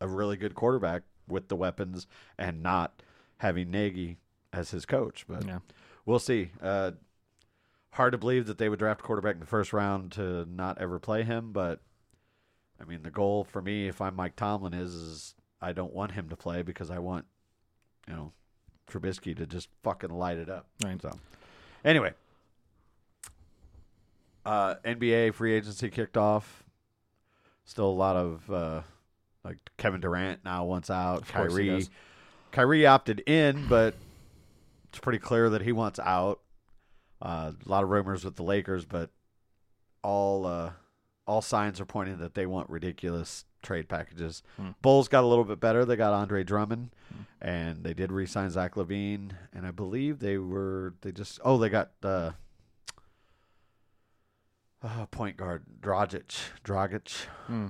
a 0.00 0.08
really 0.08 0.36
good 0.36 0.54
quarterback 0.54 1.02
with 1.28 1.48
the 1.48 1.56
weapons 1.56 2.06
and 2.36 2.62
not 2.62 3.02
having 3.38 3.70
Nagy 3.70 4.18
as 4.52 4.72
his 4.72 4.84
coach. 4.84 5.24
But 5.28 5.46
Yeah. 5.46 5.60
we'll 6.04 6.18
see. 6.18 6.50
Uh, 6.60 6.90
hard 7.92 8.12
to 8.12 8.18
believe 8.18 8.46
that 8.46 8.58
they 8.58 8.68
would 8.68 8.78
draft 8.78 9.00
a 9.00 9.04
quarterback 9.04 9.34
in 9.34 9.40
the 9.40 9.46
first 9.46 9.72
round 9.72 10.12
to 10.12 10.46
not 10.46 10.78
ever 10.78 10.98
play 10.98 11.22
him, 11.22 11.52
but 11.52 11.80
I 12.80 12.84
mean 12.84 13.02
the 13.02 13.10
goal 13.10 13.44
for 13.44 13.62
me, 13.62 13.88
if 13.88 14.00
I'm 14.00 14.16
Mike 14.16 14.36
Tomlin, 14.36 14.74
is 14.74 14.94
is 14.94 15.34
I 15.60 15.72
don't 15.72 15.92
want 15.92 16.12
him 16.12 16.28
to 16.30 16.36
play 16.36 16.62
because 16.62 16.90
I 16.90 16.98
want 16.98 17.26
you 18.08 18.14
know 18.14 18.32
Trubisky 18.90 19.36
to 19.36 19.46
just 19.46 19.68
fucking 19.82 20.10
light 20.10 20.38
it 20.38 20.48
up. 20.48 20.66
Right. 20.84 21.00
So, 21.00 21.12
anyway, 21.84 22.12
uh, 24.44 24.76
NBA 24.84 25.34
free 25.34 25.54
agency 25.54 25.88
kicked 25.88 26.16
off. 26.16 26.64
Still 27.64 27.86
a 27.86 27.90
lot 27.90 28.16
of 28.16 28.50
uh, 28.50 28.82
like 29.44 29.58
Kevin 29.76 30.00
Durant 30.00 30.44
now 30.44 30.64
wants 30.64 30.90
out. 30.90 31.22
Of 31.22 31.32
Kyrie. 31.32 31.86
Kyrie 32.50 32.86
opted 32.86 33.20
in, 33.20 33.66
but 33.66 33.94
it's 34.90 34.98
pretty 34.98 35.18
clear 35.18 35.48
that 35.50 35.62
he 35.62 35.72
wants 35.72 35.98
out. 35.98 36.40
Uh, 37.22 37.52
a 37.64 37.68
lot 37.68 37.84
of 37.84 37.90
rumors 37.90 38.24
with 38.24 38.34
the 38.34 38.42
Lakers, 38.42 38.84
but 38.84 39.10
all 40.02 40.44
uh, 40.44 40.72
all 41.26 41.40
signs 41.40 41.80
are 41.80 41.84
pointing 41.84 42.18
that 42.18 42.34
they 42.34 42.46
want 42.46 42.68
ridiculous 42.68 43.44
trade 43.62 43.88
packages. 43.88 44.42
Hmm. 44.56 44.70
Bulls 44.82 45.06
got 45.06 45.22
a 45.22 45.26
little 45.26 45.44
bit 45.44 45.60
better. 45.60 45.84
They 45.84 45.94
got 45.94 46.12
Andre 46.12 46.42
Drummond, 46.42 46.90
and 47.40 47.84
they 47.84 47.94
did 47.94 48.10
re-sign 48.10 48.50
Zach 48.50 48.74
LaVine, 48.74 49.30
and 49.54 49.64
I 49.64 49.70
believe 49.70 50.18
they 50.18 50.36
were 50.36 50.94
they 51.02 51.12
just 51.12 51.38
oh 51.44 51.58
they 51.58 51.68
got 51.68 51.92
uh, 52.02 52.32
uh 54.82 55.06
point 55.06 55.36
guard 55.36 55.62
Dragic 55.80 56.34
Dragic. 56.64 57.26
Hmm. 57.46 57.68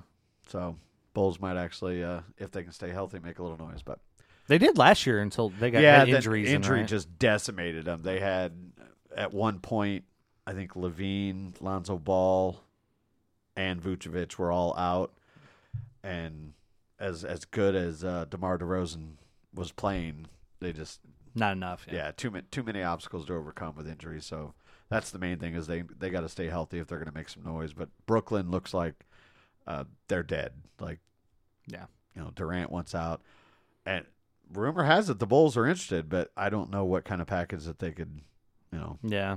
So 0.48 0.76
Bulls 1.14 1.40
might 1.40 1.56
actually, 1.56 2.02
uh, 2.02 2.20
if 2.38 2.50
they 2.50 2.62
can 2.62 2.72
stay 2.72 2.90
healthy, 2.90 3.18
make 3.18 3.38
a 3.38 3.42
little 3.42 3.58
noise. 3.58 3.82
But 3.82 3.98
They 4.46 4.58
did 4.58 4.78
last 4.78 5.06
year 5.06 5.20
until 5.20 5.50
they 5.50 5.70
got 5.70 5.82
yeah, 5.82 6.04
injuries. 6.06 6.48
in, 6.48 6.56
injury 6.56 6.80
right? 6.80 6.88
just 6.88 7.18
decimated 7.18 7.84
them. 7.84 8.02
They 8.02 8.18
had 8.18 8.52
at 9.16 9.32
one 9.32 9.58
point, 9.60 10.04
I 10.46 10.52
think 10.52 10.72
LaVine, 10.74 11.54
Lonzo 11.60 11.98
Ball, 11.98 12.60
and 13.56 13.82
Vucevic 13.82 14.36
were 14.38 14.50
all 14.52 14.76
out, 14.78 15.12
and 16.02 16.52
as 16.98 17.24
as 17.24 17.44
good 17.44 17.74
as 17.74 18.02
uh, 18.04 18.24
Demar 18.28 18.58
Derozan 18.58 19.14
was 19.54 19.72
playing, 19.72 20.26
they 20.60 20.72
just 20.72 21.00
not 21.34 21.52
enough. 21.52 21.86
yeah, 21.90 22.10
too 22.16 22.30
many 22.30 22.44
too 22.50 22.62
many 22.62 22.82
obstacles 22.82 23.26
to 23.26 23.34
overcome 23.34 23.74
with 23.76 23.88
injuries. 23.88 24.24
So 24.24 24.54
that's 24.88 25.10
the 25.10 25.18
main 25.18 25.38
thing 25.38 25.54
is 25.54 25.66
they 25.66 25.82
they 25.98 26.10
got 26.10 26.20
to 26.22 26.28
stay 26.28 26.48
healthy 26.48 26.78
if 26.78 26.86
they're 26.88 26.98
going 26.98 27.10
to 27.10 27.14
make 27.18 27.28
some 27.28 27.44
noise. 27.44 27.72
But 27.72 27.88
Brooklyn 28.06 28.50
looks 28.50 28.72
like 28.74 28.94
uh, 29.66 29.84
they're 30.08 30.22
dead. 30.22 30.52
Like 30.80 30.98
Yeah. 31.66 31.86
you 32.16 32.22
know 32.22 32.30
Durant 32.34 32.70
wants 32.70 32.94
out, 32.94 33.22
and 33.86 34.06
rumor 34.52 34.84
has 34.84 35.08
it 35.10 35.18
the 35.18 35.26
Bulls 35.26 35.56
are 35.56 35.66
interested, 35.66 36.08
but 36.08 36.30
I 36.36 36.48
don't 36.50 36.70
know 36.70 36.84
what 36.84 37.04
kind 37.04 37.20
of 37.20 37.26
package 37.26 37.64
that 37.64 37.78
they 37.78 37.92
could, 37.92 38.20
you 38.72 38.78
know. 38.78 38.98
Yeah. 39.02 39.36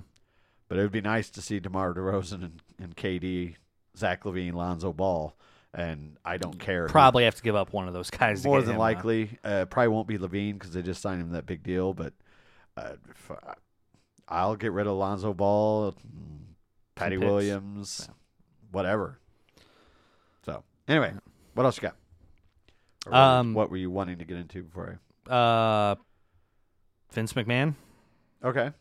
But 0.67 0.77
it 0.79 0.81
would 0.81 0.91
be 0.91 1.01
nice 1.01 1.29
to 1.31 1.41
see 1.41 1.59
DeMar 1.59 1.93
DeRozan 1.93 2.43
and, 2.43 2.61
and 2.79 2.95
KD, 2.95 3.55
Zach 3.97 4.23
LaVine, 4.23 4.53
Lonzo 4.53 4.91
Ball, 4.93 5.35
and 5.73 6.17
I 6.25 6.37
don't 6.37 6.57
care. 6.57 6.83
who- 6.87 6.91
Probably 6.91 7.25
have 7.25 7.35
to 7.35 7.43
give 7.43 7.55
up 7.55 7.71
one 7.73 7.87
of 7.87 7.93
those 7.93 8.09
guys. 8.09 8.43
more 8.43 8.61
than 8.61 8.77
likely. 8.77 9.37
Uh, 9.43 9.65
probably 9.65 9.89
won't 9.89 10.07
be 10.07 10.17
LaVine 10.17 10.53
because 10.53 10.71
they 10.71 10.81
just 10.81 11.01
signed 11.01 11.21
him 11.21 11.31
that 11.31 11.45
big 11.45 11.61
deal. 11.63 11.93
But 11.93 12.13
uh, 12.77 12.93
I'll 14.27 14.55
get 14.55 14.71
rid 14.71 14.87
of 14.87 14.93
Lonzo 14.97 15.33
Ball, 15.33 15.93
Patty. 16.95 17.17
Williams, 17.17 18.07
Yeah. 18.07 18.13
whatever. 18.71 19.19
So 20.45 20.63
anyway, 20.87 21.13
what 21.53 21.65
else 21.65 21.77
you 21.77 21.81
got? 21.81 21.95
Or 23.05 23.11
what, 23.11 23.17
Um, 23.19 23.53
what 23.53 23.69
were 23.69 23.77
you 23.77 23.91
wanting 23.91 24.17
to 24.17 24.25
get 24.25 24.37
into 24.37 24.63
before 24.63 24.99
uh, 25.29 25.95
Vince 27.11 27.33
McMahon. 27.33 27.75
Okay. 28.43 28.71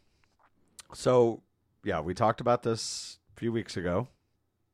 So 0.95 1.43
yeah, 1.85 2.01
we 2.01 2.15
talked 2.15 2.41
about 2.41 2.63
this 2.63 3.19
a 3.37 3.41
few 3.41 3.53
weeks 3.53 3.77
ago. 3.77 4.09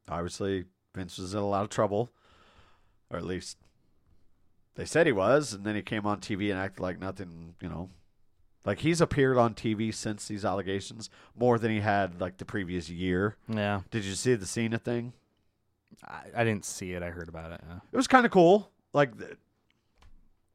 Obviously, 0.08 0.64
Vince 0.94 1.18
was 1.18 1.34
in 1.34 1.40
a 1.40 1.48
lot 1.48 1.62
of 1.62 1.68
trouble, 1.68 2.10
or 3.10 3.18
at 3.18 3.24
least 3.24 3.58
they 4.74 4.84
said 4.84 5.06
he 5.06 5.12
was, 5.12 5.52
and 5.52 5.64
then 5.64 5.74
he 5.74 5.82
came 5.82 6.06
on 6.06 6.20
TV 6.20 6.50
and 6.50 6.58
acted 6.58 6.80
like 6.80 6.98
nothing, 6.98 7.54
you 7.60 7.68
know. 7.68 7.90
Like 8.64 8.80
he's 8.80 9.00
appeared 9.00 9.38
on 9.38 9.54
TV 9.54 9.92
since 9.94 10.28
these 10.28 10.44
allegations 10.44 11.08
more 11.38 11.58
than 11.58 11.70
he 11.70 11.80
had 11.80 12.20
like 12.20 12.36
the 12.36 12.44
previous 12.44 12.90
year. 12.90 13.36
Yeah. 13.48 13.80
Did 13.90 14.04
you 14.04 14.14
see 14.14 14.34
the 14.34 14.46
Cena 14.46 14.78
thing? 14.78 15.14
I, 16.06 16.22
I 16.36 16.44
didn't 16.44 16.64
see 16.66 16.92
it. 16.92 17.02
I 17.02 17.10
heard 17.10 17.28
about 17.28 17.52
it. 17.52 17.60
Yeah. 17.66 17.78
It 17.90 17.96
was 17.96 18.06
kind 18.06 18.26
of 18.26 18.32
cool. 18.32 18.70
Like 18.92 19.18
th- 19.18 19.38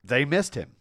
they 0.04 0.24
missed 0.24 0.54
him. 0.56 0.76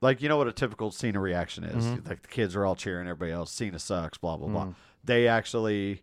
Like 0.00 0.22
you 0.22 0.28
know 0.28 0.36
what 0.36 0.46
a 0.48 0.52
typical 0.52 0.90
Cena 0.90 1.18
reaction 1.20 1.64
is. 1.64 1.84
Mhm. 1.84 2.08
Like 2.08 2.22
the 2.22 2.28
kids 2.28 2.54
are 2.54 2.64
all 2.64 2.76
cheering, 2.76 3.08
everybody 3.08 3.32
else 3.32 3.50
Cena 3.52 3.78
sucks, 3.78 4.16
blah 4.18 4.36
blah 4.36 4.48
blah. 4.48 4.64
Mm. 4.66 4.74
They 5.04 5.26
actually 5.28 6.02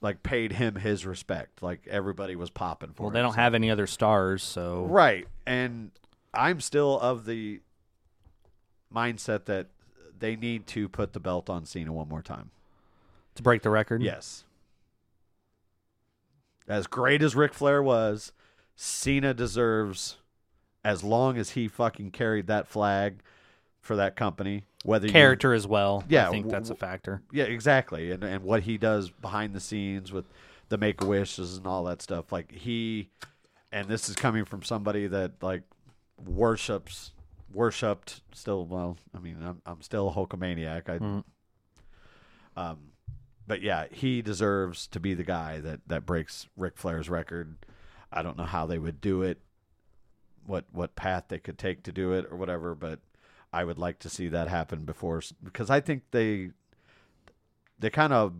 like 0.00 0.22
paid 0.22 0.52
him 0.52 0.76
his 0.76 1.04
respect. 1.04 1.62
Like 1.62 1.86
everybody 1.88 2.34
was 2.36 2.48
popping 2.50 2.92
for 2.94 3.02
Well, 3.02 3.10
him. 3.10 3.14
they 3.14 3.20
don't 3.20 3.32
So- 3.32 3.40
have 3.40 3.54
any 3.54 3.70
other 3.70 3.86
stars, 3.86 4.42
so 4.42 4.84
Right. 4.86 5.28
And 5.46 5.90
I'm 6.32 6.60
still 6.60 6.98
of 7.00 7.26
the 7.26 7.60
mindset 8.94 9.44
that 9.44 9.68
they 10.18 10.36
need 10.36 10.66
to 10.68 10.88
put 10.88 11.12
the 11.12 11.20
belt 11.20 11.50
on 11.50 11.64
Cena 11.66 11.92
one 11.92 12.08
more 12.08 12.22
time. 12.22 12.50
to 13.36 13.42
break 13.44 13.62
the 13.62 13.70
record. 13.70 14.02
Yes. 14.02 14.44
As 16.68 16.86
great 16.86 17.22
as 17.22 17.34
Ric 17.34 17.54
Flair 17.54 17.82
was, 17.82 18.32
Cena 18.76 19.32
deserves 19.34 20.18
as 20.84 21.02
long 21.04 21.36
as 21.38 21.50
he 21.50 21.68
fucking 21.68 22.10
carried 22.10 22.46
that 22.46 22.66
flag 22.66 23.20
for 23.80 23.96
that 23.96 24.16
company, 24.16 24.64
whether 24.84 25.06
you- 25.06 25.12
Character 25.12 25.52
as 25.54 25.66
well. 25.66 26.04
Yeah, 26.08 26.28
I 26.28 26.30
think 26.30 26.46
w- 26.46 26.52
that's 26.58 26.70
a 26.70 26.74
factor. 26.74 27.22
yeah, 27.32 27.44
exactly. 27.44 28.10
And 28.10 28.22
and 28.24 28.42
what 28.44 28.62
he 28.64 28.78
does 28.78 29.10
behind 29.10 29.54
the 29.54 29.60
scenes 29.60 30.12
with 30.12 30.24
the 30.68 30.78
make 30.78 31.02
a 31.02 31.06
wishes 31.06 31.56
and 31.56 31.66
all 31.66 31.84
that 31.84 32.00
stuff. 32.02 32.30
Like 32.32 32.52
he 32.52 33.08
and 33.72 33.88
this 33.88 34.08
is 34.08 34.16
coming 34.16 34.44
from 34.44 34.62
somebody 34.62 35.06
that 35.06 35.42
like 35.42 35.62
worships 36.24 37.12
worshipped 37.52 38.20
still 38.32 38.64
well, 38.66 38.96
I 39.14 39.18
mean, 39.18 39.36
I'm 39.42 39.60
I'm 39.66 39.82
still 39.82 40.08
a 40.08 40.12
Hulkamaniac. 40.12 40.88
I 40.88 40.98
Mm. 40.98 41.24
um 42.56 42.78
but 43.46 43.62
yeah, 43.62 43.86
he 43.90 44.22
deserves 44.22 44.86
to 44.88 45.00
be 45.00 45.14
the 45.14 45.24
guy 45.24 45.58
that 45.60 45.80
that 45.88 46.06
breaks 46.06 46.46
Ric 46.56 46.76
Flair's 46.78 47.08
record. 47.10 47.56
I 48.12 48.22
don't 48.22 48.36
know 48.36 48.44
how 48.44 48.66
they 48.66 48.78
would 48.78 49.00
do 49.00 49.22
it, 49.22 49.40
what 50.46 50.64
what 50.72 50.96
path 50.96 51.24
they 51.28 51.38
could 51.38 51.58
take 51.58 51.82
to 51.84 51.92
do 51.92 52.12
it 52.12 52.26
or 52.30 52.36
whatever, 52.36 52.74
but 52.74 53.00
I 53.52 53.64
would 53.64 53.78
like 53.78 53.98
to 54.00 54.08
see 54.08 54.28
that 54.28 54.48
happen 54.48 54.84
before 54.84 55.22
because 55.42 55.70
I 55.70 55.80
think 55.80 56.02
they 56.10 56.50
they 57.78 57.90
kind 57.90 58.12
of 58.12 58.32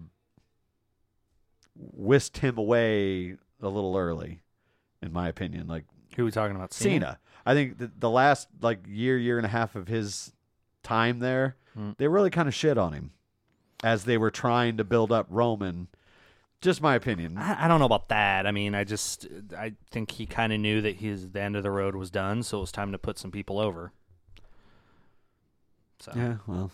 whisked 1.77 2.39
him 2.39 2.59
away 2.59 3.37
a 3.63 3.69
little 3.69 3.97
early, 3.97 4.41
in 5.03 5.13
my 5.13 5.29
opinion. 5.29 5.67
Like 5.67 5.85
Who 6.17 6.23
are 6.23 6.25
we 6.27 6.31
talking 6.31 6.57
about? 6.57 6.73
Cena, 6.73 7.19
I 7.47 7.55
think 7.55 7.79
the, 7.79 7.91
the 7.99 8.11
last 8.11 8.49
like 8.61 8.81
year 8.87 9.19
year 9.19 9.37
and 9.37 9.47
a 9.47 9.51
half 9.51 9.77
of 9.77 9.89
his 9.89 10.33
time 10.83 11.19
there, 11.19 11.57
Mm. 11.79 11.97
they 11.99 12.09
really 12.09 12.31
kind 12.31 12.49
of 12.49 12.55
shit 12.55 12.77
on 12.77 12.93
him 12.95 13.13
as 13.85 14.05
they 14.05 14.19
were 14.19 14.33
trying 14.33 14.77
to 14.79 14.83
build 14.85 15.13
up 15.13 15.29
Roman. 15.31 15.87
Just 16.61 16.83
my 16.83 16.95
opinion. 16.95 17.39
I, 17.39 17.65
I 17.65 17.69
don't 17.69 17.79
know 17.79 17.87
about 17.87 18.09
that. 18.11 18.47
I 18.47 18.51
mean, 18.51 18.75
I 18.75 18.85
just 18.85 19.27
I 19.57 19.73
think 19.91 20.11
he 20.13 20.27
kind 20.27 20.53
of 20.53 20.61
knew 20.61 20.83
that 20.83 20.97
his 20.97 21.31
the 21.31 21.41
end 21.41 21.57
of 21.57 21.63
the 21.63 21.71
road 21.71 21.95
was 21.97 22.11
done, 22.11 22.43
so 22.43 22.59
it 22.59 22.61
was 22.63 22.73
time 22.73 22.93
to 22.93 22.99
put 22.99 23.19
some 23.19 23.31
people 23.31 23.59
over. 23.59 23.93
So 26.01 26.13
Yeah, 26.15 26.37
well, 26.47 26.71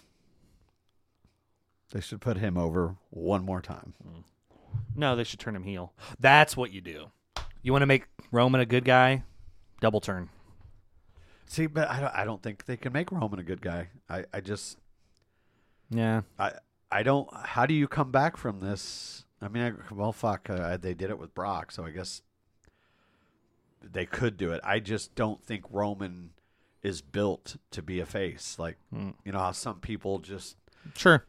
they 1.93 2.01
should 2.01 2.21
put 2.21 2.37
him 2.39 2.57
over 2.57 2.97
one 3.11 3.45
more 3.45 3.61
time. 3.63 3.95
Hmm. 4.03 4.21
no, 4.95 5.15
they 5.15 5.25
should 5.25 5.41
turn 5.41 5.55
him 5.55 5.65
heel. 5.65 5.93
That's 6.19 6.57
what 6.57 6.73
you 6.73 6.81
do. 6.81 7.11
You 7.63 7.73
want 7.73 7.83
to 7.83 7.87
make 7.87 8.07
Roman 8.31 8.61
a 8.61 8.67
good 8.67 8.85
guy? 8.85 9.25
Double 9.81 10.01
turn. 10.01 10.31
See, 11.47 11.67
but 11.67 11.89
I 11.89 12.01
don't, 12.01 12.15
I 12.15 12.25
don't 12.25 12.43
think 12.43 12.65
they 12.65 12.77
can 12.77 12.93
make 12.93 13.13
Roman 13.13 13.39
a 13.39 13.43
good 13.45 13.61
guy. 13.61 13.89
I, 14.09 14.25
I 14.33 14.41
just, 14.41 14.79
Yeah. 15.91 16.23
I, 16.39 16.53
I 16.91 17.03
don't. 17.03 17.29
How 17.35 17.67
do 17.67 17.75
you 17.75 17.87
come 17.89 18.11
back 18.11 18.37
from 18.37 18.61
this? 18.61 19.25
I 19.41 19.49
mean, 19.49 19.63
I, 19.91 19.95
well, 19.95 20.13
fuck, 20.13 20.49
uh, 20.49 20.77
they 20.79 20.95
did 20.95 21.11
it 21.11 21.19
with 21.19 21.35
Brock, 21.35 21.71
so 21.71 21.85
I 21.85 21.91
guess 21.91 22.23
they 23.83 24.07
could 24.07 24.37
do 24.37 24.53
it. 24.53 24.61
I 24.65 24.81
just 24.81 25.15
don't 25.15 25.43
think 25.43 25.65
Roman 25.71 26.31
is 26.83 27.03
built 27.03 27.57
to 27.73 27.83
be 27.83 28.01
a 28.01 28.07
face. 28.07 28.59
Like, 28.59 28.79
Mm. 28.95 29.15
you 29.25 29.33
know 29.33 29.39
how 29.39 29.53
some 29.53 29.81
people 29.81 30.19
just 30.21 30.57
Sure. 30.95 31.25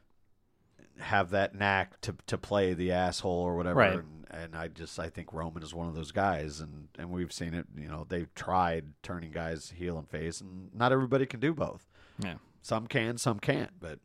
have 1.00 1.30
that 1.32 1.54
knack 1.56 2.00
to 2.02 2.16
to 2.28 2.38
play 2.38 2.74
the 2.74 2.92
asshole 2.92 3.32
or 3.42 3.56
whatever. 3.56 3.80
Right. 3.80 3.94
And, 4.00 4.26
and 4.30 4.56
I 4.56 4.68
just 4.68 5.00
I 5.00 5.10
think 5.10 5.34
Roman 5.34 5.64
is 5.64 5.74
one 5.74 5.88
of 5.88 5.96
those 5.96 6.12
guys, 6.12 6.60
and 6.60 6.88
and 6.98 7.10
we've 7.12 7.34
seen 7.34 7.54
it. 7.54 7.68
You 7.76 7.88
know, 7.88 8.06
they've 8.08 8.34
tried 8.36 8.94
turning 9.04 9.32
guys 9.32 9.72
heel 9.72 9.98
and 9.98 10.08
face, 10.10 10.42
and 10.42 10.74
not 10.74 10.92
everybody 10.92 11.26
can 11.26 11.40
do 11.40 11.54
both. 11.54 11.88
Yeah. 12.20 12.36
Some 12.62 12.88
can, 12.88 13.18
some 13.18 13.40
can't. 13.40 13.80
But 13.80 14.00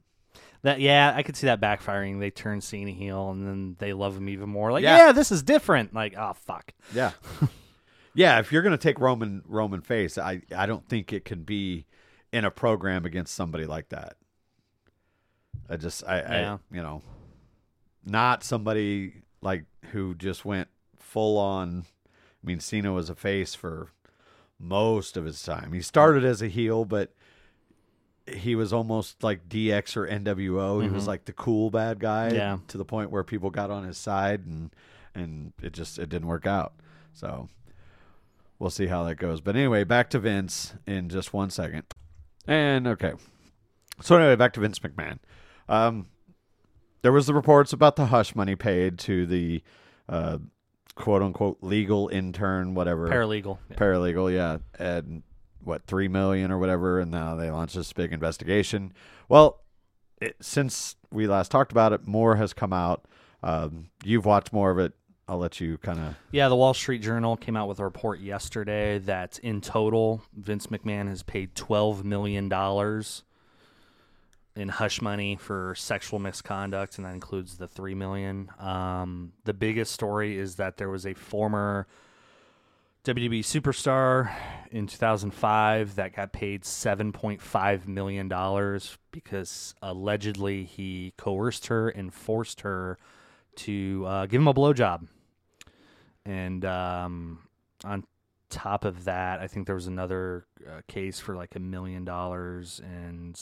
That 0.62 0.80
yeah, 0.80 1.12
I 1.14 1.22
could 1.24 1.36
see 1.36 1.46
that 1.48 1.60
backfiring. 1.60 2.20
They 2.20 2.30
turn 2.30 2.60
Cena 2.60 2.92
heel, 2.92 3.30
and 3.30 3.46
then 3.46 3.76
they 3.78 3.92
love 3.92 4.16
him 4.16 4.28
even 4.28 4.48
more. 4.48 4.70
Like, 4.70 4.84
Yeah. 4.84 5.06
yeah, 5.06 5.12
this 5.12 5.32
is 5.32 5.42
different. 5.42 5.92
Like, 5.92 6.14
oh 6.16 6.34
fuck. 6.34 6.72
yeah, 6.94 7.10
yeah. 8.14 8.38
If 8.38 8.52
you're 8.52 8.62
gonna 8.62 8.78
take 8.78 9.00
Roman 9.00 9.42
Roman 9.46 9.80
face, 9.80 10.18
I 10.18 10.42
I 10.56 10.66
don't 10.66 10.88
think 10.88 11.12
it 11.12 11.24
can 11.24 11.42
be 11.42 11.86
in 12.32 12.44
a 12.44 12.50
program 12.50 13.04
against 13.04 13.34
somebody 13.34 13.66
like 13.66 13.88
that. 13.88 14.16
I 15.68 15.76
just 15.76 16.04
I, 16.06 16.18
Yeah. 16.20 16.58
I 16.70 16.74
you 16.76 16.82
know, 16.82 17.02
not 18.04 18.44
somebody 18.44 19.22
like 19.40 19.64
who 19.90 20.14
just 20.14 20.44
went 20.44 20.68
full 20.96 21.38
on. 21.38 21.86
I 22.06 22.46
mean, 22.46 22.60
Cena 22.60 22.92
was 22.92 23.10
a 23.10 23.14
face 23.14 23.54
for 23.54 23.88
most 24.58 25.16
of 25.16 25.24
his 25.24 25.42
time. 25.42 25.72
He 25.72 25.80
started 25.82 26.24
as 26.24 26.40
a 26.40 26.48
heel, 26.48 26.84
but 26.84 27.12
he 28.42 28.54
was 28.54 28.72
almost 28.72 29.22
like 29.22 29.48
DX 29.48 29.96
or 29.96 30.06
NWO. 30.06 30.82
He 30.82 30.88
was 30.88 31.06
like 31.06 31.24
the 31.24 31.32
cool 31.32 31.70
bad 31.70 31.98
guy 32.00 32.30
Yeah. 32.30 32.58
to 32.68 32.78
the 32.78 32.84
point 32.84 33.10
where 33.10 33.24
people 33.24 33.50
got 33.50 33.70
on 33.70 33.84
his 33.84 33.96
side 33.98 34.44
and 34.46 34.70
and 35.14 35.52
it 35.62 35.72
just 35.72 35.98
it 35.98 36.08
didn't 36.08 36.28
work 36.28 36.46
out. 36.46 36.74
So 37.12 37.48
we'll 38.58 38.70
see 38.70 38.86
how 38.86 39.04
that 39.04 39.16
goes. 39.16 39.40
But 39.40 39.56
anyway, 39.56 39.84
back 39.84 40.10
to 40.10 40.18
Vince 40.18 40.74
in 40.86 41.08
just 41.08 41.32
one 41.32 41.50
second. 41.50 41.84
And 42.46 42.86
okay. 42.86 43.12
So 44.00 44.16
anyway, 44.16 44.36
back 44.36 44.52
to 44.54 44.60
Vince 44.60 44.78
McMahon. 44.80 45.18
Um, 45.68 46.06
there 47.02 47.12
was 47.12 47.26
the 47.26 47.34
reports 47.34 47.72
about 47.72 47.96
the 47.96 48.06
hush 48.06 48.34
money 48.34 48.56
paid 48.56 48.98
to 49.00 49.26
the 49.26 49.62
uh, 50.08 50.38
quote 50.94 51.22
unquote 51.22 51.58
legal 51.62 52.08
intern, 52.08 52.74
whatever 52.74 53.08
Paralegal. 53.08 53.58
Yeah. 53.70 53.76
paralegal, 53.76 54.32
yeah, 54.32 54.58
and 54.78 55.22
what 55.64 55.86
three 55.86 56.08
million 56.08 56.50
or 56.50 56.58
whatever, 56.58 57.00
and 57.00 57.10
now 57.10 57.34
they 57.34 57.50
launched 57.50 57.74
this 57.74 57.92
big 57.92 58.12
investigation. 58.12 58.92
Well, 59.28 59.60
it, 60.20 60.36
since 60.40 60.96
we 61.10 61.26
last 61.26 61.50
talked 61.50 61.72
about 61.72 61.92
it, 61.92 62.06
more 62.06 62.36
has 62.36 62.52
come 62.52 62.72
out. 62.72 63.06
Um, 63.42 63.88
you've 64.04 64.24
watched 64.24 64.52
more 64.52 64.70
of 64.70 64.78
it. 64.78 64.92
I'll 65.28 65.38
let 65.38 65.60
you 65.60 65.78
kind 65.78 65.98
of. 65.98 66.14
Yeah, 66.30 66.48
the 66.48 66.56
Wall 66.56 66.74
Street 66.74 67.00
Journal 67.00 67.36
came 67.36 67.56
out 67.56 67.68
with 67.68 67.78
a 67.78 67.84
report 67.84 68.20
yesterday 68.20 68.98
that 69.00 69.38
in 69.38 69.60
total, 69.60 70.22
Vince 70.34 70.66
McMahon 70.66 71.08
has 71.08 71.22
paid 71.22 71.54
twelve 71.54 72.04
million 72.04 72.48
dollars 72.48 73.22
in 74.54 74.68
hush 74.68 75.00
money 75.00 75.36
for 75.36 75.74
sexual 75.76 76.18
misconduct, 76.18 76.98
and 76.98 77.06
that 77.06 77.14
includes 77.14 77.56
the 77.56 77.68
three 77.68 77.94
million. 77.94 78.50
Um, 78.58 79.32
the 79.44 79.54
biggest 79.54 79.92
story 79.92 80.36
is 80.36 80.56
that 80.56 80.76
there 80.76 80.90
was 80.90 81.06
a 81.06 81.14
former 81.14 81.86
WWE 83.04 83.40
superstar 83.40 84.32
in 84.70 84.86
2005 84.86 85.96
that 85.96 86.14
got 86.14 86.32
paid 86.32 86.62
7.5 86.62 87.86
million 87.88 88.28
dollars 88.28 88.96
because 89.10 89.74
allegedly 89.82 90.64
he 90.64 91.12
coerced 91.18 91.66
her 91.66 91.88
and 91.88 92.14
forced 92.14 92.60
her 92.60 92.96
to 93.56 94.04
uh, 94.06 94.26
give 94.26 94.40
him 94.40 94.46
a 94.46 94.54
blowjob. 94.54 95.08
And 96.24 96.64
um, 96.64 97.40
on 97.84 98.04
top 98.50 98.84
of 98.84 99.04
that, 99.04 99.40
I 99.40 99.48
think 99.48 99.66
there 99.66 99.74
was 99.74 99.88
another 99.88 100.46
uh, 100.64 100.82
case 100.86 101.18
for 101.18 101.34
like 101.34 101.56
a 101.56 101.60
million 101.60 102.04
dollars. 102.04 102.80
And 102.84 103.36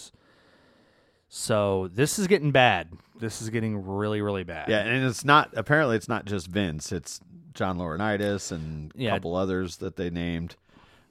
so 1.33 1.89
this 1.95 2.18
is 2.18 2.26
getting 2.26 2.51
bad. 2.51 2.89
This 3.18 3.41
is 3.41 3.49
getting 3.51 3.87
really, 3.87 4.20
really 4.20 4.45
bad. 4.45 4.68
Yeah, 4.68 4.81
and 4.81 5.07
it's 5.07 5.24
not 5.24 5.51
apparently 5.55 5.97
it's 5.97 6.09
not 6.09 6.24
just 6.26 6.49
Vince. 6.49 6.91
It's 6.93 7.20
John 7.55 7.78
Laurinaitis 7.78 8.51
and 8.53 8.93
a 8.95 8.99
Yeah. 9.03 9.11
couple 9.14 9.37
others 9.37 9.76
that 9.78 9.97
they 9.97 10.11
named 10.11 10.57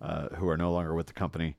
uh, 0.02 0.28
who 0.36 0.48
are 0.50 0.58
no 0.58 0.72
longer 0.72 0.94
with 0.94 1.08
the 1.08 1.14
company. 1.14 1.56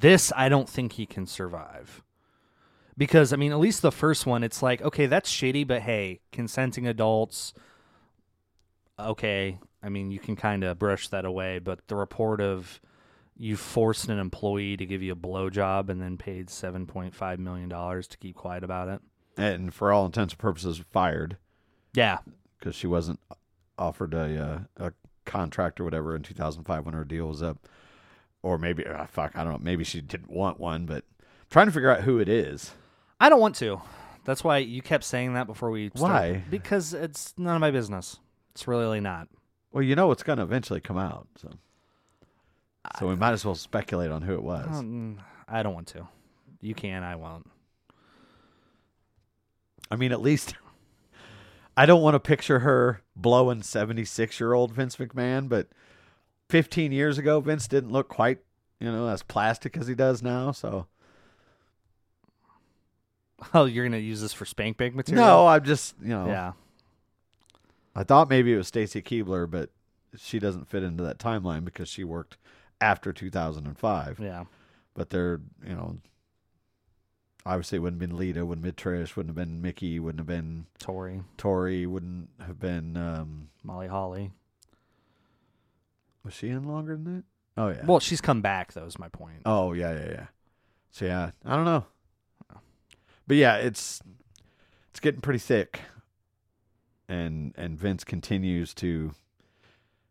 This 0.00 0.32
I 0.36 0.48
don't 0.48 0.68
think 0.68 0.92
he 0.92 1.04
can 1.06 1.26
survive. 1.26 2.02
Because 2.98 3.32
I 3.32 3.36
mean, 3.36 3.52
at 3.52 3.58
least 3.58 3.82
the 3.82 3.92
first 3.92 4.24
one, 4.26 4.42
it's 4.42 4.62
like, 4.62 4.80
okay, 4.82 5.06
that's 5.06 5.30
shitty, 5.30 5.66
but 5.66 5.82
hey, 5.82 6.20
consenting 6.32 6.86
adults, 6.86 7.52
okay. 8.98 9.58
I 9.82 9.88
mean, 9.88 10.10
you 10.10 10.18
can 10.18 10.34
kind 10.36 10.64
of 10.64 10.78
brush 10.78 11.08
that 11.08 11.24
away. 11.24 11.58
But 11.58 11.86
the 11.88 11.94
report 11.96 12.40
of 12.40 12.80
you 13.38 13.56
forced 13.56 14.08
an 14.08 14.18
employee 14.18 14.76
to 14.76 14.86
give 14.86 15.02
you 15.02 15.12
a 15.12 15.16
blowjob 15.16 15.88
and 15.88 16.00
then 16.00 16.16
paid 16.16 16.50
seven 16.50 16.86
point 16.86 17.14
five 17.14 17.38
million 17.38 17.68
dollars 17.68 18.06
to 18.08 18.18
keep 18.18 18.36
quiet 18.36 18.64
about 18.64 18.88
it. 18.88 19.00
And 19.36 19.72
for 19.74 19.92
all 19.92 20.06
intents 20.06 20.32
and 20.32 20.38
purposes, 20.38 20.78
fired 20.78 21.36
Yeah, 21.94 22.18
because 22.58 22.74
she 22.74 22.86
wasn't 22.86 23.20
offered 23.78 24.14
a 24.14 24.66
uh, 24.78 24.86
a 24.86 24.92
contract 25.24 25.80
or 25.80 25.84
whatever 25.84 26.14
in 26.16 26.22
2005 26.22 26.86
when 26.86 26.94
her 26.94 27.04
deal 27.04 27.26
was 27.26 27.42
up, 27.42 27.58
or 28.42 28.58
maybe 28.58 28.84
ah, 28.86 29.06
fuck, 29.06 29.36
I 29.36 29.44
don't 29.44 29.52
know. 29.52 29.58
Maybe 29.60 29.84
she 29.84 30.00
didn't 30.00 30.30
want 30.30 30.58
one, 30.58 30.86
but 30.86 31.04
trying 31.50 31.66
to 31.66 31.72
figure 31.72 31.90
out 31.90 32.02
who 32.02 32.18
it 32.18 32.28
is. 32.28 32.72
I 33.20 33.28
don't 33.28 33.40
want 33.40 33.56
to. 33.56 33.80
That's 34.24 34.42
why 34.42 34.58
you 34.58 34.82
kept 34.82 35.04
saying 35.04 35.34
that 35.34 35.46
before 35.46 35.70
we. 35.70 35.90
Start. 35.94 36.12
Why? 36.12 36.42
Because 36.50 36.94
it's 36.94 37.34
none 37.36 37.54
of 37.54 37.60
my 37.60 37.70
business. 37.70 38.18
It's 38.52 38.66
really 38.66 39.00
not. 39.00 39.28
Well, 39.72 39.82
you 39.82 39.94
know 39.94 40.10
it's 40.10 40.22
going 40.22 40.38
to 40.38 40.42
eventually 40.42 40.80
come 40.80 40.96
out, 40.96 41.28
so 41.36 41.50
so 42.98 43.06
we 43.08 43.14
might 43.16 43.32
as 43.32 43.44
well 43.44 43.54
speculate 43.54 44.10
on 44.10 44.22
who 44.22 44.34
it 44.34 44.42
was. 44.42 44.66
Um, 44.78 45.20
I 45.48 45.62
don't 45.62 45.74
want 45.74 45.88
to. 45.88 46.08
You 46.60 46.74
can. 46.74 47.02
I 47.02 47.16
won't. 47.16 47.48
I 49.90 49.96
mean, 49.96 50.12
at 50.12 50.20
least 50.20 50.54
I 51.76 51.86
don't 51.86 52.02
want 52.02 52.14
to 52.14 52.20
picture 52.20 52.60
her 52.60 53.02
blowing 53.14 53.62
76 53.62 54.40
year 54.40 54.52
old 54.52 54.72
Vince 54.72 54.96
McMahon, 54.96 55.48
but 55.48 55.68
15 56.48 56.92
years 56.92 57.18
ago, 57.18 57.40
Vince 57.40 57.68
didn't 57.68 57.90
look 57.92 58.08
quite, 58.08 58.38
you 58.80 58.90
know, 58.90 59.08
as 59.08 59.22
plastic 59.22 59.76
as 59.76 59.86
he 59.86 59.94
does 59.94 60.22
now. 60.22 60.52
So, 60.52 60.86
Oh, 63.52 63.66
you're 63.66 63.84
gonna 63.84 63.98
use 63.98 64.20
this 64.22 64.32
for 64.32 64.46
spank 64.46 64.76
bank 64.78 64.94
material? 64.94 65.26
no, 65.26 65.46
I'm 65.46 65.64
just, 65.64 65.94
you 66.02 66.08
know, 66.08 66.26
Yeah. 66.26 66.52
I 67.94 68.02
thought 68.04 68.28
maybe 68.28 68.52
it 68.52 68.56
was 68.56 68.68
Stacy 68.68 69.00
Keibler, 69.02 69.50
but 69.50 69.70
she 70.16 70.38
doesn't 70.38 70.68
fit 70.68 70.82
into 70.82 71.02
that 71.04 71.18
timeline 71.18 71.64
because 71.64 71.88
she 71.88 72.04
worked 72.04 72.36
after 72.80 73.12
2005. 73.12 74.18
Yeah. 74.20 74.44
But 74.94 75.10
they're, 75.10 75.40
you 75.66 75.74
know, 75.74 75.98
obviously 77.44 77.76
it 77.76 77.80
wouldn't 77.80 78.00
have 78.00 78.08
been 78.08 78.18
Lita, 78.18 78.44
wouldn't 78.46 78.64
have 78.64 78.76
been 78.76 78.92
Trish, 78.92 79.16
wouldn't 79.16 79.36
have 79.36 79.46
been 79.48 79.60
Mickie, 79.62 79.98
wouldn't 80.00 80.20
have 80.20 80.26
been 80.26 80.66
Tori, 80.78 81.22
Tori, 81.36 81.86
wouldn't 81.86 82.28
have 82.44 82.58
been, 82.58 82.96
um, 82.96 83.48
Molly 83.62 83.88
Holly. 83.88 84.30
was 86.24 86.34
she 86.34 86.48
in 86.48 86.64
longer 86.64 86.94
than 86.96 87.04
that? 87.04 87.24
Oh, 87.58 87.68
yeah. 87.68 87.84
Well, 87.86 88.00
she's 88.00 88.20
come 88.20 88.42
back. 88.42 88.72
Though 88.72 88.84
is 88.84 88.98
my 88.98 89.08
point. 89.08 89.42
Oh 89.46 89.72
yeah, 89.72 89.92
yeah, 89.92 90.10
yeah. 90.10 90.26
So 90.90 91.04
yeah, 91.06 91.30
I 91.44 91.56
don't 91.56 91.64
know. 91.64 91.84
But 93.26 93.36
yeah, 93.38 93.56
it's 93.56 94.02
it's 94.90 95.00
getting 95.00 95.20
pretty 95.20 95.38
thick. 95.38 95.80
And 97.08 97.54
and 97.56 97.78
Vince 97.78 98.04
continues 98.04 98.74
to 98.74 99.12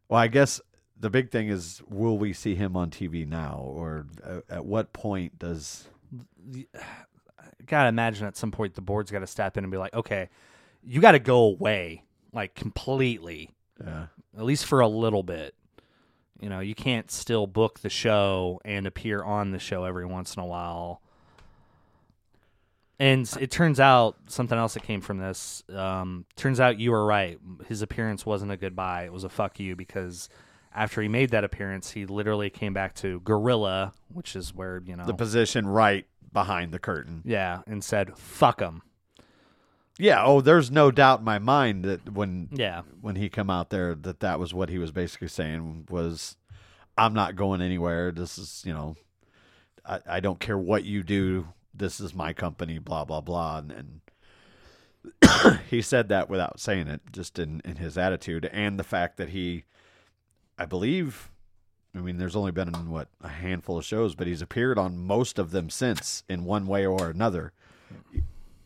Well, 0.09 0.19
I 0.19 0.27
guess 0.27 0.59
the 0.99 1.09
big 1.09 1.29
thing 1.31 1.49
is 1.49 1.81
will 1.89 2.17
we 2.17 2.33
see 2.33 2.55
him 2.55 2.75
on 2.75 2.89
TV 2.89 3.27
now 3.27 3.61
or 3.65 4.05
at 4.49 4.65
what 4.65 4.93
point 4.93 5.37
does 5.39 5.87
I 6.53 6.65
Gotta 7.65 7.89
imagine 7.89 8.27
at 8.27 8.37
some 8.37 8.51
point 8.51 8.75
the 8.75 8.81
board's 8.81 9.09
got 9.09 9.19
to 9.19 9.27
step 9.27 9.57
in 9.57 9.63
and 9.63 9.71
be 9.71 9.77
like, 9.77 9.93
okay, 9.95 10.29
you 10.83 11.01
got 11.01 11.13
to 11.13 11.19
go 11.19 11.39
away 11.45 12.03
like 12.31 12.53
completely, 12.53 13.49
uh, 13.83 14.05
at 14.37 14.43
least 14.43 14.65
for 14.65 14.81
a 14.81 14.87
little 14.87 15.23
bit. 15.23 15.55
You 16.39 16.49
know, 16.49 16.59
you 16.59 16.75
can't 16.75 17.09
still 17.09 17.47
book 17.47 17.79
the 17.79 17.89
show 17.89 18.61
and 18.63 18.85
appear 18.85 19.23
on 19.23 19.51
the 19.51 19.57
show 19.57 19.85
every 19.85 20.05
once 20.05 20.35
in 20.35 20.43
a 20.43 20.45
while. 20.45 21.01
And 22.99 23.27
it 23.39 23.49
turns 23.49 23.79
out 23.79 24.17
something 24.27 24.57
else 24.57 24.75
that 24.75 24.83
came 24.83 25.01
from 25.01 25.17
this. 25.17 25.63
Um, 25.73 26.25
turns 26.35 26.59
out 26.59 26.79
you 26.79 26.91
were 26.91 27.05
right. 27.05 27.39
His 27.67 27.81
appearance 27.81 28.25
wasn't 28.25 28.51
a 28.51 28.57
goodbye; 28.57 29.05
it 29.05 29.13
was 29.13 29.23
a 29.23 29.29
fuck 29.29 29.59
you 29.59 29.75
because 29.75 30.29
after 30.75 31.01
he 31.01 31.07
made 31.07 31.29
that 31.31 31.43
appearance, 31.43 31.91
he 31.91 32.05
literally 32.05 32.49
came 32.49 32.73
back 32.73 32.93
to 32.95 33.19
Gorilla, 33.21 33.93
which 34.13 34.35
is 34.35 34.53
where 34.53 34.81
you 34.85 34.95
know, 34.95 35.05
The 35.05 35.13
position 35.13 35.67
right 35.67 36.05
behind 36.33 36.71
the 36.73 36.79
curtain. 36.79 37.21
yeah, 37.25 37.61
and 37.65 37.83
said 37.83 38.17
"fuck 38.17 38.59
him." 38.59 38.81
Yeah. 39.97 40.23
Oh, 40.25 40.41
there's 40.41 40.69
no 40.69 40.91
doubt 40.91 41.19
in 41.19 41.25
my 41.25 41.39
mind 41.39 41.85
that 41.85 42.11
when 42.11 42.49
Yeah, 42.51 42.81
when 42.99 43.15
he 43.15 43.29
come 43.29 43.49
out 43.49 43.69
there 43.69 43.95
that 43.95 44.19
that 44.19 44.39
was 44.39 44.53
what 44.53 44.69
he 44.69 44.77
was 44.77 44.91
basically 44.91 45.29
saying 45.29 45.87
was, 45.89 46.35
I'm 46.97 47.13
not 47.13 47.35
going 47.37 47.61
anywhere. 47.61 48.11
This 48.11 48.37
is 48.37 48.63
you 48.65 48.73
know, 48.73 48.95
I, 49.85 49.99
I 50.05 50.19
don't 50.19 50.39
care 50.41 50.57
what 50.57 50.83
you 50.83 51.01
do. 51.03 51.47
This 51.73 51.99
is 52.01 52.13
my 52.13 52.33
company. 52.33 52.77
Blah 52.79 53.05
blah 53.05 53.21
blah. 53.21 53.59
And, 53.59 53.71
and 53.71 55.59
he 55.69 55.81
said 55.81 56.09
that 56.09 56.29
without 56.29 56.59
saying 56.59 56.87
it, 56.87 57.01
just 57.13 57.39
in 57.39 57.61
in 57.63 57.77
his 57.77 57.97
attitude 57.97 58.49
and 58.51 58.77
the 58.77 58.83
fact 58.83 59.15
that 59.17 59.29
he, 59.29 59.63
I 60.57 60.65
believe. 60.65 61.31
I 61.93 61.99
mean, 61.99 62.17
there's 62.17 62.35
only 62.35 62.51
been 62.51 62.89
what 62.89 63.07
a 63.21 63.29
handful 63.29 63.77
of 63.77 63.85
shows, 63.85 64.15
but 64.15 64.27
he's 64.27 64.41
appeared 64.41 64.77
on 64.77 64.97
most 64.97 65.39
of 65.39 65.51
them 65.51 65.69
since, 65.69 66.23
in 66.27 66.43
one 66.43 66.67
way 66.67 66.85
or 66.85 67.09
another 67.09 67.53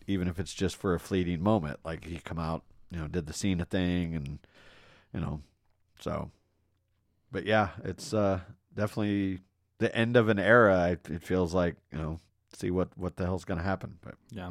even 0.10 0.28
if 0.28 0.40
it's 0.40 0.56
just 0.56 0.76
for 0.76 0.96
a 0.96 1.00
fleeting 1.00 1.42
moment. 1.42 1.80
Like 1.86 2.04
he 2.04 2.18
come 2.18 2.40
out, 2.40 2.64
you 2.90 3.00
know, 3.00 3.08
did 3.08 3.28
the 3.28 3.34
Cena 3.34 3.64
thing, 3.64 4.16
and 4.16 4.40
you 5.14 5.20
know, 5.22 5.42
so. 6.00 6.32
But 7.32 7.46
yeah, 7.46 7.70
it's 7.84 8.12
uh, 8.12 8.40
definitely 8.76 9.42
the 9.78 9.96
end 9.96 10.18
of 10.18 10.28
an 10.28 10.40
era. 10.40 10.98
It, 11.10 11.22
feels 11.22 11.54
like 11.54 11.76
you 11.92 12.00
know, 12.00 12.20
see 12.58 12.72
what 12.72 12.90
what 12.98 13.18
the 13.18 13.26
hell's 13.26 13.46
gonna 13.46 13.62
happen. 13.62 14.00
But 14.02 14.16
yeah. 14.32 14.50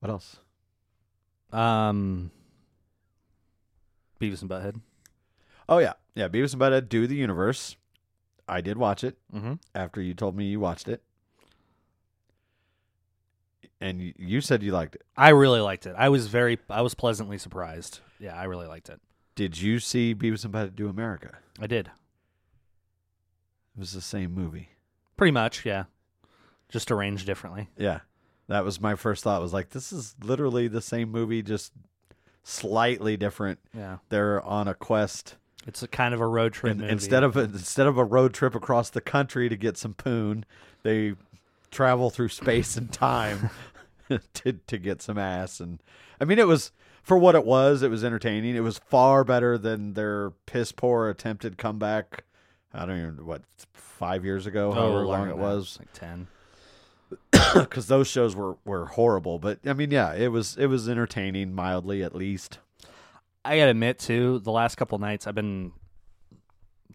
what 0.00 0.10
else? 0.10 0.38
Um, 1.52 2.32
Beavis 4.20 4.42
and 4.42 4.50
Butthead. 4.50 4.80
Oh 5.68 5.78
yeah, 5.78 5.94
yeah. 6.14 6.28
Beavis 6.28 6.52
and 6.52 6.62
Butthead 6.62 6.88
do 6.88 7.06
the 7.06 7.14
universe. 7.16 7.76
I 8.48 8.60
did 8.62 8.78
watch 8.78 9.04
it 9.04 9.18
Mm-hmm. 9.34 9.54
after 9.74 10.00
you 10.00 10.14
told 10.14 10.34
me 10.36 10.46
you 10.46 10.58
watched 10.60 10.88
it, 10.88 11.02
and 13.80 14.00
you, 14.00 14.12
you 14.16 14.40
said 14.40 14.62
you 14.62 14.72
liked 14.72 14.94
it. 14.96 15.02
I 15.16 15.30
really 15.30 15.60
liked 15.60 15.86
it. 15.86 15.94
I 15.96 16.08
was 16.08 16.26
very, 16.26 16.58
I 16.68 16.82
was 16.82 16.94
pleasantly 16.94 17.38
surprised. 17.38 18.00
Yeah, 18.18 18.34
I 18.36 18.44
really 18.44 18.66
liked 18.66 18.88
it. 18.88 19.00
Did 19.34 19.60
you 19.60 19.78
see 19.78 20.14
Beavis 20.14 20.44
and 20.44 20.52
Butthead 20.52 20.74
do 20.74 20.88
America? 20.88 21.38
I 21.60 21.66
did 21.66 21.86
It 23.76 23.78
was 23.78 23.92
the 23.92 24.00
same 24.00 24.32
movie. 24.34 24.70
pretty 25.16 25.30
much. 25.32 25.64
Yeah, 25.64 25.84
just 26.68 26.90
arranged 26.90 27.26
differently. 27.26 27.68
Yeah. 27.76 28.00
That 28.48 28.64
was 28.64 28.80
my 28.80 28.94
first 28.94 29.22
thought 29.24 29.42
was 29.42 29.52
like 29.52 29.70
this 29.70 29.92
is 29.92 30.14
literally 30.22 30.68
the 30.68 30.80
same 30.80 31.10
movie 31.10 31.42
just 31.42 31.72
slightly 32.42 33.16
different. 33.18 33.58
Yeah, 33.76 33.98
They're 34.08 34.42
on 34.42 34.66
a 34.68 34.74
quest 34.74 35.36
it's 35.66 35.82
a 35.82 35.88
kind 35.88 36.14
of 36.14 36.20
a 36.20 36.26
road 36.26 36.52
trip 36.52 36.80
instead 36.80 37.22
of 37.22 37.36
a, 37.36 37.40
instead 37.40 37.86
of 37.86 37.98
a 37.98 38.04
road 38.04 38.32
trip 38.32 38.54
across 38.54 38.90
the 38.90 39.00
country 39.00 39.48
to 39.48 39.56
get 39.56 39.76
some 39.76 39.94
poon, 39.94 40.44
they 40.82 41.14
travel 41.70 42.10
through 42.10 42.28
space 42.28 42.76
and 42.76 42.92
time 42.92 43.50
to 44.34 44.52
to 44.52 44.78
get 44.78 45.02
some 45.02 45.18
ass 45.18 45.60
and 45.60 45.82
I 46.20 46.24
mean 46.24 46.38
it 46.38 46.46
was 46.46 46.72
for 47.08 47.16
what 47.16 47.34
it 47.34 47.46
was, 47.46 47.82
it 47.82 47.90
was 47.90 48.04
entertaining. 48.04 48.54
It 48.54 48.60
was 48.60 48.76
far 48.76 49.24
better 49.24 49.56
than 49.56 49.94
their 49.94 50.32
piss 50.44 50.72
poor 50.72 51.08
attempted 51.08 51.56
comeback. 51.56 52.24
I 52.74 52.84
don't 52.84 52.98
even 52.98 53.26
what 53.26 53.42
5 53.72 54.26
years 54.26 54.46
ago, 54.46 54.68
oh, 54.70 54.74
however 54.74 55.06
long 55.06 55.30
it 55.30 55.38
was. 55.38 55.78
like 55.78 55.92
ten. 55.94 56.26
because 57.54 57.86
those 57.86 58.08
shows 58.08 58.36
were 58.36 58.56
were 58.66 58.86
horrible. 58.86 59.38
But 59.38 59.60
I 59.66 59.72
mean, 59.72 59.90
yeah, 59.90 60.14
it 60.14 60.28
was 60.28 60.56
it 60.58 60.66
was 60.66 60.86
entertaining 60.86 61.54
mildly 61.54 62.02
at 62.02 62.14
least. 62.14 62.58
I 63.44 63.56
gotta 63.58 63.70
admit 63.70 63.98
too, 63.98 64.40
the 64.40 64.52
last 64.52 64.76
couple 64.76 64.98
nights 64.98 65.26
I've 65.26 65.34
been 65.34 65.72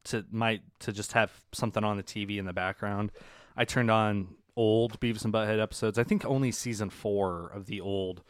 to 0.06 0.26
my 0.32 0.60
to 0.80 0.92
just 0.92 1.14
have 1.14 1.32
something 1.54 1.84
on 1.84 1.98
the 1.98 2.04
TV 2.04 2.38
in 2.38 2.46
the 2.46 2.54
background. 2.54 3.12
I 3.56 3.66
turned 3.66 3.90
on 3.90 4.30
old 4.56 5.00
Beavis 5.00 5.24
and 5.24 5.34
Butthead 5.34 5.62
episodes. 5.62 5.98
I 5.98 6.04
think 6.04 6.26
only 6.26 6.52
season 6.52 6.90
four 6.90 7.50
of 7.54 7.66
the 7.66 7.82
old 7.82 8.22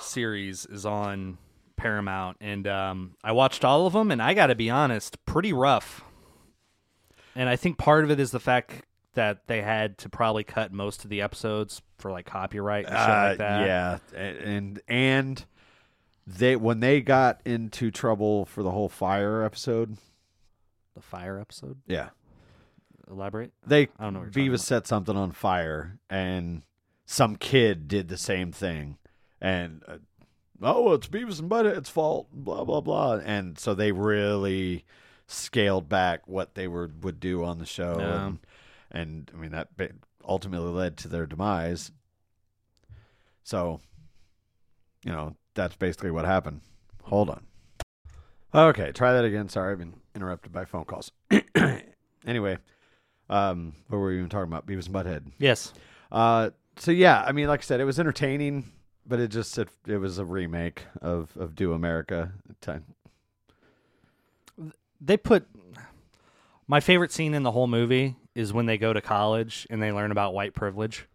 series 0.00 0.66
is 0.66 0.84
on 0.86 1.38
Paramount, 1.76 2.36
and 2.40 2.66
um, 2.66 3.14
I 3.24 3.32
watched 3.32 3.64
all 3.64 3.86
of 3.86 3.92
them. 3.92 4.10
And 4.10 4.22
I 4.22 4.34
gotta 4.34 4.54
be 4.54 4.70
honest, 4.70 5.24
pretty 5.24 5.52
rough. 5.52 6.02
And 7.34 7.48
I 7.48 7.56
think 7.56 7.76
part 7.78 8.04
of 8.04 8.10
it 8.10 8.18
is 8.20 8.30
the 8.30 8.40
fact 8.40 8.82
that 9.14 9.46
they 9.46 9.62
had 9.62 9.98
to 9.98 10.08
probably 10.08 10.44
cut 10.44 10.72
most 10.72 11.04
of 11.04 11.10
the 11.10 11.22
episodes 11.22 11.80
for 11.98 12.10
like 12.10 12.26
copyright 12.26 12.84
and 12.86 12.94
shit 12.94 13.08
Uh, 13.08 13.28
like 13.30 13.38
that. 13.38 13.66
yeah, 13.66 13.98
and 14.18 14.80
and 14.88 15.44
they 16.26 16.56
when 16.56 16.80
they 16.80 17.00
got 17.00 17.40
into 17.44 17.90
trouble 17.90 18.44
for 18.46 18.62
the 18.62 18.70
whole 18.70 18.88
fire 18.88 19.42
episode. 19.44 19.96
The 20.94 21.00
fire 21.02 21.38
episode. 21.38 21.78
Yeah, 21.86 22.08
Elaborate. 23.10 23.52
they 23.66 23.88
I 23.98 24.04
don't 24.04 24.14
know 24.14 24.20
Beavis 24.20 24.60
set 24.60 24.86
something 24.86 25.16
on 25.16 25.32
fire, 25.32 25.98
and 26.10 26.62
some 27.04 27.36
kid 27.36 27.86
did 27.88 28.08
the 28.08 28.16
same 28.16 28.50
thing, 28.50 28.96
and 29.40 29.82
uh, 29.86 29.98
oh, 30.62 30.92
it's 30.94 31.06
Beavis 31.06 31.38
and 31.38 31.50
Butthead's 31.50 31.90
fault. 31.90 32.28
Blah 32.32 32.64
blah 32.64 32.80
blah, 32.80 33.20
and 33.24 33.58
so 33.58 33.74
they 33.74 33.92
really 33.92 34.84
scaled 35.28 35.88
back 35.88 36.26
what 36.26 36.54
they 36.54 36.66
were 36.66 36.90
would 37.02 37.20
do 37.20 37.44
on 37.44 37.58
the 37.58 37.66
show, 37.66 37.96
Yeah. 37.98 38.26
and, 38.26 38.38
and 38.90 39.30
I 39.34 39.36
mean 39.36 39.50
that 39.52 39.68
ultimately 40.26 40.70
led 40.70 40.96
to 40.98 41.08
their 41.08 41.26
demise. 41.26 41.92
So, 43.44 43.80
you 45.04 45.12
know, 45.12 45.36
that's 45.56 45.74
basically 45.74 46.12
what 46.12 46.24
happened. 46.24 46.60
Hold 47.04 47.30
on. 47.30 47.42
Okay, 48.54 48.92
try 48.92 49.12
that 49.12 49.24
again. 49.24 49.48
Sorry, 49.48 49.72
I've 49.72 49.78
been 49.78 49.94
interrupted 50.14 50.52
by 50.52 50.64
phone 50.64 50.84
calls. 50.84 51.10
anyway, 52.26 52.58
um, 53.28 53.74
what 53.88 53.98
were 53.98 54.08
we 54.08 54.18
even 54.18 54.28
talking 54.30 54.50
about? 54.50 54.66
Beavis 54.66 54.86
and 54.86 54.94
Butthead. 54.94 55.32
Yes. 55.38 55.72
Uh, 56.12 56.50
so 56.76 56.92
yeah, 56.92 57.22
I 57.26 57.32
mean, 57.32 57.48
like 57.48 57.60
I 57.60 57.64
said, 57.64 57.80
it 57.80 57.84
was 57.84 57.98
entertaining, 57.98 58.70
but 59.06 59.18
it 59.18 59.28
just 59.28 59.58
it, 59.58 59.68
it 59.86 59.98
was 59.98 60.18
a 60.18 60.24
remake 60.24 60.82
of 61.02 61.36
of 61.36 61.54
Do 61.54 61.72
America. 61.72 62.32
They 65.00 65.16
put 65.16 65.46
my 66.66 66.80
favorite 66.80 67.12
scene 67.12 67.34
in 67.34 67.42
the 67.42 67.52
whole 67.52 67.66
movie 67.66 68.16
is 68.34 68.52
when 68.52 68.66
they 68.66 68.78
go 68.78 68.92
to 68.92 69.00
college 69.00 69.66
and 69.70 69.82
they 69.82 69.92
learn 69.92 70.10
about 70.10 70.34
white 70.34 70.54
privilege. 70.54 71.06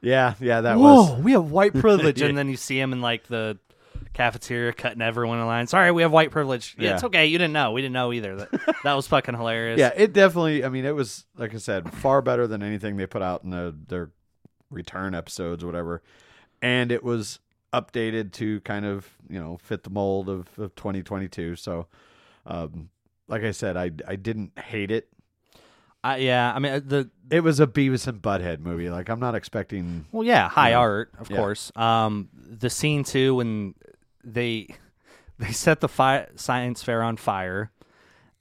Yeah, 0.00 0.34
yeah, 0.40 0.60
that 0.60 0.78
Whoa, 0.78 1.12
was 1.12 1.20
we 1.22 1.32
have 1.32 1.50
white 1.50 1.74
privilege, 1.80 2.20
and 2.20 2.36
then 2.36 2.48
you 2.48 2.56
see 2.56 2.78
him 2.78 2.92
in 2.92 3.00
like 3.00 3.26
the 3.26 3.58
cafeteria 4.16 4.72
cutting 4.72 5.02
everyone 5.02 5.38
in 5.38 5.46
line. 5.46 5.66
Sorry, 5.66 5.92
we 5.92 6.00
have 6.02 6.10
white 6.10 6.30
privilege. 6.30 6.74
Yeah, 6.78 6.88
Yeah. 6.88 6.94
it's 6.94 7.04
okay. 7.04 7.26
You 7.26 7.36
didn't 7.38 7.52
know. 7.52 7.72
We 7.72 7.82
didn't 7.82 7.92
know 7.92 8.12
either. 8.12 8.36
That, 8.36 8.76
that 8.84 8.94
was 8.94 9.06
fucking 9.06 9.34
hilarious. 9.36 9.78
yeah. 9.78 9.92
It 9.94 10.12
definitely. 10.14 10.64
I 10.64 10.68
mean, 10.70 10.84
it 10.86 10.94
was 10.94 11.26
like 11.36 11.54
I 11.54 11.58
said, 11.58 11.92
far 11.92 12.22
better 12.22 12.46
than 12.46 12.62
anything 12.62 12.96
they 12.96 13.06
put 13.06 13.22
out 13.22 13.44
in 13.44 13.50
the, 13.50 13.74
their 13.88 14.10
return 14.70 15.14
episodes, 15.14 15.62
or 15.62 15.66
whatever. 15.66 16.02
And 16.62 16.90
it 16.90 17.04
was 17.04 17.40
updated 17.74 18.32
to 18.32 18.60
kind 18.62 18.86
of 18.86 19.06
you 19.28 19.38
know 19.38 19.58
fit 19.58 19.82
the 19.84 19.90
mold 19.90 20.28
of, 20.30 20.48
of 20.58 20.74
2022. 20.76 21.56
So, 21.56 21.86
um, 22.46 22.88
like 23.28 23.42
I 23.42 23.50
said, 23.50 23.76
I 23.76 23.90
I 24.08 24.16
didn't 24.16 24.58
hate 24.58 24.90
it. 24.90 25.08
I, 26.04 26.18
yeah. 26.18 26.52
I 26.54 26.58
mean, 26.60 26.72
uh, 26.72 26.80
the 26.84 27.10
It 27.30 27.40
was 27.42 27.58
a 27.58 27.66
Beavis 27.66 28.06
and 28.06 28.22
Butthead 28.22 28.60
movie. 28.60 28.88
Like 28.90 29.08
I'm 29.08 29.18
not 29.20 29.34
expecting. 29.34 30.06
Well, 30.12 30.22
yeah, 30.24 30.48
high 30.48 30.70
Yeah. 30.70 30.78
art, 30.78 31.12
of 31.18 31.28
Yeah. 31.30 31.36
course. 31.36 31.72
Um, 31.74 32.28
the 32.34 32.70
scene 32.70 33.02
too 33.02 33.34
when 33.34 33.74
they 34.26 34.68
they 35.38 35.52
set 35.52 35.80
the 35.80 35.88
fi- 35.88 36.26
science 36.34 36.82
fair 36.82 37.02
on 37.02 37.16
fire, 37.16 37.70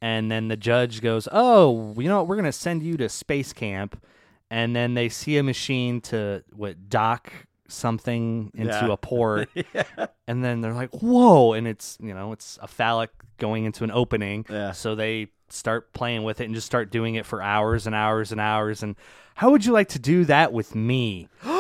and 0.02 0.32
then 0.32 0.48
the 0.50 0.58
judge 0.58 1.02
goes, 1.02 1.28
"Oh, 1.32 1.94
you 1.98 2.10
know 2.10 2.18
what? 2.18 2.28
We're 2.28 2.36
gonna 2.38 2.52
send 2.52 2.84
you 2.84 2.98
to 2.98 3.08
space 3.10 3.54
camp," 3.54 4.02
and 4.50 4.76
then 4.76 4.94
they 4.96 5.10
see 5.10 5.38
a 5.38 5.44
machine 5.44 6.02
to 6.02 6.44
what 6.54 6.90
dock 6.90 7.32
something 7.68 8.52
into 8.54 8.74
Yeah. 8.74 8.92
a 8.94 8.98
port, 8.98 9.50
and 10.28 10.44
then 10.44 10.62
they're 10.62 10.74
like, 10.74 10.92
"Whoa!" 11.02 11.54
and 11.54 11.68
it's 11.68 11.98
you 12.02 12.14
know 12.14 12.32
it's 12.32 12.58
a 12.62 12.68
phallic 12.68 13.12
going 13.38 13.66
into 13.66 13.84
an 13.84 13.92
opening, 13.92 14.46
Yeah. 14.50 14.72
so 14.72 14.96
they 14.96 15.28
start 15.50 15.94
playing 15.94 16.24
with 16.24 16.42
it 16.42 16.46
and 16.46 16.56
just 16.56 16.66
start 16.66 16.90
doing 16.92 17.16
it 17.16 17.26
for 17.26 17.42
hours 17.42 17.86
and 17.86 17.94
hours 17.96 18.32
and 18.32 18.42
hours. 18.42 18.82
And 18.82 18.96
how 19.36 19.52
would 19.52 19.64
you 19.66 19.74
like 19.74 19.90
to 19.90 20.00
do 20.00 20.26
that 20.26 20.52
with 20.54 20.74
me? 20.76 21.28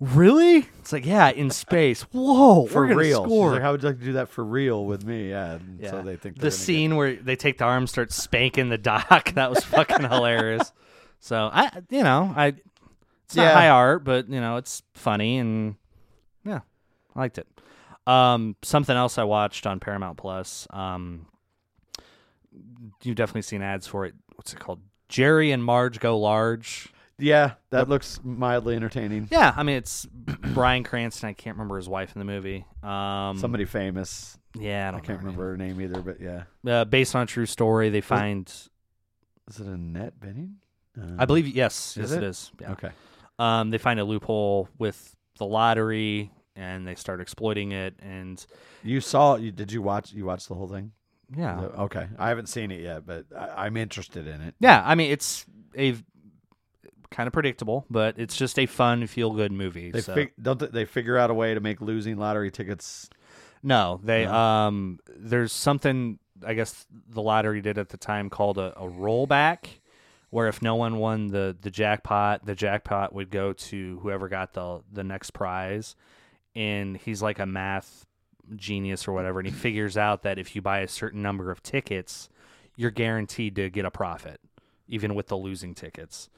really? 0.00 0.66
It's 0.80 0.92
like, 0.92 1.06
yeah, 1.06 1.30
in 1.30 1.50
space. 1.64 2.02
Whoa, 2.02 2.66
for 2.66 2.82
we're 2.82 2.88
gonna 2.88 3.00
real. 3.00 3.24
She's 3.24 3.32
Score. 3.32 3.50
like, 3.52 3.62
How 3.62 3.72
would 3.72 3.82
you 3.82 3.88
like 3.88 3.98
to 3.98 4.04
do 4.04 4.12
that 4.14 4.28
for 4.28 4.44
real 4.44 4.84
with 4.84 5.04
me? 5.04 5.30
Yeah. 5.30 5.52
and 5.54 5.78
yeah. 5.80 5.90
So 5.90 6.02
they 6.02 6.16
think 6.16 6.36
the 6.36 6.42
they're 6.42 6.50
gonna 6.50 6.50
scene 6.50 6.96
where 6.96 7.14
they 7.16 7.36
take 7.36 7.58
the 7.58 7.64
arm, 7.64 7.86
start 7.86 8.12
spanking 8.12 8.68
the 8.68 8.78
dock. 8.78 9.32
That 9.34 9.50
was 9.50 9.64
fucking 9.64 10.02
hilarious. 10.08 10.72
So 11.20 11.50
I, 11.52 11.70
you 11.90 12.02
know, 12.02 12.32
I, 12.36 12.54
it's 13.24 13.34
not 13.36 13.42
Yeah. 13.42 13.52
high 13.54 13.68
art, 13.70 14.04
but 14.04 14.28
you 14.28 14.40
know, 14.40 14.56
it's 14.56 14.82
funny 14.94 15.38
and 15.38 15.74
yeah, 16.44 16.60
I 17.16 17.20
liked 17.20 17.38
it. 17.38 17.46
Um, 18.06 18.56
something 18.62 18.96
else 18.96 19.18
I 19.18 19.24
watched 19.24 19.66
on 19.66 19.80
Paramount 19.80 20.16
Plus. 20.16 20.66
Um, 20.70 21.26
you've 23.02 23.16
definitely 23.16 23.42
seen 23.42 23.60
ads 23.62 23.86
for 23.86 24.06
it. 24.06 24.14
What's 24.36 24.52
it 24.54 24.60
called? 24.60 24.80
Jerry 25.08 25.52
and 25.52 25.62
Marge 25.64 26.00
Go 26.00 26.18
Large. 26.18 26.92
Yeah, 27.18 27.52
that 27.70 27.88
looks 27.88 28.20
mildly 28.22 28.76
entertaining. 28.76 29.28
Yeah, 29.30 29.52
I 29.56 29.62
mean 29.64 29.76
it's 29.76 30.06
Bryan 30.06 30.84
Cranston. 30.84 31.28
I 31.28 31.32
can't 31.32 31.56
remember 31.56 31.76
his 31.76 31.88
wife 31.88 32.14
in 32.14 32.20
the 32.20 32.24
movie. 32.24 32.64
Um, 32.82 33.38
Somebody 33.38 33.64
famous. 33.64 34.38
Yeah, 34.58 34.90
I 34.92 34.96
I 34.96 35.00
can't 35.00 35.18
remember 35.18 35.50
her 35.50 35.56
name 35.56 35.80
either, 35.80 36.00
but 36.00 36.20
yeah. 36.20 36.44
Uh, 36.66 36.84
based 36.84 37.14
on 37.16 37.22
a 37.22 37.26
true 37.26 37.46
story, 37.46 37.90
they 37.90 38.00
find. 38.00 38.48
Is 39.48 39.60
it 39.60 39.66
Annette 39.66 40.18
Bening? 40.20 40.54
Uh, 41.00 41.16
I 41.18 41.24
believe 41.24 41.46
yes, 41.48 41.96
yes 41.98 42.12
it 42.12 42.22
it? 42.22 42.26
is. 42.26 42.50
Yeah. 42.60 42.72
Okay. 42.72 42.90
Um, 43.38 43.70
they 43.70 43.78
find 43.78 43.98
a 44.00 44.04
loophole 44.04 44.68
with 44.78 45.14
the 45.38 45.46
lottery, 45.46 46.30
and 46.56 46.86
they 46.86 46.94
start 46.96 47.20
exploiting 47.20 47.72
it. 47.72 47.94
And 48.00 48.44
You 48.82 49.00
saw? 49.00 49.36
You 49.36 49.50
did 49.52 49.72
you 49.72 49.80
watch? 49.82 50.12
You 50.12 50.24
watched 50.24 50.48
the 50.48 50.54
whole 50.54 50.68
thing? 50.68 50.92
yeah, 51.36 51.60
Okay. 51.60 52.06
I 52.18 52.28
haven't 52.30 52.48
seen 52.48 52.70
it 52.70 52.80
yet, 52.80 53.04
but 53.06 53.26
I, 53.36 53.66
I'm 53.66 53.76
interested 53.76 54.26
in 54.26 54.40
it. 54.40 54.54
yeah. 54.60 54.82
I 54.84 54.94
mean, 54.94 55.10
it's 55.10 55.44
a 55.76 55.94
kind 57.10 57.26
of 57.26 57.32
predictable, 57.32 57.86
but 57.90 58.18
it's 58.18 58.36
just 58.36 58.58
a 58.58 58.66
fun, 58.66 59.06
feel 59.06 59.32
good 59.32 59.52
movie. 59.52 59.90
They 59.90 60.00
so. 60.02 60.14
fig- 60.14 60.32
don't 60.40 60.58
they- 60.58 60.66
they 60.66 60.84
figure 60.84 61.16
out 61.16 61.30
a 61.30 61.34
way 61.34 61.54
to 61.54 61.60
make 61.60 61.80
losing 61.80 62.16
lottery 62.18 62.50
tickets. 62.50 63.08
No, 63.62 64.00
they 64.04 64.24
No? 64.24 64.32
um 64.34 65.00
there's 65.16 65.52
something 65.52 66.18
I 66.46 66.54
guess 66.54 66.86
the 67.08 67.22
lottery 67.22 67.60
did 67.60 67.78
at 67.78 67.88
the 67.88 67.96
time 67.96 68.30
called 68.30 68.58
a, 68.58 68.72
a 68.78 68.88
rollback 68.88 69.66
where 70.30 70.46
if 70.46 70.60
no 70.62 70.76
one 70.76 70.98
won 70.98 71.28
the 71.28 71.56
the 71.60 71.70
jackpot, 71.70 72.44
the 72.46 72.54
jackpot 72.54 73.12
would 73.14 73.30
go 73.30 73.52
to 73.54 73.98
whoever 74.02 74.28
got 74.28 74.52
the 74.52 74.82
the 74.92 75.02
next 75.04 75.30
prize. 75.32 75.96
And 76.54 76.96
he's 76.96 77.22
like 77.22 77.38
a 77.38 77.46
math 77.46 78.04
genius 78.56 79.06
or 79.08 79.12
whatever, 79.12 79.38
and 79.40 79.46
he 79.48 79.52
figures 79.54 79.96
out 79.96 80.22
that 80.22 80.38
if 80.38 80.54
you 80.56 80.62
buy 80.62 80.80
a 80.80 80.88
certain 80.88 81.22
number 81.22 81.50
of 81.50 81.62
tickets, 81.62 82.28
you're 82.76 82.90
guaranteed 82.90 83.54
to 83.56 83.68
get 83.70 83.84
a 83.84 83.90
profit, 83.90 84.40
even 84.88 85.14
with 85.14 85.26
the 85.28 85.36
losing 85.36 85.74
tickets. 85.74 86.28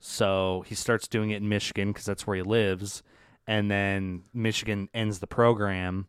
So 0.00 0.64
he 0.66 0.74
starts 0.74 1.08
doing 1.08 1.30
it 1.30 1.36
in 1.42 1.48
Michigan 1.48 1.90
because 1.92 2.04
that's 2.06 2.26
where 2.26 2.36
he 2.36 2.42
lives, 2.42 3.02
and 3.46 3.70
then 3.70 4.22
Michigan 4.32 4.88
ends 4.94 5.18
the 5.18 5.26
program 5.26 6.06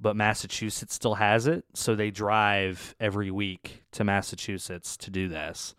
but 0.00 0.16
Massachusetts 0.16 0.92
still 0.92 1.14
has 1.14 1.46
it, 1.46 1.64
so 1.72 1.94
they 1.94 2.10
drive 2.10 2.96
every 2.98 3.30
week 3.30 3.84
to 3.92 4.02
Massachusetts 4.02 4.96
to 4.98 5.08
do 5.10 5.28
this. 5.28 5.76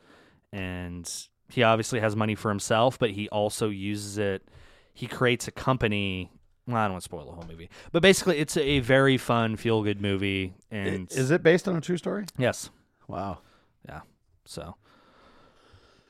And 0.53 1.07
he 1.49 1.63
obviously 1.63 1.99
has 1.99 2.15
money 2.15 2.34
for 2.34 2.47
himself, 2.49 2.97
but 2.97 3.11
he 3.11 3.28
also 3.30 3.67
uses 3.69 4.17
it. 4.17 4.47
He 4.93 5.05
creates 5.05 5.49
a 5.49 5.51
company. 5.51 6.32
Well, 6.65 6.78
I 6.78 6.86
don't 6.86 6.93
want 6.93 7.03
to 7.03 7.05
spoil 7.05 7.26
the 7.26 7.34
whole 7.34 7.45
movie, 7.47 7.69
but 7.91 8.01
basically, 8.01 8.38
it's 8.39 8.55
a 8.55 8.80
very 8.80 9.17
fun, 9.17 9.57
feel 9.57 9.84
good 9.84 10.01
movie. 10.01 10.55
And 10.71 11.11
Is 11.11 11.30
it 11.30 11.43
based 11.43 11.67
on 11.67 11.76
a 11.76 11.82
true 11.82 11.97
story? 11.97 12.26
yes, 12.38 12.69
Wow. 13.09 13.39
yeah. 13.88 13.99
So, 14.45 14.76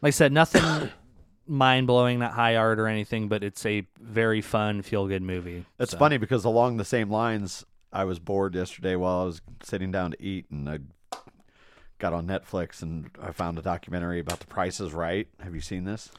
like 0.02 0.10
I 0.10 0.12
said, 0.12 0.32
nothing 0.32 0.62
mind 1.48 1.88
blowing, 1.88 2.20
not 2.20 2.32
high 2.34 2.56
art 2.56 2.80
or 2.80 2.88
anything, 2.88 3.28
but 3.28 3.44
it's 3.44 3.66
a 3.66 3.86
very 4.00 4.42
fun, 4.42 4.82
feel 4.82 5.08
good 5.08 5.22
movie. 5.22 5.66
It's 5.80 5.92
So- 5.92 5.98
funny 5.98 6.18
because 6.18 6.46
along 6.46 6.78
the 6.78 6.86
same 6.86 7.10
lines, 7.10 7.66
I 7.94 8.04
was 8.06 8.20
bored 8.20 8.56
yesterday 8.56 8.96
while 8.96 9.22
I 9.22 9.26
was 9.26 9.42
sitting 9.64 9.92
down 9.92 10.12
to 10.12 10.22
eat, 10.22 10.48
and 10.52 10.70
I 10.70 10.80
got 11.98 12.14
on 12.14 12.28
Netflix 12.28 12.82
and 12.82 13.10
I 13.22 13.32
found 13.32 13.58
a 13.58 13.62
documentary 13.62 14.20
about 14.20 14.40
The 14.40 14.48
Price 14.48 14.80
is 14.82 14.94
Right. 14.94 15.28
Have 15.40 15.56
you 15.56 15.62
seen 15.62 15.86
this? 15.86 16.12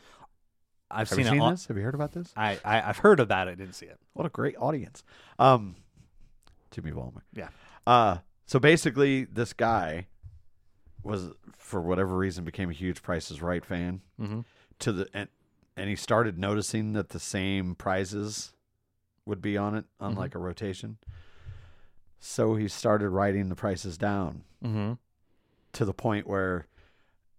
I've 0.90 1.08
Have 1.10 1.16
seen 1.16 1.26
seen 1.26 1.40
on- 1.40 1.52
this? 1.52 1.66
Have 1.66 1.76
you 1.76 1.82
heard 1.82 1.94
about 1.94 2.12
this? 2.12 2.32
I, 2.36 2.58
I 2.64 2.80
I've 2.88 2.98
heard 2.98 3.20
about 3.20 3.48
it. 3.48 3.52
I 3.52 3.54
didn't 3.56 3.74
see 3.74 3.86
it. 3.86 3.98
What 4.14 4.24
a 4.24 4.30
great 4.30 4.54
audience. 4.58 5.02
Um, 5.38 5.76
Jimmy 6.70 6.92
Ballmer. 6.92 7.22
Yeah. 7.34 7.48
Uh, 7.86 8.18
so 8.46 8.58
basically, 8.58 9.24
this 9.24 9.52
guy 9.52 10.06
was, 11.02 11.30
for 11.58 11.80
whatever 11.80 12.16
reason, 12.16 12.44
became 12.44 12.70
a 12.70 12.72
huge 12.72 13.02
Price 13.02 13.30
is 13.30 13.42
Right 13.42 13.64
fan. 13.64 14.00
Mm-hmm. 14.20 14.40
To 14.80 14.92
the 14.92 15.08
and, 15.14 15.28
and 15.76 15.88
he 15.88 15.96
started 15.96 16.38
noticing 16.38 16.92
that 16.94 17.10
the 17.10 17.20
same 17.20 17.74
prizes 17.74 18.52
would 19.24 19.40
be 19.42 19.56
on 19.56 19.74
it 19.74 19.84
on 20.00 20.14
Mhm. 20.14 20.18
like 20.18 20.34
a 20.34 20.38
rotation. 20.38 20.98
So 22.18 22.54
he 22.56 22.68
started 22.68 23.10
writing 23.10 23.48
the 23.48 23.54
prices 23.56 23.98
down 23.98 24.44
Mm-hmm. 24.64 24.94
to 25.74 25.84
the 25.84 25.92
point 25.94 26.26
where 26.26 26.66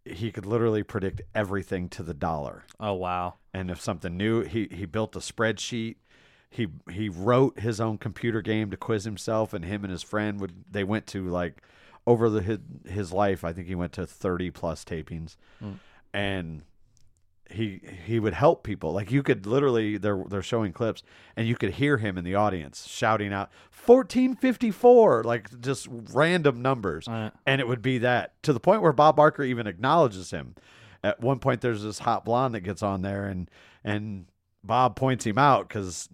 he 0.06 0.32
could 0.32 0.46
literally 0.46 0.84
predict 0.84 1.22
everything 1.36 1.90
to 1.90 2.04
the 2.04 2.14
dollar. 2.14 2.64
Oh 2.80 2.94
wow. 2.94 3.36
and 3.54 3.72
if 3.72 3.82
something 3.82 4.16
new 4.16 4.42
he 4.44 4.68
he 4.72 4.86
built 4.86 5.16
a 5.16 5.20
spreadsheet 5.20 5.96
he 6.50 6.68
he 6.92 7.10
wrote 7.10 7.60
his 7.60 7.82
own 7.82 7.98
computer 7.98 8.42
game 8.42 8.70
to 8.72 8.78
quiz 8.78 9.04
himself 9.04 9.52
and 9.54 9.66
him 9.66 9.84
and 9.84 9.92
his 9.92 10.04
friend 10.04 10.40
would 10.40 10.64
they 10.72 10.84
went 10.84 11.08
to 11.08 11.28
like 11.28 11.62
over 12.06 12.30
the 12.30 12.42
his, 12.42 12.60
his 12.86 13.12
life 13.12 13.44
i 13.44 13.52
think 13.52 13.68
he 13.68 13.74
went 13.76 13.92
to 13.94 14.06
30 14.08 14.52
plus 14.52 14.86
tapings 14.86 15.36
Mm. 15.62 15.80
and 16.14 16.62
he 17.50 17.80
he 18.06 18.20
would 18.20 18.34
help 18.34 18.64
people 18.64 18.92
like 18.92 19.10
you 19.12 19.24
could 19.24 19.46
literally 19.46 19.98
they're 19.98 20.24
they're 20.28 20.42
showing 20.42 20.74
clips 20.74 21.02
and 21.36 21.48
you 21.48 21.56
could 21.56 21.72
hear 21.76 21.98
him 21.98 22.18
in 22.18 22.24
the 22.26 22.36
audience 22.36 22.86
shouting 22.88 23.32
out 23.32 23.50
1454 23.86 25.24
like 25.24 25.60
just 25.62 25.88
random 26.14 26.62
numbers 26.62 27.08
Uh, 27.08 27.30
and 27.46 27.62
it 27.62 27.68
would 27.68 27.82
be 27.82 27.98
that 28.00 28.42
to 28.44 28.52
the 28.54 28.60
point 28.60 28.82
where 28.82 28.92
Bob 28.94 29.16
Barker 29.16 29.44
even 29.44 29.68
acknowledges 29.68 30.32
him. 30.32 30.56
At 31.04 31.22
one 31.22 31.40
point, 31.40 31.62
there's 31.62 31.84
this 31.84 32.00
hot 32.00 32.26
blonde 32.26 32.56
that 32.56 32.62
gets 32.62 32.82
on 32.84 33.02
there, 33.02 33.26
and 33.28 33.50
and 33.84 34.26
Bob 34.64 34.96
points 34.96 35.26
him 35.26 35.38
out 35.38 35.68
because 35.70 36.10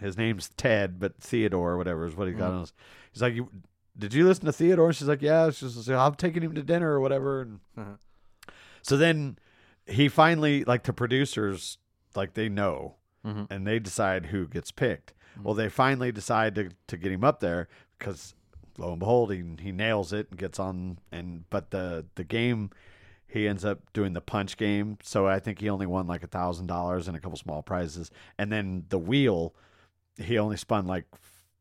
his 0.00 0.16
name's 0.18 0.50
Ted, 0.56 0.98
but 0.98 1.16
Theodore 1.20 1.70
or 1.72 1.78
whatever 1.78 2.04
is 2.06 2.16
what 2.16 2.26
he 2.28 2.34
got 2.34 2.52
on. 2.52 2.60
His, 2.60 2.72
he's 3.12 3.22
like, 3.22 3.34
"You 3.34 3.48
did 3.96 4.12
you 4.14 4.26
listen 4.26 4.44
to 4.46 4.52
Theodore?" 4.52 4.88
And 4.88 4.96
she's 4.96 5.06
like, 5.08 5.22
"Yeah." 5.22 5.50
She's 5.50 5.88
like, 5.88 5.96
"I'm 5.96 6.16
taking 6.16 6.42
him 6.42 6.54
to 6.56 6.62
dinner 6.62 6.90
or 6.92 7.00
whatever." 7.00 7.40
And 7.42 7.60
Uh-huh. 7.78 8.52
so 8.82 8.96
then 8.96 9.38
he 9.86 10.08
finally, 10.08 10.64
like 10.64 10.84
the 10.84 10.92
producers, 10.92 11.78
like 12.14 12.34
they 12.34 12.48
know, 12.48 12.96
Mhm. 13.24 13.46
and 13.50 13.66
they 13.66 13.78
decide 13.78 14.26
who 14.26 14.46
gets 14.46 14.70
picked. 14.70 15.12
Well, 15.42 15.54
they 15.54 15.68
finally 15.68 16.12
decide 16.12 16.54
to 16.56 16.70
to 16.88 16.96
get 16.96 17.10
him 17.12 17.24
up 17.24 17.40
there 17.40 17.68
because 17.98 18.34
lo 18.78 18.90
and 18.90 18.98
behold, 19.00 19.32
he 19.32 19.42
he 19.60 19.72
nails 19.72 20.12
it 20.12 20.28
and 20.30 20.38
gets 20.38 20.58
on. 20.58 20.98
And 21.10 21.48
but 21.50 21.70
the 21.70 22.04
the 22.16 22.24
game, 22.24 22.70
he 23.26 23.48
ends 23.48 23.64
up 23.64 23.92
doing 23.92 24.12
the 24.12 24.20
punch 24.20 24.56
game. 24.56 24.98
So 25.02 25.26
I 25.26 25.38
think 25.40 25.60
he 25.60 25.70
only 25.70 25.86
won 25.86 26.06
like 26.06 26.22
a 26.22 26.26
thousand 26.26 26.66
dollars 26.66 27.08
and 27.08 27.16
a 27.16 27.20
couple 27.20 27.38
small 27.38 27.62
prizes. 27.62 28.10
And 28.36 28.52
then 28.52 28.84
the 28.90 28.98
wheel, 28.98 29.54
he 30.18 30.38
only 30.38 30.56
spun 30.58 30.86
like 30.86 31.06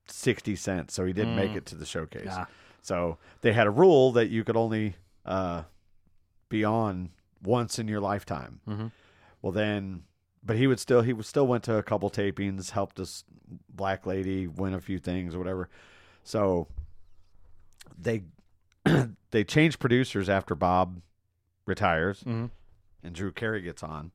sixty 0.07 0.55
cents, 0.57 0.93
so 0.93 1.05
he 1.05 1.13
didn't 1.13 1.35
make 1.37 1.51
Mm. 1.51 1.57
it 1.57 1.65
to 1.67 1.75
the 1.75 1.85
showcase. 1.85 2.25
Yeah. 2.25 2.45
So 2.81 3.19
they 3.41 3.53
had 3.53 3.67
a 3.67 3.71
rule 3.71 4.11
that 4.13 4.29
you 4.29 4.43
could 4.43 4.57
only 4.57 4.95
uh, 5.25 5.63
be 6.49 6.65
on 6.65 7.11
once 7.41 7.79
in 7.79 7.87
your 7.87 7.99
lifetime. 8.01 8.59
Mhm. 8.67 8.91
Well, 9.41 9.51
then, 9.51 10.03
but 10.43 10.55
he 10.57 10.67
would 10.67 10.79
still 10.79 11.01
he 11.01 11.13
would 11.13 11.25
still 11.25 11.47
went 11.47 11.63
to 11.65 11.75
a 11.75 11.83
couple 11.83 12.09
tapings, 12.09 12.71
helped 12.71 12.95
this 12.95 13.23
black 13.69 14.05
lady 14.05 14.47
win 14.47 14.73
a 14.73 14.81
few 14.81 14.99
things 14.99 15.35
or 15.35 15.39
whatever. 15.39 15.69
So 16.23 16.67
they 17.97 18.23
they 19.31 19.43
changed 19.43 19.79
producers 19.79 20.29
after 20.29 20.55
Bob 20.55 21.01
retires 21.65 22.23
Mhm. 22.23 22.49
and 23.03 23.15
Drew 23.15 23.31
Carey 23.31 23.61
gets 23.61 23.83
on, 23.83 24.11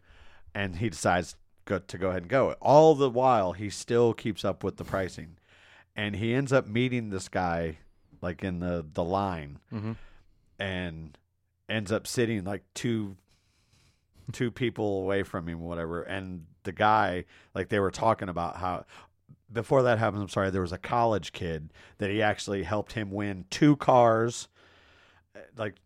and 0.55 0.77
he 0.77 0.89
decides 0.91 1.37
go, 1.65 1.79
to 1.79 1.99
go 1.99 2.11
ahead 2.11 2.23
and 2.23 2.31
go. 2.31 2.53
All 2.61 2.95
the 2.95 3.11
while, 3.11 3.53
he 3.53 3.71
still 3.71 4.13
keeps 4.15 4.45
up 4.45 4.63
with 4.65 4.77
the 4.77 4.85
pricing, 4.85 5.37
and 5.95 6.17
he 6.17 6.35
ends 6.35 6.53
up 6.53 6.67
meeting 6.67 7.11
this 7.11 7.29
guy 7.29 7.79
like 8.23 8.43
in 8.43 8.61
the 8.61 8.85
the 8.95 9.05
line, 9.05 9.59
Mhm. 9.73 9.97
and 10.59 11.19
ends 11.69 11.93
up 11.93 12.07
sitting 12.07 12.45
like 12.45 12.63
two 12.75 13.17
two 14.33 14.51
people 14.51 15.03
away 15.03 15.23
from 15.23 15.49
him, 15.49 15.61
whatever. 15.61 16.03
And 16.03 16.47
the 16.65 16.73
guy, 16.73 17.25
like 17.55 17.69
they 17.69 17.79
were 17.79 17.91
talking 17.91 18.29
about 18.29 18.57
how 18.57 18.85
before 19.53 19.85
that 19.85 19.99
happened, 19.99 20.23
I'm 20.23 20.29
sorry, 20.29 20.51
there 20.51 20.63
was 20.63 20.73
a 20.73 20.79
college 20.79 21.33
kid 21.33 21.73
that 21.99 22.11
he 22.11 22.23
actually 22.23 22.65
helped 22.65 22.93
him 22.93 23.11
win 23.11 23.45
two 23.51 23.77
cars, 23.77 24.49
uh, 25.35 25.41
like 25.57 25.77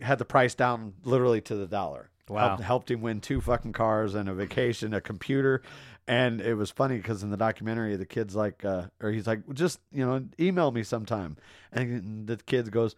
had 0.00 0.18
the 0.18 0.24
price 0.24 0.54
down 0.54 0.94
literally 1.04 1.40
to 1.42 1.54
the 1.54 1.66
dollar. 1.66 2.10
Wow. 2.28 2.48
Helped, 2.48 2.62
helped 2.62 2.90
him 2.90 3.00
win 3.00 3.20
two 3.20 3.40
fucking 3.40 3.72
cars 3.72 4.14
and 4.14 4.28
a 4.28 4.34
vacation, 4.34 4.94
a 4.94 5.00
computer. 5.00 5.62
And 6.06 6.40
it 6.40 6.54
was 6.54 6.70
funny 6.70 6.96
because 6.96 7.22
in 7.22 7.30
the 7.30 7.36
documentary, 7.36 7.96
the 7.96 8.06
kid's 8.06 8.34
like, 8.34 8.64
uh, 8.64 8.84
or 9.02 9.10
he's 9.10 9.26
like, 9.26 9.40
just, 9.52 9.80
you 9.92 10.06
know, 10.06 10.24
email 10.38 10.70
me 10.70 10.82
sometime. 10.82 11.36
And 11.72 12.26
the 12.26 12.36
kid 12.36 12.70
goes, 12.70 12.96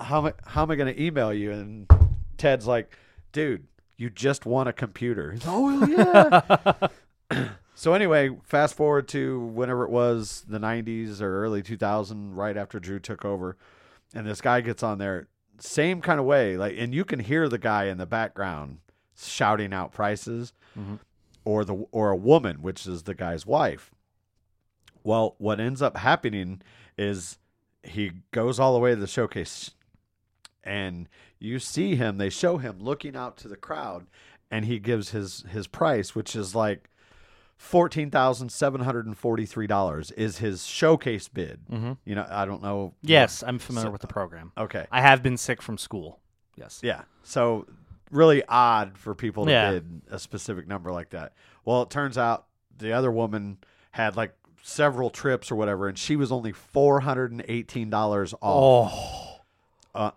how 0.00 0.18
am 0.18 0.26
I, 0.26 0.32
how 0.46 0.62
am 0.62 0.70
I 0.70 0.76
going 0.76 0.92
to 0.94 1.02
email 1.02 1.32
you? 1.32 1.50
And 1.52 1.90
Ted's 2.38 2.66
like, 2.66 2.96
dude, 3.32 3.66
you 3.96 4.10
just 4.10 4.46
won 4.46 4.66
a 4.68 4.72
computer. 4.72 5.36
Oh, 5.46 6.88
yeah. 7.30 7.48
so 7.74 7.92
anyway, 7.94 8.30
fast 8.42 8.74
forward 8.74 9.08
to 9.08 9.40
whenever 9.40 9.84
it 9.84 9.90
was 9.90 10.44
the 10.48 10.58
90s 10.58 11.20
or 11.20 11.42
early 11.44 11.62
2000, 11.62 12.34
right 12.34 12.56
after 12.56 12.80
Drew 12.80 12.98
took 12.98 13.24
over. 13.24 13.56
And 14.14 14.26
this 14.26 14.40
guy 14.40 14.60
gets 14.60 14.82
on 14.82 14.98
there, 14.98 15.28
same 15.58 16.00
kind 16.00 16.18
of 16.18 16.26
way. 16.26 16.56
Like, 16.56 16.74
and 16.78 16.94
you 16.94 17.04
can 17.04 17.20
hear 17.20 17.48
the 17.48 17.58
guy 17.58 17.84
in 17.84 17.98
the 17.98 18.06
background 18.06 18.78
shouting 19.16 19.72
out 19.74 19.92
prices 19.92 20.52
Mhm. 20.78 20.98
or 21.44 21.64
the, 21.64 21.74
or 21.92 22.10
a 22.10 22.16
woman, 22.16 22.62
which 22.62 22.86
is 22.86 23.02
the 23.02 23.14
guy's 23.14 23.44
wife. 23.46 23.90
Well, 25.04 25.34
what 25.38 25.60
ends 25.60 25.80
up 25.82 25.96
happening 25.96 26.62
is 26.98 27.38
he 27.82 28.12
goes 28.32 28.58
all 28.58 28.72
the 28.72 28.78
way 28.78 28.90
to 28.94 29.00
the 29.00 29.06
showcase 29.06 29.70
and 30.64 31.08
you 31.38 31.58
see 31.58 31.96
him 31.96 32.18
they 32.18 32.28
show 32.30 32.58
him 32.58 32.78
looking 32.80 33.16
out 33.16 33.36
to 33.36 33.48
the 33.48 33.56
crowd 33.56 34.06
and 34.50 34.64
he 34.66 34.78
gives 34.78 35.10
his 35.10 35.44
his 35.50 35.66
price 35.66 36.14
which 36.14 36.34
is 36.36 36.54
like 36.54 36.88
fourteen 37.56 38.10
thousand 38.10 38.50
seven 38.50 38.80
hundred 38.82 39.06
and 39.06 39.16
forty 39.18 39.46
three 39.46 39.66
dollars 39.66 40.10
is 40.12 40.38
his 40.38 40.64
showcase 40.66 41.28
bid. 41.28 41.60
Mhm. 41.70 41.98
You 42.04 42.14
know, 42.14 42.26
I 42.28 42.44
don't 42.46 42.62
know. 42.62 42.94
Yes, 43.02 43.42
I'm 43.46 43.58
familiar 43.58 43.88
So- 43.88 43.92
with 43.92 44.00
the 44.00 44.06
program. 44.06 44.52
Okay. 44.56 44.86
I 44.90 45.00
have 45.02 45.22
been 45.22 45.36
sick 45.36 45.60
from 45.60 45.76
school. 45.78 46.20
Yes. 46.56 46.80
Yeah. 46.82 47.02
So 47.22 47.66
really 48.10 48.42
odd 48.48 48.96
for 48.98 49.14
people 49.14 49.44
to 49.44 49.50
Yeah. 49.50 49.70
bid 49.72 50.02
a 50.10 50.18
specific 50.18 50.66
number 50.66 50.90
like 50.90 51.10
that. 51.10 51.34
Well, 51.64 51.82
it 51.82 51.90
turns 51.90 52.16
out 52.16 52.46
the 52.76 52.92
other 52.92 53.10
woman 53.10 53.58
had 53.92 54.16
like 54.16 54.34
several 54.62 55.10
trips 55.10 55.50
or 55.50 55.56
whatever, 55.56 55.86
and 55.88 55.98
she 55.98 56.16
was 56.16 56.32
only 56.32 56.52
four 56.52 57.00
hundred 57.00 57.30
and 57.32 57.44
eighteen 57.46 57.90
dollars 57.90 58.32
off. 58.40 58.92
Oh. 58.92 59.36
Uh, 59.94 60.10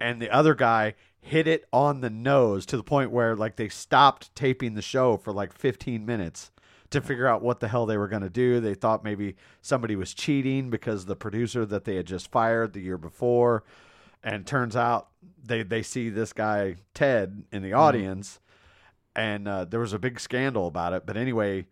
and 0.00 0.20
the 0.20 0.30
other 0.30 0.54
guy 0.54 0.94
hit 1.20 1.46
it 1.46 1.66
on 1.72 2.00
the 2.00 2.10
nose 2.10 2.64
to 2.66 2.76
the 2.76 2.82
point 2.82 3.10
where 3.10 3.36
like 3.36 3.56
they 3.56 3.68
stopped 3.68 4.34
taping 4.34 4.74
the 4.74 4.82
show 4.82 5.16
for 5.16 5.32
like 5.32 5.52
15 5.52 6.06
minutes 6.06 6.50
to 6.88 7.00
figure 7.00 7.26
out 7.26 7.42
what 7.42 7.60
the 7.60 7.68
hell 7.68 7.86
they 7.86 7.98
were 7.98 8.08
going 8.08 8.22
to 8.22 8.30
do. 8.30 8.58
They 8.58 8.74
thought 8.74 9.04
maybe 9.04 9.36
somebody 9.60 9.94
was 9.94 10.14
cheating 10.14 10.70
because 10.70 11.04
the 11.04 11.14
producer 11.14 11.64
that 11.66 11.84
they 11.84 11.96
had 11.96 12.06
just 12.06 12.30
fired 12.32 12.72
the 12.72 12.80
year 12.80 12.98
before 12.98 13.62
and 14.22 14.46
turns 14.46 14.74
out 14.76 15.08
they 15.42 15.62
they 15.62 15.82
see 15.82 16.08
this 16.08 16.32
guy 16.32 16.76
Ted 16.94 17.44
in 17.52 17.62
the 17.62 17.72
audience 17.72 18.40
and 19.14 19.46
uh, 19.46 19.64
there 19.64 19.80
was 19.80 19.92
a 19.92 19.98
big 19.98 20.20
scandal 20.20 20.66
about 20.66 20.92
it, 20.92 21.04
but 21.04 21.16
anyway, 21.16 21.66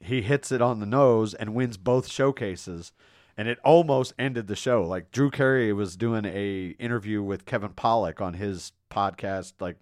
he 0.00 0.22
hits 0.22 0.52
it 0.52 0.62
on 0.62 0.78
the 0.78 0.86
nose 0.86 1.34
and 1.34 1.54
wins 1.54 1.76
both 1.76 2.08
showcases 2.08 2.92
and 3.36 3.48
it 3.48 3.58
almost 3.64 4.14
ended 4.18 4.46
the 4.46 4.56
show. 4.56 4.82
Like 4.82 5.10
Drew 5.10 5.30
Carey 5.30 5.72
was 5.72 5.96
doing 5.96 6.24
a 6.24 6.74
interview 6.78 7.22
with 7.22 7.44
Kevin 7.44 7.70
Pollak 7.70 8.20
on 8.20 8.34
his 8.34 8.72
podcast, 8.90 9.54
like, 9.60 9.76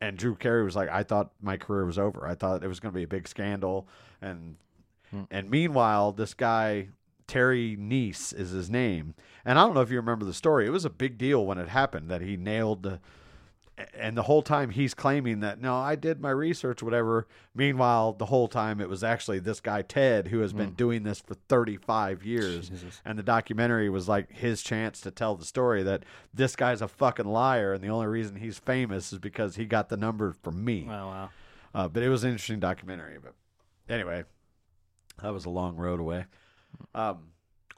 and 0.00 0.16
Drew 0.16 0.34
Carey 0.34 0.64
was 0.64 0.76
like, 0.76 0.88
"I 0.88 1.02
thought 1.02 1.32
my 1.40 1.56
career 1.56 1.84
was 1.84 1.98
over. 1.98 2.26
I 2.26 2.34
thought 2.34 2.62
it 2.62 2.68
was 2.68 2.80
going 2.80 2.92
to 2.92 2.96
be 2.96 3.04
a 3.04 3.08
big 3.08 3.28
scandal." 3.28 3.88
And 4.20 4.56
hmm. 5.10 5.22
and 5.30 5.50
meanwhile, 5.50 6.12
this 6.12 6.34
guy 6.34 6.88
Terry 7.26 7.76
Kniess 7.76 8.34
is 8.34 8.50
his 8.50 8.70
name, 8.70 9.14
and 9.44 9.58
I 9.58 9.64
don't 9.64 9.74
know 9.74 9.80
if 9.80 9.90
you 9.90 9.96
remember 9.96 10.24
the 10.24 10.34
story. 10.34 10.66
It 10.66 10.70
was 10.70 10.84
a 10.84 10.90
big 10.90 11.18
deal 11.18 11.44
when 11.46 11.58
it 11.58 11.68
happened 11.68 12.10
that 12.10 12.20
he 12.20 12.36
nailed 12.36 12.82
the. 12.82 13.00
And 13.94 14.16
the 14.16 14.22
whole 14.22 14.42
time 14.42 14.70
he's 14.70 14.94
claiming 14.94 15.40
that 15.40 15.60
no, 15.60 15.74
I 15.76 15.94
did 15.94 16.20
my 16.20 16.30
research, 16.30 16.82
whatever. 16.82 17.26
Meanwhile, 17.54 18.14
the 18.14 18.26
whole 18.26 18.48
time 18.48 18.80
it 18.80 18.88
was 18.88 19.02
actually 19.04 19.38
this 19.38 19.60
guy 19.60 19.82
Ted 19.82 20.28
who 20.28 20.40
has 20.40 20.52
been 20.52 20.72
doing 20.72 21.02
this 21.02 21.20
for 21.20 21.34
35 21.48 22.24
years, 22.24 22.68
Jesus. 22.68 23.00
and 23.04 23.18
the 23.18 23.22
documentary 23.22 23.88
was 23.88 24.08
like 24.08 24.30
his 24.32 24.62
chance 24.62 25.00
to 25.02 25.10
tell 25.10 25.34
the 25.34 25.44
story 25.44 25.82
that 25.82 26.04
this 26.34 26.56
guy's 26.56 26.82
a 26.82 26.88
fucking 26.88 27.26
liar, 27.26 27.72
and 27.72 27.82
the 27.82 27.88
only 27.88 28.06
reason 28.06 28.36
he's 28.36 28.58
famous 28.58 29.12
is 29.12 29.18
because 29.18 29.56
he 29.56 29.64
got 29.64 29.88
the 29.88 29.96
number 29.96 30.32
from 30.42 30.64
me. 30.64 30.86
Oh 30.88 30.92
wow. 31.06 31.30
Uh, 31.74 31.88
but 31.88 32.02
it 32.02 32.08
was 32.08 32.24
an 32.24 32.30
interesting 32.30 32.60
documentary. 32.60 33.18
But 33.22 33.34
anyway, 33.88 34.24
that 35.22 35.32
was 35.32 35.44
a 35.44 35.50
long 35.50 35.76
road 35.76 36.00
away. 36.00 36.26
Um, 36.94 37.28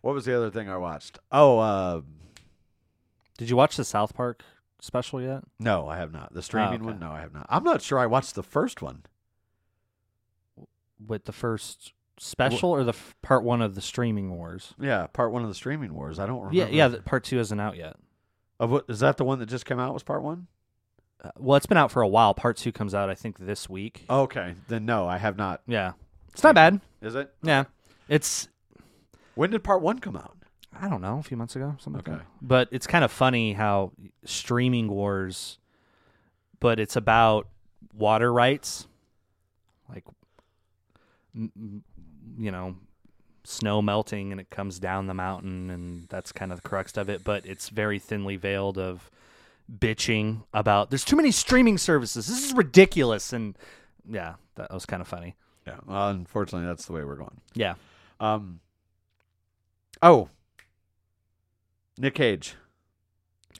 what 0.00 0.14
was 0.14 0.24
the 0.24 0.36
other 0.36 0.50
thing 0.50 0.68
I 0.68 0.76
watched? 0.76 1.18
Oh, 1.32 1.58
uh, 1.58 2.00
Did 3.38 3.50
you 3.50 3.56
watch 3.56 3.76
the 3.76 3.84
South 3.84 4.14
Park 4.14 4.42
special 4.84 5.20
yet? 5.20 5.42
no, 5.58 5.88
I 5.88 5.96
have 5.96 6.12
not. 6.12 6.32
The 6.34 6.42
streaming 6.42 6.74
okay. 6.74 6.84
one? 6.84 6.98
No, 6.98 7.10
I 7.10 7.20
have 7.20 7.32
not. 7.34 7.46
I'm 7.48 7.64
not 7.64 7.82
sure 7.82 7.98
I 7.98 8.06
watched 8.06 8.34
the 8.34 8.42
first 8.42 8.82
one. 8.82 9.02
With 11.04 11.24
the 11.24 11.32
first 11.32 11.92
special 12.18 12.70
or 12.70 12.84
the 12.84 12.90
f- 12.90 13.14
part 13.22 13.42
one 13.42 13.60
of 13.60 13.74
the 13.74 13.80
streaming 13.80 14.36
wars? 14.36 14.74
Yeah, 14.80 15.06
part 15.08 15.32
one 15.32 15.42
of 15.42 15.48
the 15.48 15.54
streaming 15.54 15.94
wars. 15.94 16.18
I 16.18 16.26
don't 16.26 16.38
remember. 16.38 16.56
Yeah, 16.56 16.66
yeah. 16.68 16.88
The, 16.88 17.02
part 17.02 17.24
two 17.24 17.38
isn't 17.38 17.60
out 17.60 17.76
yet. 17.76 17.96
Of 18.60 18.70
what, 18.70 18.84
is 18.88 19.00
that 19.00 19.16
the 19.16 19.24
one 19.24 19.40
that 19.40 19.46
just 19.46 19.66
came 19.66 19.80
out? 19.80 19.92
Was 19.92 20.02
part 20.02 20.22
one? 20.22 20.46
Uh, 21.22 21.30
well, 21.38 21.56
it's 21.56 21.66
been 21.66 21.78
out 21.78 21.90
for 21.90 22.02
a 22.02 22.08
while. 22.08 22.34
Part 22.34 22.56
two 22.56 22.70
comes 22.72 22.94
out, 22.94 23.10
I 23.10 23.14
think, 23.14 23.38
this 23.38 23.68
week. 23.68 24.04
Okay, 24.08 24.54
then 24.68 24.84
no, 24.84 25.08
I 25.08 25.18
have 25.18 25.36
not. 25.36 25.62
Yeah, 25.66 25.92
it's 26.32 26.42
not 26.42 26.54
bad. 26.54 26.80
Is 27.02 27.14
it? 27.14 27.32
Yeah, 27.42 27.64
it's 28.08 28.48
When 29.34 29.50
did 29.50 29.64
part 29.64 29.82
one 29.82 29.98
come 29.98 30.16
out? 30.16 30.33
I 30.80 30.88
don't 30.88 31.00
know, 31.00 31.18
a 31.18 31.22
few 31.22 31.36
months 31.36 31.56
ago, 31.56 31.76
something 31.78 32.00
Okay. 32.00 32.12
like 32.12 32.20
that. 32.20 32.26
But 32.42 32.68
it's 32.72 32.86
kind 32.86 33.04
of 33.04 33.12
funny 33.12 33.52
how 33.52 33.92
streaming 34.24 34.88
wars, 34.88 35.58
but 36.60 36.80
it's 36.80 36.96
about 36.96 37.48
water 37.92 38.32
rights, 38.32 38.86
like, 39.88 40.04
m- 41.34 41.52
m- 41.56 41.84
you 42.38 42.50
know, 42.50 42.76
snow 43.44 43.82
melting 43.82 44.32
and 44.32 44.40
it 44.40 44.48
comes 44.50 44.78
down 44.78 45.06
the 45.06 45.14
mountain, 45.14 45.70
and 45.70 46.08
that's 46.08 46.32
kind 46.32 46.50
of 46.52 46.62
the 46.62 46.68
crux 46.68 46.96
of 46.96 47.08
it. 47.08 47.22
But 47.24 47.44
it's 47.46 47.68
very 47.68 47.98
thinly 47.98 48.36
veiled 48.36 48.78
of 48.78 49.10
bitching 49.78 50.42
about 50.52 50.90
there's 50.90 51.04
too 51.04 51.16
many 51.16 51.30
streaming 51.30 51.78
services. 51.78 52.26
This 52.26 52.44
is 52.44 52.52
ridiculous, 52.54 53.32
and 53.32 53.56
yeah, 54.08 54.34
that 54.56 54.72
was 54.72 54.86
kind 54.86 55.00
of 55.02 55.08
funny. 55.08 55.36
Yeah. 55.66 55.76
Well, 55.86 56.08
unfortunately, 56.10 56.66
that's 56.66 56.86
the 56.86 56.92
way 56.92 57.04
we're 57.04 57.16
going. 57.16 57.40
Yeah. 57.54 57.74
Um. 58.20 58.60
Oh. 60.02 60.28
Nick 61.98 62.14
Cage, 62.14 62.54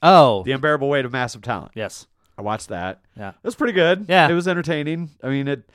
Oh, 0.03 0.43
The 0.43 0.51
Unbearable 0.51 0.89
Weight 0.89 1.05
of 1.05 1.11
Massive 1.11 1.41
Talent. 1.41 1.71
yes. 1.75 2.07
I 2.37 2.41
watched 2.41 2.67
that. 2.67 2.99
Yeah. 3.17 3.29
It 3.29 3.43
was 3.43 3.55
pretty 3.55 3.71
good. 3.71 4.07
Yeah. 4.09 4.27
It 4.27 4.33
was 4.33 4.45
entertaining. 4.45 5.11
I 5.23 5.29
mean 5.29 5.47
it 5.47 5.69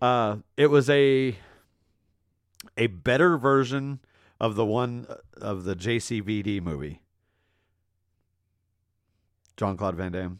uh 0.00 0.36
it 0.56 0.68
was 0.68 0.88
a 0.88 1.36
a 2.78 2.86
better 2.86 3.36
version 3.36 4.00
of 4.40 4.54
the 4.54 4.64
one 4.64 5.06
uh, 5.10 5.16
of 5.42 5.64
the 5.64 5.76
JCVD 5.76 6.62
movie. 6.62 7.02
Jean-Claude 9.58 9.96
Van 9.96 10.12
Damme. 10.12 10.38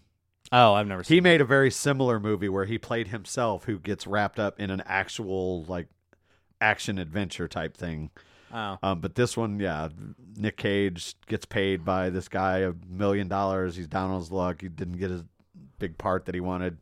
Oh, 0.52 0.74
I've 0.74 0.86
never 0.86 1.02
seen. 1.02 1.16
He 1.16 1.20
made 1.20 1.40
a 1.40 1.44
very 1.44 1.70
similar 1.70 2.20
movie 2.20 2.48
where 2.48 2.64
he 2.66 2.78
played 2.78 3.08
himself 3.08 3.64
who 3.64 3.78
gets 3.78 4.06
wrapped 4.06 4.38
up 4.38 4.60
in 4.60 4.70
an 4.70 4.82
actual 4.86 5.64
like 5.64 5.88
action 6.60 6.98
adventure 6.98 7.48
type 7.48 7.76
thing. 7.76 8.10
Oh. 8.56 8.78
Um, 8.82 9.00
but 9.00 9.14
this 9.14 9.36
one, 9.36 9.60
yeah, 9.60 9.90
Nick 10.36 10.56
Cage 10.56 11.14
gets 11.26 11.44
paid 11.44 11.84
by 11.84 12.08
this 12.08 12.26
guy 12.26 12.60
a 12.60 12.72
million 12.88 13.28
dollars. 13.28 13.76
He's 13.76 13.86
down 13.86 14.10
on 14.10 14.18
his 14.18 14.32
luck. 14.32 14.62
He 14.62 14.68
didn't 14.70 14.96
get 14.96 15.10
his 15.10 15.24
big 15.78 15.98
part 15.98 16.24
that 16.24 16.34
he 16.34 16.40
wanted. 16.40 16.78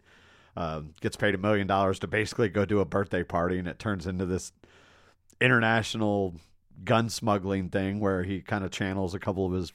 Um, 0.57 0.95
gets 1.01 1.17
paid 1.17 1.35
a 1.35 1.39
million 1.39 1.67
dollars 1.67 1.99
to 1.99 2.07
basically 2.07 2.49
go 2.49 2.65
do 2.65 2.79
a 2.79 2.85
birthday 2.85 3.25
party, 3.25 3.59
and 3.59 3.67
it 3.67 3.81
turns 3.81 4.07
into 4.07 4.25
this 4.25 4.53
international 5.41 6.37
gun 6.85 7.09
smuggling 7.09 7.71
thing 7.71 7.99
where 7.99 8.23
he 8.23 8.41
kind 8.41 8.65
of 8.65 8.71
channels 8.71 9.13
a 9.13 9.19
couple 9.19 9.45
of 9.45 9.53
his 9.53 9.73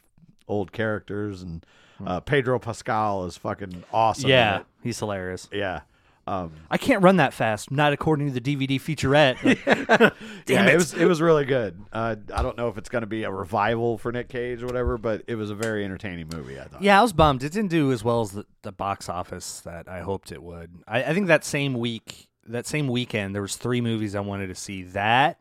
old 0.47 0.71
characters. 0.71 1.41
And 1.41 1.65
uh, 2.05 2.21
Pedro 2.21 2.59
Pascal 2.59 3.25
is 3.25 3.35
fucking 3.35 3.83
awesome. 3.91 4.29
Yeah, 4.29 4.61
he's 4.81 4.99
hilarious. 4.99 5.49
yeah. 5.51 5.81
Um, 6.29 6.51
I 6.69 6.77
can't 6.77 7.01
run 7.01 7.15
that 7.17 7.33
fast, 7.33 7.71
not 7.71 7.91
according 7.91 8.31
to 8.31 8.39
the 8.39 8.55
DVD 8.55 8.79
featurette. 8.79 9.37
yeah, 10.47 10.65
it. 10.67 10.73
it 10.73 10.75
was 10.75 10.93
it 10.93 11.05
was 11.05 11.21
really 11.21 11.43
good. 11.43 11.81
Uh, 11.91 12.17
I 12.31 12.43
don't 12.43 12.55
know 12.55 12.67
if 12.67 12.77
it's 12.77 12.87
going 12.87 13.01
to 13.01 13.07
be 13.07 13.23
a 13.23 13.31
revival 13.31 13.97
for 13.97 14.11
Nick 14.11 14.29
Cage 14.29 14.61
or 14.61 14.67
whatever, 14.67 14.99
but 14.99 15.23
it 15.27 15.33
was 15.33 15.49
a 15.49 15.55
very 15.55 15.83
entertaining 15.83 16.29
movie. 16.31 16.59
I 16.59 16.65
thought. 16.65 16.83
yeah, 16.83 16.99
I 16.99 17.01
was 17.01 17.13
bummed. 17.13 17.43
It 17.43 17.51
didn't 17.51 17.71
do 17.71 17.91
as 17.91 18.03
well 18.03 18.21
as 18.21 18.29
the, 18.29 18.45
the 18.61 18.71
box 18.71 19.09
office 19.09 19.61
that 19.61 19.87
I 19.89 20.01
hoped 20.01 20.31
it 20.31 20.43
would. 20.43 20.69
I, 20.87 21.01
I 21.01 21.13
think 21.15 21.27
that 21.27 21.43
same 21.43 21.73
week, 21.73 22.27
that 22.45 22.67
same 22.67 22.87
weekend, 22.89 23.33
there 23.33 23.41
was 23.41 23.55
three 23.55 23.81
movies 23.81 24.13
I 24.13 24.19
wanted 24.19 24.47
to 24.47 24.55
see. 24.55 24.83
That 24.83 25.39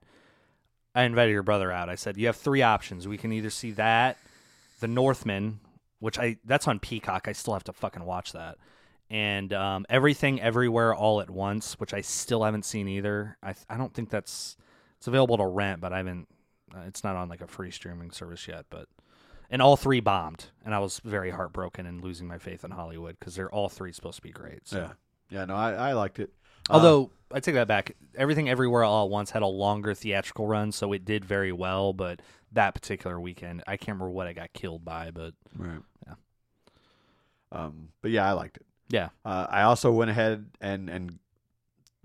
I 0.95 1.03
invited 1.03 1.33
your 1.33 1.43
brother 1.43 1.71
out. 1.71 1.91
I 1.91 1.97
said, 1.97 2.17
"You 2.17 2.29
have 2.29 2.37
three 2.37 2.63
options. 2.63 3.07
We 3.07 3.19
can 3.19 3.31
either 3.33 3.51
see 3.51 3.73
that, 3.73 4.17
The 4.81 4.89
Northman, 4.89 5.61
which 5.99 6.19
I 6.19 6.39
that's 6.47 6.67
on 6.67 6.79
Peacock. 6.79 7.29
I 7.29 7.33
still 7.33 7.53
have 7.53 7.65
to 7.65 7.75
fucking 7.75 8.05
watch 8.07 8.33
that." 8.33 8.57
And 9.11 9.53
um, 9.55 9.87
everything, 9.89 10.41
everywhere, 10.41 10.95
all 10.95 11.21
at 11.21 11.31
once, 11.31 11.75
which 11.81 11.95
I 11.95 12.03
still 12.03 12.45
haven't 12.45 12.65
seen 12.65 12.89
either. 12.89 13.39
I 13.43 13.55
I 13.69 13.77
don't 13.79 13.95
think 13.95 14.11
that's 14.11 14.57
it's 14.99 15.07
available 15.07 15.39
to 15.39 15.47
rent, 15.47 15.81
but 15.81 15.93
I 15.93 15.99
haven't. 15.99 16.29
Uh, 16.75 16.81
it's 16.87 17.03
not 17.03 17.17
on 17.17 17.29
like 17.29 17.41
a 17.41 17.47
free 17.47 17.71
streaming 17.71 18.11
service 18.11 18.47
yet. 18.47 18.67
But 18.69 18.87
and 19.51 19.63
all 19.63 19.77
three 19.77 20.01
bombed, 20.01 20.47
and 20.65 20.75
I 20.75 20.79
was 20.79 21.01
very 21.01 21.31
heartbroken 21.31 21.87
and 21.87 22.03
losing 22.03 22.27
my 22.27 22.39
faith 22.39 22.65
in 22.65 22.71
Hollywood 22.71 23.17
because 23.19 23.35
they're 23.35 23.51
all 23.51 23.71
three 23.71 23.93
supposed 23.93 24.17
to 24.17 24.23
be 24.23 24.31
great. 24.31 24.69
So. 24.69 24.79
yeah, 24.79 24.93
yeah. 25.31 25.45
No, 25.47 25.57
I, 25.57 25.73
I 25.73 25.93
liked 25.95 26.19
it. 26.19 26.31
Uh, 26.69 26.75
Although 26.75 27.11
I 27.33 27.41
take 27.41 27.55
that 27.55 27.69
back, 27.69 27.97
everything 28.15 28.51
everywhere 28.51 28.85
all 28.85 29.07
at 29.07 29.11
once 29.11 29.31
had 29.31 29.41
a 29.41 29.47
longer 29.47 29.95
theatrical 29.95 30.47
run, 30.47 30.71
so 30.71 30.93
it 30.93 31.07
did 31.07 31.25
very 31.25 31.53
well. 31.53 31.95
But 31.95 32.21
that 32.53 32.75
particular 32.75 33.19
weekend, 33.19 33.63
I 33.67 33.79
can't 33.79 33.97
remember 33.97 34.11
what 34.11 34.27
I 34.27 34.35
got 34.35 34.53
killed 34.53 34.85
by, 34.85 35.11
but 35.13 35.33
right, 35.57 35.81
Yeah. 36.07 36.15
Um, 37.51 37.89
but 38.03 38.11
yeah, 38.11 38.29
I 38.29 38.33
liked 38.33 38.59
it. 38.59 38.67
Yeah, 38.91 39.11
Uh, 39.25 39.47
I 39.51 39.63
also 39.63 39.93
went 39.93 40.11
ahead 40.11 40.47
and 40.61 40.89
and 40.89 41.19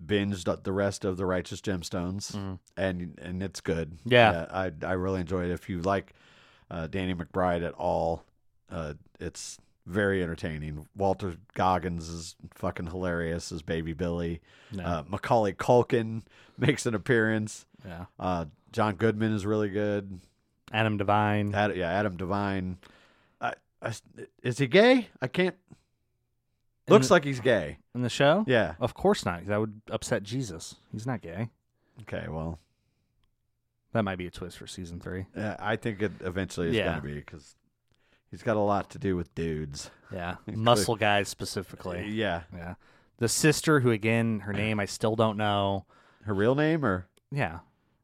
binged 0.04 0.64
the 0.64 0.72
rest 0.72 1.06
of 1.06 1.18
the 1.18 1.26
Righteous 1.26 1.62
Gemstones, 1.62 2.32
Mhm. 2.36 2.60
and 2.76 3.18
and 3.22 3.42
it's 3.44 3.62
good. 3.62 4.00
Yeah. 4.06 4.48
I 4.52 4.72
I 4.86 4.94
really 4.94 5.22
enjoyed 5.22 5.50
it. 5.50 5.54
If 5.54 5.70
you 5.70 5.82
like 5.82 6.14
uh, 6.72 6.88
Danny 6.88 7.14
McBride 7.14 7.64
at 7.66 7.74
all, 7.76 8.24
uh, 8.70 8.94
it's 9.20 9.60
very 9.86 10.24
entertaining. 10.24 10.88
Walton 10.96 11.38
Goggins 11.54 12.10
is 12.10 12.36
fucking 12.56 12.88
hilarious 12.88 13.52
as 13.52 13.62
Baby 13.62 13.94
Billy. 13.94 14.42
no, 14.72 14.84
Uh, 14.84 15.04
Macaulay 15.08 15.54
Culkin 15.54 16.24
makes 16.58 16.86
an 16.86 16.96
appearance. 16.96 17.66
yeah. 17.86 18.06
Uh, 18.20 18.46
John 18.72 18.96
Goodman 18.96 19.34
is 19.34 19.46
really 19.46 19.70
good. 19.70 20.20
Adam 20.72 20.98
Devine. 20.98 21.54
Ad, 21.54 21.76
yeah, 21.76 21.92
Adam 21.92 22.18
Devine. 22.18 22.78
I, 23.40 23.54
I, 23.82 23.94
is 24.42 24.58
he 24.58 24.66
gay? 24.68 25.10
I 25.22 25.28
can't. 25.28 25.56
Looks 26.88 27.08
the- 27.08 27.14
like 27.14 27.24
he's 27.24 27.40
gay. 27.40 27.78
in 27.96 28.02
the 28.02 28.10
show. 28.10 28.44
Yeah. 28.48 28.76
Of 28.80 28.94
course 28.94 29.26
not. 29.26 29.46
That 29.48 29.60
would 29.60 29.82
upset 29.90 30.24
Jesus. 30.24 30.76
He's 30.92 31.06
not 31.08 31.22
gay. 31.22 31.50
Okay. 32.02 32.26
Well, 32.30 32.60
That 33.94 34.04
might 34.04 34.18
be 34.18 34.26
a 34.28 34.32
twist 34.32 34.58
for 34.58 34.66
season 34.68 35.00
three. 35.00 35.28
uh, 35.38 35.56
I 35.60 35.76
think 35.76 36.02
it 36.02 36.12
eventually 36.22 36.70
is 36.70 36.76
Yeah. 36.76 36.86
going 36.86 36.96
to 37.02 37.02
be 37.08 37.14
because 37.16 37.56
he's 38.32 38.42
got 38.42 38.58
a 38.58 38.60
lot 38.60 38.90
to 38.92 39.00
do 39.00 39.16
with 39.16 39.34
dudes. 39.36 39.92
Yeah, 40.12 40.38
muscle 40.48 40.96
guys 40.96 41.30
specifically. 41.30 42.08
Yeah. 42.10 42.44
Yeah, 42.54 42.76
the 43.18 43.30
sister 43.30 43.80
who 43.82 43.92
again, 43.92 44.40
her 44.42 44.54
name 44.54 44.80
I 44.80 44.86
still 44.86 45.16
don't 45.16 45.38
know. 45.38 45.86
Her 46.24 46.34
real 46.34 46.56
name 46.56 46.84
or 46.84 47.08
Yeah, 47.32 47.60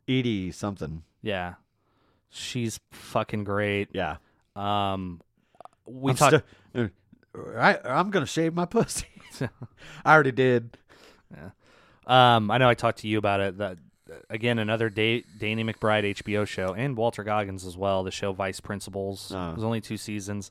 Edie 0.07 0.51
something. 0.51 1.03
yeah, 1.23 1.55
she's 2.29 2.79
fucking 2.91 3.43
great. 3.43 3.89
Yeah. 3.93 4.17
Um, 4.55 5.21
we 5.87 6.13
talked. 6.13 6.43
Uh, 7.47 7.57
I, 7.57 7.99
I'm 7.99 8.09
going 8.11 8.25
to 8.25 8.31
shave 8.31 8.53
my 8.53 8.65
pussy. 8.65 9.07
I 10.05 10.13
already 10.13 10.31
did. 10.31 10.77
Um, 12.05 12.49
I 12.49 12.57
know 12.57 12.67
I 12.67 12.73
talked 12.73 12.99
to 12.99 13.07
you 13.07 13.17
about 13.17 13.39
it. 13.39 13.57
That 13.59 13.77
again, 14.29 14.59
another 14.59 14.89
da- 14.89 15.23
Danny 15.37 15.63
McBride 15.63 16.15
HBO 16.15 16.47
show, 16.47 16.73
and 16.73 16.97
Walton 16.97 17.25
Goggins 17.25 17.65
as 17.65 17.77
well. 17.77 18.03
The 18.03 18.11
show 18.11 18.31
Vice 18.33 18.59
Principals. 18.59 19.31
Oh. 19.33 19.51
It 19.51 19.55
was 19.55 19.63
only 19.63 19.81
two 19.81 19.97
seasons. 19.97 20.49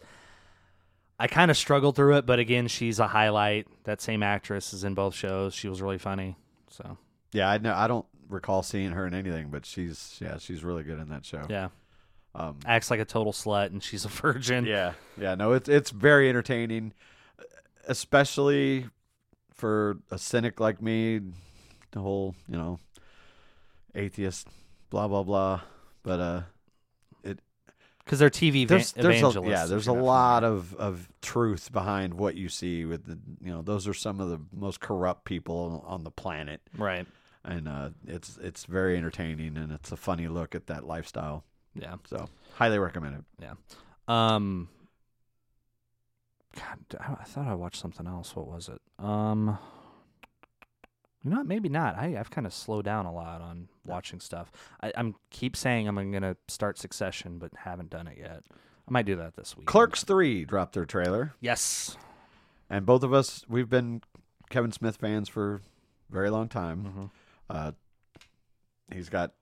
I 1.19 1.27
kind 1.27 1.51
of 1.51 1.57
struggled 1.57 1.97
through 1.97 2.19
it, 2.19 2.27
but 2.27 2.39
again, 2.39 2.69
she's 2.69 3.01
a 3.01 3.09
highlight. 3.09 3.67
That 3.85 4.01
same 4.01 4.23
actress 4.23 4.73
is 4.73 4.85
in 4.85 4.95
both 4.95 5.15
shows. 5.15 5.53
She 5.53 5.69
was 5.69 5.83
really 5.83 5.99
funny. 5.99 6.37
So 6.71 6.97
Yeah, 7.33 7.51
I 7.51 7.59
know. 7.59 7.75
I 7.75 7.89
don't 7.89 8.07
recall 8.29 8.63
seeing 8.63 8.93
her 8.93 9.05
in 9.07 9.15
anything, 9.15 9.49
but 9.51 9.67
she's 9.67 10.17
yeah, 10.21 10.39
she's 10.39 10.63
really 10.63 10.85
good 10.85 11.01
in 11.01 11.09
that 11.09 11.25
show. 11.25 11.45
yeah, 11.51 11.69
Um, 12.39 12.59
acts 12.65 12.91
like 12.91 13.01
a 13.01 13.05
total 13.05 13.33
slut, 13.33 13.67
and 13.67 13.83
she's 13.83 14.05
a 14.05 14.09
virgin. 14.23 14.65
yeah, 14.65 14.93
yeah. 15.21 15.35
No, 15.35 15.53
it's 15.53 15.69
it's 15.69 15.91
very 15.91 16.29
entertaining, 16.29 16.93
especially 17.87 18.87
for 19.53 19.99
a 20.11 20.19
cynic 20.19 20.61
like 20.61 20.81
me. 20.81 21.21
The 21.91 22.01
whole 22.01 22.35
you 22.49 22.57
know 22.57 22.79
atheist, 23.95 24.47
blah 24.91 25.09
blah 25.09 25.23
blah. 25.23 25.61
But 26.03 26.21
uh, 26.21 26.43
it 27.25 27.41
because 28.05 28.19
they're 28.19 28.31
TV 28.31 28.63
va- 28.63 28.75
there's 28.75 28.93
there's 28.93 29.37
a, 29.37 29.43
yeah, 29.45 29.67
there's 29.67 29.89
a 29.89 29.93
lot 29.93 30.43
familiar. 30.43 30.59
of 30.59 30.75
of 30.77 31.09
truth 31.23 31.73
behind 31.73 32.15
what 32.15 32.35
you 32.37 32.49
see 32.49 32.85
with 32.85 33.05
the 33.07 33.19
you 33.45 33.51
know 33.51 33.63
those 33.63 33.89
are 33.89 33.95
some 33.95 34.21
of 34.21 34.29
the 34.29 34.41
most 34.53 34.81
corrupt 34.81 35.25
people 35.25 35.85
on 35.87 36.05
the 36.05 36.11
planet. 36.11 36.61
right. 36.77 37.07
and 37.45 37.67
uh, 37.69 37.91
it's 38.07 38.39
it's 38.41 38.65
very 38.65 38.97
entertaining 38.97 39.57
and 39.57 39.73
it's 39.73 39.91
a 39.91 39.97
funny 39.97 40.29
look 40.29 40.55
at 40.55 40.67
that 40.69 40.85
lifestyle. 40.87 41.45
Yeah. 41.81 41.97
So 42.07 42.29
highly 42.55 42.79
recommend 42.79 43.17
it. 43.17 43.25
Yeah. 43.41 43.55
Um. 44.09 44.69
God, 46.57 46.79
I 47.01 47.13
I 47.21 47.25
thought 47.25 47.47
I 47.47 47.55
watched 47.55 47.81
something 47.81 48.07
else. 48.07 48.35
What 48.35 48.47
was 48.49 48.69
it? 48.69 48.81
Um. 49.05 49.59
You 51.25 51.31
know, 51.31 51.39
what? 51.39 51.47
maybe 51.47 51.69
not. 51.69 51.97
I 51.97 52.17
I've 52.19 52.31
kind 52.31 52.47
of 52.47 52.55
slowed 52.55 52.85
down 52.85 53.07
a 53.07 53.13
lot 53.13 53.41
on 53.41 53.69
watching 53.85 54.21
stuff. 54.21 54.51
I, 54.83 54.93
I'm 54.97 55.15
keep 55.31 55.57
saying 55.57 55.89
I'm 55.89 56.11
gonna 56.13 56.37
start 56.49 56.79
Succession, 56.79 57.39
but 57.39 57.51
haven't 57.57 57.91
done 57.91 58.07
it 58.07 58.19
yet. 58.19 58.45
I 58.51 58.91
might 58.91 59.07
do 59.07 59.17
that 59.17 59.37
this 59.37 59.57
week. 59.57 59.67
Clerks 59.67 60.05
three 60.05 60.45
dropped 60.45 60.73
their 60.75 60.87
trailer, 60.87 61.35
Yes. 61.41 61.97
and 62.71 62.87
both 62.87 63.03
of 63.03 63.13
us 63.13 63.45
we've 63.49 63.69
been 63.69 64.01
Kevin 64.49 64.73
Smith 64.73 64.97
fans 64.97 65.29
for 65.29 65.57
a 65.57 66.13
very 66.13 66.31
long 66.31 66.49
time. 66.49 67.11
Mhm. 67.51 67.55
Uh, 67.55 67.73
he's 68.93 69.11
got 69.11 69.35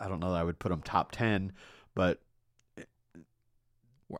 I 0.00 0.08
don't 0.08 0.20
know 0.20 0.32
that 0.32 0.40
I 0.40 0.44
would 0.44 0.58
put 0.58 0.72
him 0.72 0.82
top 0.82 1.12
ten, 1.12 1.52
but 1.94 2.20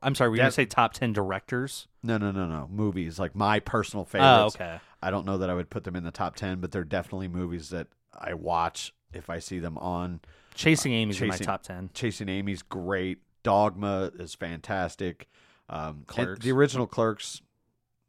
I'm 0.03 0.15
sorry. 0.15 0.31
Were 0.31 0.37
you 0.37 0.43
gonna 0.43 0.53
say 0.53 0.65
top 0.65 0.95
ten 0.95 1.13
directors? 1.13 1.89
no 2.03 2.19
no 2.19 2.33
no 2.33 2.47
no 2.47 2.69
movies 2.71 3.19
like 3.19 3.35
my 3.35 3.61
personal 3.61 4.05
favorites. 4.05 4.27
Oh, 4.27 4.51
favorites. 4.51 4.57
okay. 4.57 4.85
I 5.03 5.11
don't 5.11 5.27
know 5.27 5.39
that 5.39 5.51
I 5.51 5.55
would 5.55 5.71
put 5.71 5.85
them 5.85 5.97
in 5.97 6.05
the 6.05 6.11
top 6.11 6.37
ten, 6.37 6.61
but 6.61 6.73
they're 6.73 6.85
definitely 6.85 7.29
movies 7.29 7.71
that 7.71 7.89
I 8.19 8.35
watch 8.35 8.93
if 9.13 9.31
I 9.31 9.39
see 9.39 9.59
them 9.59 9.79
on. 9.79 10.21
Chasing 10.55 10.93
Amy's 10.93 11.21
in 11.21 11.29
my 11.29 11.37
top 11.37 11.63
ten. 11.63 11.91
Chasing 11.95 12.29
Amy's 12.29 12.63
great. 12.63 13.19
Dogma 13.43 14.13
is 14.19 14.35
fantastic. 14.35 15.29
Um, 15.69 16.05
Clerks. 16.07 16.45
the 16.45 16.53
original 16.53 16.87
Clerks, 16.87 17.41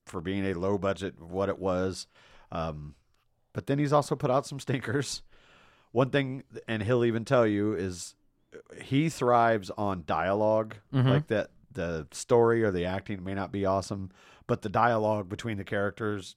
for 0.05 0.21
being 0.21 0.45
a 0.45 0.53
low 0.53 0.77
budget, 0.77 1.19
what 1.21 1.49
it 1.49 1.57
was. 1.59 2.07
Um, 2.51 2.95
but 3.53 3.67
then 3.67 3.79
he's 3.79 3.93
also 3.93 4.15
put 4.15 4.29
out 4.29 4.45
some 4.45 4.59
stinkers. 4.59 5.21
One 5.93 6.09
thing, 6.09 6.43
and 6.67 6.83
he'll 6.83 7.05
even 7.05 7.23
tell 7.23 7.47
you, 7.47 7.73
is 7.73 8.13
he 8.81 9.07
thrives 9.09 9.71
on 9.77 10.03
dialog 10.05 10.73
Mhm. 10.93 11.05
Like 11.09 11.27
that, 11.27 11.51
the 11.71 12.07
story 12.11 12.63
or 12.63 12.69
the 12.71 12.85
acting 12.85 13.23
may 13.23 13.33
not 13.33 13.51
be 13.51 13.65
awesome, 13.65 14.11
but 14.45 14.61
the 14.61 14.69
dialogue 14.69 15.29
between 15.29 15.57
the 15.57 15.63
characters, 15.63 16.35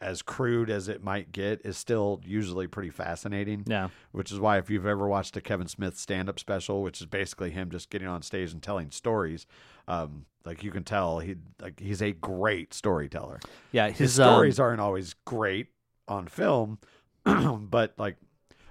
as 0.00 0.22
crude 0.22 0.70
as 0.70 0.88
it 0.88 1.02
might 1.02 1.32
get, 1.32 1.60
is 1.64 1.76
still 1.76 2.20
usually 2.24 2.66
pretty 2.68 2.90
fascinating 2.90 3.64
Yeah. 3.66 3.88
which 4.12 4.30
is 4.30 4.38
why 4.38 4.58
if 4.58 4.70
you've 4.70 4.86
ever 4.86 5.08
watched 5.08 5.36
a 5.36 5.40
Kevin 5.40 5.66
Smith 5.66 5.96
stand-up 5.96 6.38
special, 6.38 6.82
which 6.82 7.00
is 7.00 7.06
basically 7.06 7.50
him 7.50 7.70
just 7.70 7.90
getting 7.90 8.06
on 8.06 8.22
stage 8.22 8.52
and 8.52 8.62
telling 8.62 8.90
stories, 8.92 9.46
um, 9.88 10.26
like 10.44 10.62
you 10.62 10.70
can 10.70 10.84
tell 10.84 11.18
he 11.20 11.36
like 11.60 11.80
he's 11.80 12.00
a 12.02 12.12
great 12.12 12.72
storyteller. 12.74 13.40
Yeah. 13.72 13.88
His, 13.88 13.98
His, 13.98 14.20
um, 14.20 14.34
stories 14.34 14.60
aren't 14.60 14.80
always 14.80 15.14
great 15.24 15.68
on 16.06 16.28
film, 16.28 16.78
but 17.24 17.94
like 17.98 18.16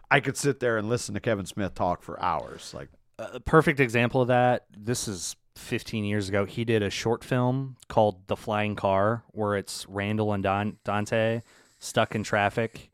I 0.10 0.20
could 0.20 0.38
sit 0.38 0.60
there 0.60 0.78
and 0.78 0.89
listen 0.89 1.14
to 1.16 1.20
Kevin 1.20 1.45
Smith 1.45 1.74
talk 1.76 2.01
for 2.01 2.22
hours. 2.22 2.74
Like 2.74 2.89
a 3.20 3.39
perfect 3.39 3.80
example 3.80 4.22
of 4.22 4.28
that. 4.30 4.66
This 4.76 5.08
is 5.08 5.36
15 5.55 6.05
years 6.05 6.30
ago. 6.30 6.45
He 6.45 6.64
did 6.64 6.82
a 6.84 6.89
short 6.89 7.24
film 7.24 7.76
called 7.88 8.28
The 8.28 8.36
Flying 8.38 8.76
Car, 8.76 9.24
where 9.32 9.55
it's 9.55 9.86
Randall 9.89 10.34
and 10.34 10.43
Don- 10.43 10.78
Dante 10.86 11.41
stuck 11.80 12.16
in 12.16 12.24
traffic. 12.24 12.89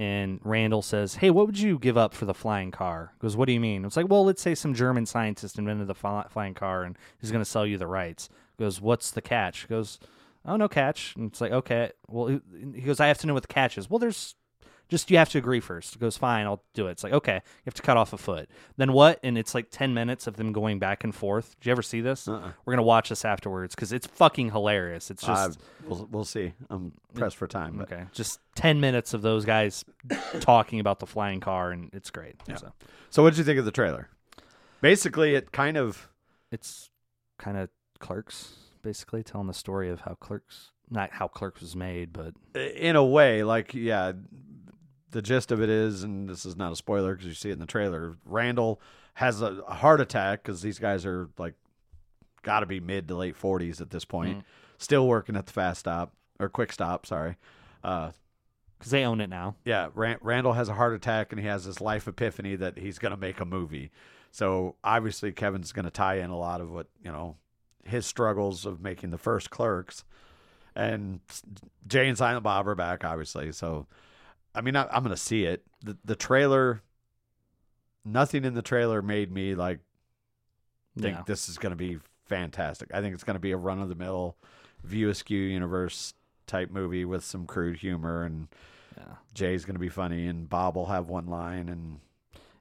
And 0.00 0.38
Randall 0.44 0.82
says, 0.82 1.16
Hey, 1.16 1.30
what 1.30 1.46
would 1.46 1.58
you 1.58 1.76
give 1.76 1.96
up 1.96 2.14
for 2.14 2.24
the 2.24 2.34
flying 2.34 2.70
car? 2.70 3.10
He 3.14 3.18
goes, 3.20 3.36
What 3.36 3.46
do 3.46 3.52
you 3.52 3.58
mean? 3.58 3.84
It's 3.84 3.96
like, 3.96 4.08
Well, 4.08 4.24
let's 4.24 4.40
say 4.40 4.54
some 4.54 4.74
German 4.74 5.06
scientist 5.06 5.58
invented 5.58 5.88
the 5.88 5.94
fly- 5.94 6.26
flying 6.30 6.54
car 6.54 6.84
and 6.84 6.96
he's 7.20 7.32
going 7.32 7.42
to 7.42 7.50
sell 7.50 7.66
you 7.66 7.78
the 7.78 7.88
rights. 7.88 8.28
He 8.56 8.62
goes, 8.62 8.80
What's 8.80 9.10
the 9.10 9.20
catch? 9.22 9.62
He 9.62 9.66
goes, 9.66 9.98
Oh, 10.44 10.54
no 10.56 10.68
catch. 10.68 11.16
And 11.16 11.32
it's 11.32 11.40
like, 11.40 11.50
Okay. 11.50 11.90
Well, 12.06 12.28
he 12.28 12.40
he 12.76 12.82
goes, 12.82 13.00
I 13.00 13.08
have 13.08 13.18
to 13.18 13.26
know 13.26 13.34
what 13.34 13.42
the 13.42 13.52
catch 13.52 13.76
is. 13.76 13.90
Well, 13.90 13.98
there's 13.98 14.36
just 14.88 15.10
you 15.10 15.18
have 15.18 15.28
to 15.30 15.38
agree 15.38 15.60
first. 15.60 15.94
He 15.94 16.00
goes, 16.00 16.16
fine, 16.16 16.46
I'll 16.46 16.62
do 16.74 16.86
it. 16.86 16.92
It's 16.92 17.04
like, 17.04 17.12
okay, 17.12 17.34
you 17.34 17.62
have 17.66 17.74
to 17.74 17.82
cut 17.82 17.96
off 17.96 18.12
a 18.12 18.18
foot. 18.18 18.48
Then 18.76 18.92
what? 18.92 19.20
And 19.22 19.36
it's 19.36 19.54
like 19.54 19.68
10 19.70 19.92
minutes 19.94 20.26
of 20.26 20.36
them 20.36 20.52
going 20.52 20.78
back 20.78 21.04
and 21.04 21.14
forth. 21.14 21.56
Did 21.60 21.66
you 21.66 21.72
ever 21.72 21.82
see 21.82 22.00
this? 22.00 22.26
Uh-uh. 22.26 22.52
We're 22.64 22.72
going 22.72 22.78
to 22.78 22.82
watch 22.82 23.10
this 23.10 23.24
afterwards 23.24 23.74
because 23.74 23.92
it's 23.92 24.06
fucking 24.06 24.50
hilarious. 24.50 25.10
It's 25.10 25.28
uh, 25.28 25.48
just, 25.48 25.60
we'll 25.86 26.08
we'll 26.10 26.24
see. 26.24 26.54
I'm 26.70 26.92
pressed 27.14 27.36
for 27.36 27.46
time, 27.46 27.76
but 27.76 27.92
okay, 27.92 28.04
just 28.12 28.40
10 28.54 28.80
minutes 28.80 29.14
of 29.14 29.22
those 29.22 29.44
guys 29.44 29.84
talking 30.40 30.80
about 30.80 31.00
the 31.00 31.06
flying 31.06 31.40
car, 31.40 31.70
and 31.70 31.90
it's 31.92 32.10
great. 32.10 32.36
Yeah. 32.46 32.56
So 32.56 32.72
so 33.10 33.22
what 33.22 33.30
did 33.30 33.38
you 33.38 33.44
think 33.44 33.58
of 33.58 33.64
the 33.64 33.72
trailer? 33.72 34.08
Basically, 34.80 35.34
it 35.34 35.52
kind 35.52 35.76
of 35.76 36.08
it's 36.50 36.90
kind 37.38 37.56
of 37.56 37.68
clerks, 37.98 38.54
basically 38.82 39.22
telling 39.22 39.46
the 39.46 39.54
story 39.54 39.90
of 39.90 40.02
how 40.02 40.14
clerks, 40.14 40.70
not 40.90 41.10
how 41.12 41.28
clerks 41.28 41.60
was 41.60 41.74
made, 41.74 42.12
but 42.12 42.34
in 42.54 42.96
a 42.96 43.04
way, 43.04 43.42
like 43.42 43.74
yeah, 43.74 44.12
the 45.10 45.22
gist 45.22 45.50
of 45.52 45.60
it 45.62 45.68
is, 45.70 46.02
and 46.02 46.28
this 46.28 46.44
is 46.46 46.56
not 46.56 46.72
a 46.72 46.76
spoiler 46.76 47.14
because 47.14 47.26
you 47.28 47.34
see 47.34 47.50
it 47.50 47.54
in 47.54 47.58
the 47.60 47.66
trailer. 47.66 48.16
Randall 48.24 48.80
has 49.14 49.40
a, 49.42 49.46
a 49.66 49.74
heart 49.74 50.00
attack 50.00 50.42
because 50.42 50.62
these 50.62 50.78
guys 50.78 51.04
are 51.06 51.28
like 51.38 51.54
got 52.42 52.60
to 52.60 52.66
be 52.66 52.80
mid 52.80 53.08
to 53.08 53.14
late 53.16 53.36
forties 53.36 53.80
at 53.80 53.90
this 53.90 54.04
point, 54.04 54.38
Mhm. 54.38 54.44
still 54.78 55.06
working 55.08 55.36
at 55.36 55.46
the 55.46 55.52
fast 55.52 55.80
stop 55.80 56.12
or 56.38 56.48
quick 56.48 56.72
stop. 56.72 57.04
Sorry, 57.06 57.36
uh, 57.82 58.12
because 58.78 58.92
they 58.92 59.04
own 59.04 59.20
it 59.20 59.28
now. 59.28 59.56
yeah. 59.64 59.88
Ran- 59.94 60.18
Randall 60.20 60.52
has 60.52 60.68
a 60.68 60.74
heart 60.74 60.94
attack 60.94 61.32
and 61.32 61.40
he 61.40 61.46
has 61.48 61.64
this 61.64 61.80
life 61.80 62.06
epiphany 62.06 62.54
that 62.56 62.78
he's 62.78 62.98
going 63.00 63.10
to 63.10 63.16
make 63.16 63.40
a 63.40 63.44
movie. 63.44 63.90
So 64.30 64.76
obviously 64.84 65.32
Kevin's 65.32 65.72
going 65.72 65.84
to 65.86 65.90
tie 65.90 66.18
in 66.18 66.30
a 66.30 66.38
lot 66.38 66.60
of 66.60 66.70
what 66.70 66.86
you 67.02 67.10
know 67.10 67.36
his 67.84 68.06
struggles 68.06 68.64
of 68.66 68.80
making 68.80 69.10
the 69.10 69.18
first 69.18 69.50
Clerks, 69.50 70.04
and 70.76 71.20
Jay 71.88 72.06
and 72.08 72.16
Silent 72.16 72.44
Bob 72.44 72.68
are 72.68 72.74
back, 72.74 73.04
obviously. 73.04 73.50
So, 73.50 73.86
I 74.58 74.60
mean, 74.60 74.74
I, 74.74 74.88
I'm 74.90 75.04
going 75.04 75.14
to 75.14 75.16
see 75.16 75.44
it. 75.44 75.64
The 75.84 75.96
the 76.04 76.16
trailer, 76.16 76.82
nothing 78.04 78.44
in 78.44 78.54
the 78.54 78.62
trailer 78.62 79.00
made 79.00 79.32
me 79.32 79.54
like 79.54 79.78
think 80.98 81.26
this 81.26 81.48
is 81.48 81.58
going 81.58 81.70
to 81.70 81.76
be 81.76 81.98
fantastic. 82.26 82.90
I 82.92 83.00
think 83.00 83.14
it's 83.14 83.24
going 83.24 83.36
to 83.36 83.40
be 83.40 83.52
a 83.52 83.56
run 83.56 83.80
of 83.80 83.88
the 83.88 83.94
mill 83.94 84.36
View 84.82 85.08
Askew 85.08 85.38
universe 85.38 86.14
type 86.46 86.70
movie 86.70 87.04
with 87.04 87.24
some 87.24 87.46
crude 87.46 87.76
humor 87.76 88.24
and 88.24 88.48
Yeah. 88.96 89.14
Jay's 89.32 89.64
going 89.64 89.76
to 89.76 89.80
be 89.80 89.88
funny 89.88 90.26
and 90.26 90.48
Bob 90.48 90.74
will 90.74 90.86
have 90.86 91.08
one 91.08 91.26
line 91.26 91.68
and 91.68 92.00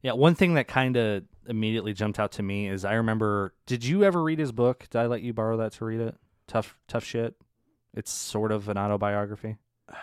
Yeah, 0.03 0.13
one 0.13 0.35
thing 0.35 0.53
that 0.53 0.67
kind 0.67 0.97
of 0.97 1.23
immediately 1.47 1.93
jumped 1.93 2.19
out 2.19 2.33
to 2.33 2.43
me 2.43 2.67
is 2.67 2.85
I 2.85 2.93
remember. 2.93 3.53
Did 3.65 3.83
you 3.83 4.03
ever 4.03 4.21
read 4.21 4.37
his 4.39 4.51
book? 4.51 4.87
Did 4.89 4.99
I 4.99 5.07
let 5.07 5.21
you 5.23 5.33
borrow 5.33 5.57
that 5.57 5.71
to 5.73 5.85
read 5.85 6.01
it? 6.01 6.15
Tough, 6.47 6.77
tough 6.87 7.03
shit. 7.03 7.35
It's 7.93 8.11
sort 8.11 8.51
of 8.51 8.69
an 8.69 8.77
autobiography. 8.77 9.57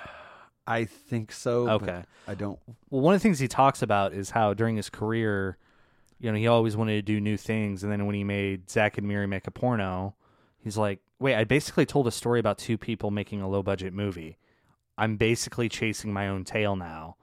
I 0.67 0.85
think 0.85 1.33
so. 1.33 1.69
Okay. 1.71 2.03
I 2.27 2.35
don't. 2.35 2.59
Well, 2.91 3.03
one 3.03 3.15
of 3.15 3.21
the 3.21 3.23
things 3.23 3.39
he 3.39 3.49
talks 3.49 3.83
about 3.83 4.13
is 4.15 4.31
how 4.31 4.55
during 4.55 4.77
his 4.77 4.89
career, 4.89 5.59
you 6.21 6.31
know, 6.33 6.39
he 6.39 6.47
always 6.47 6.77
wanted 6.77 6.95
to 6.95 7.03
do 7.03 7.21
new 7.21 7.37
things, 7.37 7.83
and 7.83 7.93
then 7.93 8.07
when 8.07 8.15
he 8.15 8.25
made 8.25 8.71
Zack 8.71 8.97
and 8.99 9.07
Miri 9.07 9.27
make 9.27 9.47
a 9.47 9.51
porno, 9.51 10.15
He's 10.65 10.79
like, 10.79 11.01
wait, 11.19 11.35
I 11.35 11.45
basically 11.45 11.85
told 11.85 12.07
a 12.07 12.11
story 12.11 12.41
about 12.41 12.57
two 12.57 12.79
people 12.79 13.11
making 13.11 13.43
a 13.43 13.49
low 13.49 13.63
budget 13.63 13.93
movie. 13.93 14.39
I'm 14.97 15.19
basically 15.19 15.69
chasing 15.69 16.11
my 16.11 16.29
own 16.29 16.45
tail 16.45 16.75
now. 16.75 17.17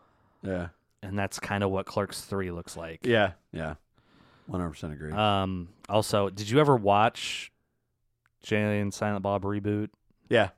Yeah. 0.43 0.67
And 1.01 1.17
that's 1.17 1.39
kind 1.39 1.63
of 1.63 1.71
what 1.71 1.87
Clerks 1.87 2.21
3 2.21 2.51
looks 2.51 2.77
like. 2.77 2.99
Yeah. 3.03 3.31
Yeah. 3.51 3.75
One 4.45 4.59
hundred 4.59 4.71
percent 4.73 4.93
agree. 4.93 5.11
Um, 5.11 5.69
also, 5.89 6.29
did 6.29 6.49
you 6.49 6.59
ever 6.59 6.75
watch 6.75 7.51
Jay 8.43 8.79
and 8.79 8.93
Silent 8.93 9.23
Bob 9.23 9.43
reboot? 9.43 9.89
yeah. 10.29 10.49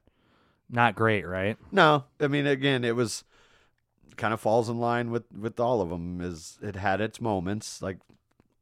Not 0.74 0.96
great, 0.96 1.26
right? 1.28 1.58
No, 1.72 2.06
I 2.20 2.28
mean, 2.28 2.48
again, 2.48 2.84
it 2.84 2.96
was 2.96 3.24
kind 4.18 4.34
of 4.34 4.42
falls 4.42 4.70
in 4.70 4.80
line 4.80 5.12
with 5.12 5.24
with 5.32 5.60
all 5.60 5.82
of 5.82 5.90
them. 5.90 6.20
Is 6.20 6.58
it 6.62 6.76
had 6.76 7.00
its 7.00 7.22
moments, 7.22 7.82
like 7.82 8.00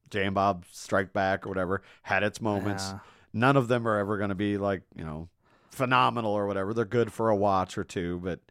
Jay 0.10 0.26
and 0.26 0.36
Bob 0.36 0.66
Strike 0.72 1.14
Back 1.14 1.46
or 1.46 1.50
whatever, 1.50 1.82
had 2.04 2.22
its 2.24 2.42
moments. 2.42 2.90
Yeah. 2.92 3.00
None 3.34 3.56
of 3.56 3.70
them 3.70 3.88
are 3.88 3.98
ever 3.98 4.18
going 4.18 4.30
to 4.30 4.36
be 4.36 4.58
like 4.58 4.82
you 4.94 5.06
know 5.06 5.30
phenomenal 5.70 6.34
or 6.34 6.46
whatever. 6.48 6.74
They're 6.74 6.84
good 6.86 7.14
for 7.14 7.30
a 7.30 7.36
watch 7.36 7.78
or 7.78 7.86
two, 7.86 8.20
but 8.22 8.42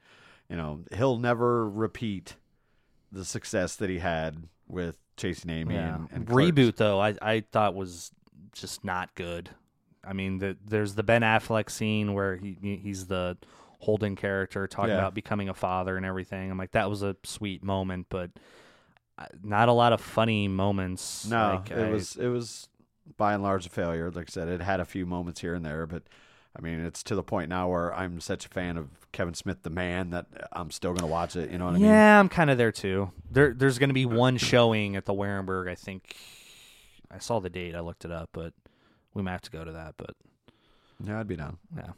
you 0.49 0.57
know 0.57 0.81
he'll 0.97 1.19
never 1.19 1.69
repeat 1.69 2.37
the 3.13 3.27
success 3.27 3.77
that 3.77 3.91
he 3.91 3.99
had 3.99 4.45
with 4.67 4.97
Chasing 5.19 5.51
Amy 5.51 5.75
Yeah. 5.75 5.97
and, 5.97 6.09
and 6.13 6.27
Reboot 6.29 6.77
though, 6.77 6.99
I 6.99 7.15
I 7.21 7.41
thought 7.53 7.75
was 7.75 8.11
just 8.53 8.85
not 8.85 9.15
good. 9.15 9.51
I 10.11 10.13
mean, 10.13 10.39
the, 10.39 10.57
there's 10.67 10.97
the 10.97 11.05
Ben 11.05 11.23
Affleck 11.23 11.71
scene 11.71 12.15
where 12.15 12.37
he 12.37 12.81
he's 12.83 13.07
the 13.07 13.37
Holden 13.79 14.17
character 14.17 14.67
talking 14.67 14.91
Yeah. 14.91 14.99
about 14.99 15.15
becoming 15.15 15.49
a 15.49 15.55
father 15.55 15.97
and 15.97 16.05
everything. 16.05 16.51
I'm 16.51 16.59
like, 16.59 16.73
that 16.73 16.91
was 16.91 17.03
a 17.03 17.15
sweet 17.23 17.63
moment, 17.63 18.07
but 18.11 18.31
uh, 19.19 19.27
not 19.45 19.69
a 19.69 19.73
lot 19.73 19.93
of 19.93 20.01
funny 20.01 20.49
moments. 20.49 21.27
No, 21.27 21.61
Like, 21.63 21.71
it 21.71 21.79
I- 21.79 21.91
was 21.91 22.17
it 22.17 22.27
was 22.29 22.69
by 23.17 23.35
and 23.35 23.43
large 23.43 23.67
a 23.67 23.71
failure. 23.71 24.11
Like 24.11 24.29
I 24.29 24.33
said, 24.33 24.49
it 24.49 24.61
had 24.61 24.81
a 24.81 24.85
few 24.85 25.07
moments 25.07 25.41
here 25.41 25.55
and 25.55 25.65
there, 25.65 25.87
but 25.87 26.03
I 26.59 26.61
mean, 26.61 26.81
it's 26.85 27.05
to 27.05 27.15
the 27.15 27.23
point 27.23 27.49
now 27.49 27.69
where 27.69 27.95
I'm 27.95 28.21
such 28.21 28.45
a 28.47 28.49
fan 28.49 28.77
of 28.77 28.89
Kevin 29.13 29.35
Smith, 29.35 29.63
the 29.63 29.71
man, 29.71 30.11
that 30.11 30.27
I'm 30.53 30.71
still 30.73 30.91
going 30.91 31.01
to 31.03 31.07
watch 31.07 31.37
it. 31.37 31.51
You 31.53 31.59
know 31.59 31.67
what 31.67 31.75
I 31.75 31.79
mean? 31.79 31.85
yeah, 31.87 32.19
I'm 32.19 32.29
kind 32.29 32.51
of 32.51 32.59
there 32.59 32.73
too. 32.73 33.13
There, 33.31 33.55
there's 33.55 33.79
going 33.79 33.91
to 33.91 33.95
be 33.95 34.07
one 34.07 34.37
showing 34.37 34.97
at 34.97 35.05
the 35.05 35.15
Wehrenberg. 35.15 35.69
I 35.71 35.77
think 35.77 36.17
I 37.11 37.19
saw 37.19 37.39
the 37.41 37.51
date. 37.51 37.75
I 37.77 37.81
looked 37.81 38.05
it 38.05 38.11
up, 38.11 38.31
but 38.33 38.53
we 39.15 39.23
might 39.23 39.33
have 39.33 39.41
to 39.43 39.51
go 39.51 39.65
to 39.65 39.73
that. 39.73 39.95
But 39.97 40.15
Yeah, 41.05 41.21
I'd 41.21 41.29
be 41.29 41.37
down. 41.37 41.59
yeah. 41.77 41.93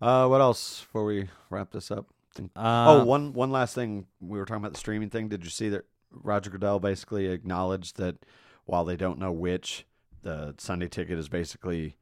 Uh, 0.00 0.26
what 0.28 0.40
else 0.40 0.80
before 0.80 1.04
we 1.04 1.28
wrap 1.50 1.70
this 1.70 1.90
up? 1.90 2.06
Um, 2.38 2.48
oh, 2.56 3.04
one 3.04 3.32
one 3.32 3.50
last 3.52 3.74
thing. 3.74 4.06
We 4.20 4.38
were 4.38 4.44
talking 4.44 4.62
about 4.62 4.72
the 4.72 4.78
streaming 4.80 5.08
thing. 5.10 5.28
Did 5.28 5.44
you 5.44 5.50
see 5.50 5.68
that 5.70 5.84
Roger 6.10 6.50
Goodell 6.50 6.80
basically 6.80 7.26
acknowledged 7.26 7.96
that 7.98 8.16
while 8.64 8.84
they 8.84 8.96
don't 8.96 9.18
know 9.18 9.30
which, 9.32 9.86
the 10.22 10.54
Sunday 10.58 10.88
ticket 10.88 11.18
is 11.18 11.28
basically 11.28 11.96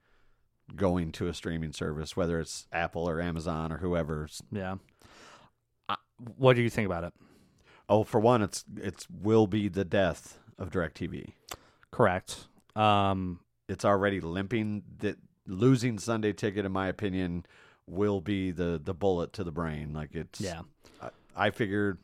going 0.74 1.12
to 1.12 1.26
a 1.28 1.34
streaming 1.34 1.72
service, 1.72 2.16
whether 2.16 2.40
it's 2.40 2.66
Apple 2.72 3.06
or 3.08 3.20
Amazon 3.20 3.70
or 3.72 3.78
whoever. 3.78 4.26
yeah. 4.50 4.76
Uh, 5.88 5.96
what 6.38 6.56
do 6.56 6.62
you 6.62 6.70
think 6.70 6.86
about 6.86 7.04
it? 7.04 7.12
Oh, 7.88 8.02
for 8.04 8.18
one, 8.20 8.40
it's 8.42 8.64
it's 8.78 9.06
will 9.10 9.46
be 9.46 9.68
the 9.68 9.84
death 9.84 10.38
of 10.58 10.70
DirecTV. 10.70 11.32
Correct. 11.90 12.46
Um, 12.74 13.40
It's 13.72 13.84
already 13.84 14.20
limping. 14.20 14.82
That 14.98 15.18
losing 15.46 15.98
Sunday 15.98 16.32
ticket, 16.32 16.64
in 16.64 16.72
my 16.72 16.88
opinion, 16.88 17.46
will 17.86 18.20
be 18.20 18.50
the 18.50 18.80
the 18.82 18.94
bullet 18.94 19.32
to 19.34 19.44
the 19.44 19.52
brain. 19.52 19.92
Like 19.92 20.14
it's 20.14 20.40
yeah. 20.40 20.62
I, 21.00 21.10
I 21.34 21.50
figured 21.50 21.98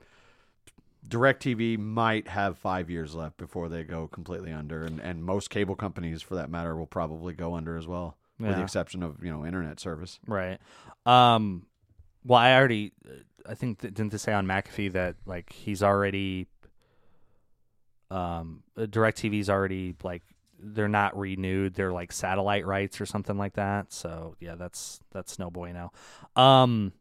DirecTV 1.06 1.78
might 1.78 2.28
have 2.28 2.58
five 2.58 2.90
years 2.90 3.14
left 3.14 3.36
before 3.36 3.68
they 3.68 3.82
go 3.84 4.08
completely 4.08 4.52
under, 4.52 4.84
and, 4.84 5.00
and 5.00 5.24
most 5.24 5.50
cable 5.50 5.76
companies, 5.76 6.22
for 6.22 6.34
that 6.34 6.50
matter, 6.50 6.76
will 6.76 6.86
probably 6.86 7.32
go 7.32 7.54
under 7.54 7.76
as 7.76 7.86
well, 7.86 8.16
with 8.38 8.56
the 8.56 8.62
exception 8.62 9.02
of 9.02 9.22
you 9.24 9.30
know 9.30 9.46
internet 9.46 9.80
service. 9.80 10.18
Right. 10.26 10.58
Um, 11.06 11.66
well, 12.24 12.38
I 12.38 12.54
already, 12.54 12.92
I 13.48 13.54
think, 13.54 13.80
th- 13.80 13.94
didn't 13.94 14.12
they 14.12 14.18
say 14.18 14.32
on 14.32 14.46
McAfee 14.46 14.92
that 14.92 15.16
like 15.24 15.52
he's 15.52 15.82
already, 15.82 16.46
um, 18.10 18.62
uh, 18.76 18.82
DirecTV's 18.82 19.48
already 19.48 19.94
like 20.02 20.22
they're 20.58 20.88
not 20.88 21.16
renewed. 21.18 21.74
They're 21.74 21.92
like 21.92 22.12
satellite 22.12 22.66
rights 22.66 23.00
or 23.00 23.06
something 23.06 23.36
like 23.38 23.54
that. 23.54 23.92
So 23.92 24.36
yeah, 24.40 24.54
that's 24.54 25.00
that's 25.12 25.38
no 25.38 25.50
bueno. 25.50 25.92
Um, 26.36 26.92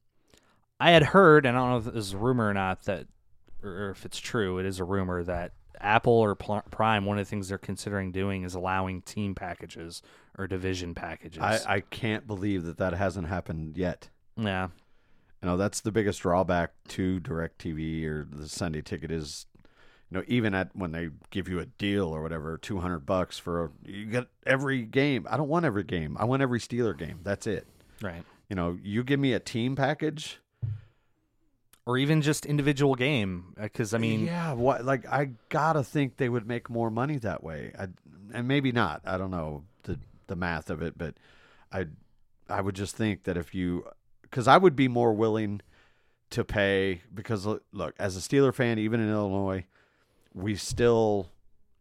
I 0.80 0.92
had 0.92 1.04
heard, 1.04 1.46
and 1.46 1.58
I 1.58 1.62
don't 1.62 1.70
know 1.72 1.78
if 1.78 1.96
this 1.96 2.08
is 2.08 2.14
a 2.14 2.18
rumor 2.18 2.50
or 2.50 2.54
not 2.54 2.84
that, 2.84 3.08
or 3.64 3.90
if 3.92 4.06
it's 4.06 4.20
true. 4.20 4.60
It 4.60 4.66
is 4.66 4.80
a 4.80 4.84
rumor 4.84 5.24
that 5.24 5.54
Apple 5.80 6.14
or 6.14 6.36
Pl- 6.36 6.64
Prime, 6.72 7.06
one 7.06 7.18
of 7.18 7.26
the 7.26 7.30
things 7.30 7.50
they're 7.50 7.58
considering 7.58 8.12
doing 8.12 8.44
is 8.44 8.54
allowing 8.56 9.02
team 9.02 9.36
packages 9.36 10.02
or 10.38 10.48
division 10.48 10.94
packages. 10.96 11.42
I, 11.42 11.60
I 11.68 11.80
can't 11.82 12.28
believe 12.28 12.64
that 12.66 12.78
that 12.78 12.94
hasn't 12.94 13.28
happened 13.28 13.78
yet. 13.78 14.10
yeah. 14.36 14.70
You 15.42 15.50
know, 15.50 15.56
that's 15.58 15.82
the 15.82 15.92
biggest 15.92 16.22
drawback 16.22 16.72
to 16.88 17.20
DirecTV 17.20 18.04
or 18.06 18.28
the 18.28 18.50
Sunday 18.50 18.82
ticket 18.82 19.12
is, 19.12 19.46
you 20.10 20.18
know, 20.18 20.24
even 20.28 20.54
at 20.54 20.76
when 20.76 20.92
they 20.92 21.10
give 21.32 21.48
you 21.50 21.60
a 21.60 21.66
deal 21.66 22.06
or 22.06 22.22
whatever, 22.22 22.58
two 22.58 22.80
hundred 22.80 23.06
bucks 23.06 23.38
for 23.38 23.66
a, 23.66 23.70
you 23.86 24.06
get 24.06 24.28
every 24.46 24.84
game. 24.84 25.28
I 25.30 25.38
don't 25.38 25.50
want 25.50 25.66
every 25.66 25.84
game. 25.84 26.18
I 26.20 26.26
want 26.26 26.42
every 26.42 26.60
Steeler 26.60 26.98
game. 26.98 27.20
That's 27.24 27.46
it. 27.48 27.68
Right. 28.02 28.24
You 28.50 28.56
know, 28.56 28.78
you 28.82 29.04
give 29.04 29.20
me 29.20 29.34
a 29.34 29.40
team 29.40 29.76
package. 29.76 30.40
or 31.86 31.98
even 31.98 32.22
just 32.22 32.46
individual 32.46 32.96
game 32.96 33.54
uh, 33.58 33.64
because 33.64 33.94
i 33.94 33.98
mean 33.98 34.26
yeah, 34.26 34.54
what? 34.54 34.84
Like, 34.86 35.06
I 35.08 35.30
gotta 35.50 35.84
think 35.84 36.18
they 36.18 36.30
would 36.30 36.48
make 36.48 36.70
more 36.70 36.90
money 36.92 37.18
that 37.20 37.44
way. 37.44 37.74
I, 37.78 37.88
and 38.34 38.48
maybe 38.48 38.72
not. 38.72 39.02
I 39.06 39.18
don't 39.18 39.32
know 39.32 39.64
the 39.84 39.98
the 40.28 40.36
math 40.36 40.70
of 40.70 40.82
it, 40.82 40.98
but 40.98 41.16
I, 41.72 41.88
I 42.50 42.62
would 42.62 42.76
just 42.76 42.96
think 42.96 43.24
that 43.24 43.38
if 43.38 43.56
you, 43.56 43.86
because 44.22 44.48
I 44.48 44.58
would 44.58 44.76
be 44.76 44.88
more 44.90 45.14
willing 45.14 45.62
to 46.32 46.44
pay 46.44 47.02
because 47.14 47.46
look, 47.46 47.64
look, 47.72 47.96
as 48.00 48.18
a 48.18 48.20
Steeler 48.20 48.54
fan, 48.54 48.80
even 48.80 49.00
in 49.00 49.10
Illinois, 49.10 49.66
we 50.38 50.56
still 50.56 51.30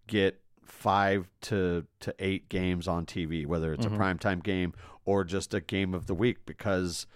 get 0.06 0.40
five 0.64 1.28
to 1.42 1.86
to 2.00 2.14
eight 2.18 2.48
games 2.48 2.88
on 2.88 3.06
TV, 3.06 3.46
whether 3.46 3.72
it's 3.72 3.86
Mhm. 3.86 3.94
a 3.94 3.98
primetime 3.98 4.42
game 4.42 4.72
or 5.04 5.24
just 5.24 5.54
a 5.54 5.60
game 5.60 5.94
of 5.94 6.06
the 6.06 6.14
week, 6.14 6.44
because 6.46 7.06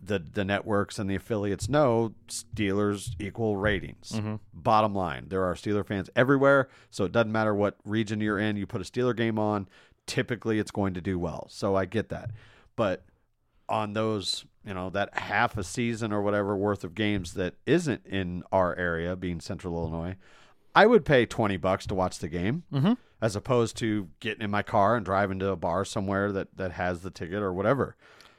the 0.00 0.18
the 0.18 0.44
networks 0.44 0.98
and 0.98 1.08
the 1.08 1.14
affiliates 1.14 1.68
know 1.68 2.14
Steelers 2.28 3.14
equal 3.20 3.56
ratings. 3.56 4.12
Mhm. 4.12 4.40
Bottom 4.52 4.94
line, 4.94 5.28
there 5.28 5.44
are 5.44 5.54
Steeler 5.54 5.86
fans 5.86 6.10
everywhere, 6.16 6.68
so 6.90 7.04
it 7.04 7.12
doesn't 7.12 7.30
matter 7.32 7.54
what 7.54 7.76
region 7.84 8.20
you're 8.20 8.38
in. 8.38 8.56
You 8.56 8.66
put 8.66 8.80
a 8.80 8.84
Steeler 8.84 9.16
game 9.16 9.38
on, 9.38 9.68
typically 10.06 10.58
it's 10.58 10.72
going 10.72 10.94
to 10.94 11.00
do 11.00 11.18
well. 11.18 11.46
So 11.48 11.76
I 11.76 11.84
get 11.84 12.08
that, 12.08 12.30
but 12.76 13.04
on 13.68 13.92
those, 13.92 14.44
you 14.64 14.74
know, 14.74 14.90
that 14.90 15.16
half 15.16 15.56
a 15.56 15.62
season 15.62 16.12
or 16.12 16.20
whatever 16.20 16.56
worth 16.56 16.82
of 16.82 16.94
games 16.96 17.34
that 17.34 17.54
isn't 17.64 18.04
in 18.04 18.42
our 18.50 18.74
area, 18.76 19.14
being 19.14 19.40
Central 19.40 19.74
Illinois, 19.76 20.16
I 20.74 20.86
would 20.86 21.04
pay 21.04 21.26
twenty 21.26 21.56
bucks 21.56 21.86
to 21.86 21.94
watch 21.94 22.18
the 22.18 22.28
game, 22.28 22.62
Mhm. 22.72 22.96
as 23.20 23.36
opposed 23.36 23.76
to 23.78 24.08
getting 24.20 24.42
in 24.42 24.50
my 24.50 24.62
car 24.62 24.96
and 24.96 25.04
driving 25.04 25.38
to 25.40 25.48
a 25.50 25.56
bar 25.56 25.84
somewhere 25.84 26.32
that 26.32 26.56
that 26.56 26.72
has 26.72 27.02
the 27.02 27.10
ticket 27.10 27.42
or 27.42 27.52
whatever, 27.52 27.96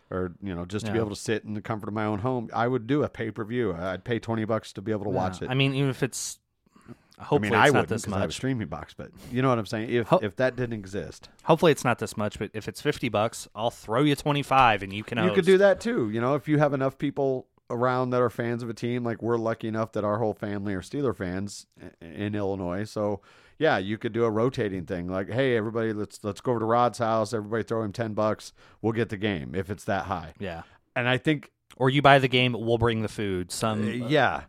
or 0.10 0.34
you 0.41 0.55
know, 0.55 0.65
just 0.65 0.85
to 0.88 0.91
be 0.91 0.97
able 0.99 1.10
to 1.11 1.15
sit 1.15 1.43
in 1.43 1.53
the 1.53 1.61
comfort 1.61 1.88
of 1.89 1.93
my 1.93 2.05
own 2.05 2.19
home. 2.19 2.49
I 2.53 2.68
would 2.68 2.88
do 2.88 3.03
a 3.03 3.10
pay 3.10 3.30
per 3.31 3.43
view. 3.43 3.73
I'd 3.73 4.03
pay 4.03 4.19
twenty 4.19 4.45
bucks 4.45 4.73
to 4.73 4.81
be 4.81 4.91
able 4.91 5.03
to 5.05 5.10
watch 5.11 5.41
it. 5.41 5.49
i 5.49 5.53
mean 5.53 5.73
even 5.76 5.89
if 5.89 6.01
it's 6.01 6.39
I 7.19 7.26
hopefully 7.26 7.51
mean, 7.51 7.60
I 7.60 7.65
it's 7.65 7.73
not 7.76 7.88
this 7.88 8.01
because 8.01 8.18
I 8.18 8.19
have 8.22 8.30
a 8.31 8.34
streaming 8.34 8.68
box, 8.68 8.95
but 8.95 9.11
you 9.31 9.43
know 9.43 9.49
what 9.49 9.60
I'm 9.60 9.68
saying. 9.68 9.91
If 9.91 10.07
Ho- 10.07 10.19
if 10.23 10.35
that 10.38 10.55
didn't 10.55 10.73
exist, 10.73 11.30
hopefully 11.43 11.72
it's 11.72 11.84
not 11.85 11.99
this 11.99 12.18
much 12.18 12.39
but 12.39 12.49
if 12.55 12.68
it's 12.68 12.81
50 12.81 13.07
bucks 13.10 13.47
i'll 13.55 13.69
throw 13.69 14.01
you 14.01 14.15
25 14.15 14.81
and 14.81 14.91
you 14.91 15.03
can 15.03 15.23
you 15.23 15.31
could 15.31 15.45
do 15.45 15.60
that 15.60 15.80
too. 15.80 16.10
You 16.10 16.19
know, 16.19 16.34
if 16.34 16.47
you 16.47 16.57
have 16.57 16.73
enough 16.73 16.97
people 16.97 17.45
around 17.74 18.12
that 18.12 18.22
are 18.22 18.30
fans 18.30 18.64
of 18.64 18.70
a 18.70 18.74
team, 18.74 19.04
like 19.04 19.22
we're 19.22 19.38
lucky 19.38 19.68
enough 19.68 19.91
that 19.94 20.04
our 20.04 20.20
whole 20.20 20.34
family 20.34 20.74
are 20.74 20.82
Steeler 20.82 21.16
fans 21.16 21.66
in 22.02 22.36
Illinois. 22.36 22.84
So 22.84 23.22
yeah, 23.60 23.78
you 23.78 23.98
could 23.98 24.14
do 24.14 24.24
a 24.26 24.30
rotating 24.32 24.86
thing. 24.86 25.08
Like, 25.08 25.30
hey, 25.30 25.56
everybody, 25.58 25.94
let's 25.94 26.24
let's 26.24 26.41
go 26.41 26.52
over 26.52 26.60
to 26.62 26.66
Rod's 26.66 26.98
house. 27.00 27.34
Everybody 27.34 27.64
throw 27.64 27.84
him 27.84 27.91
ten 27.91 28.14
bucks. 28.14 28.54
We'll 28.82 28.94
get 28.94 29.10
the 29.10 29.18
game 29.18 29.54
if 29.56 29.70
it's 29.70 29.84
that 29.86 30.06
high. 30.06 30.34
yeah 30.40 30.64
And 30.95 31.08
I 31.08 31.18
think, 31.18 31.52
or 31.78 31.90
you 31.90 32.02
buy 32.02 32.20
the 32.20 32.28
game 32.28 32.54
we'll 32.54 32.78
bring 32.78 33.02
the 33.02 33.08
food 33.08 33.52
some 33.52 33.84
uh, 33.88 33.91
yeah. 33.91 34.44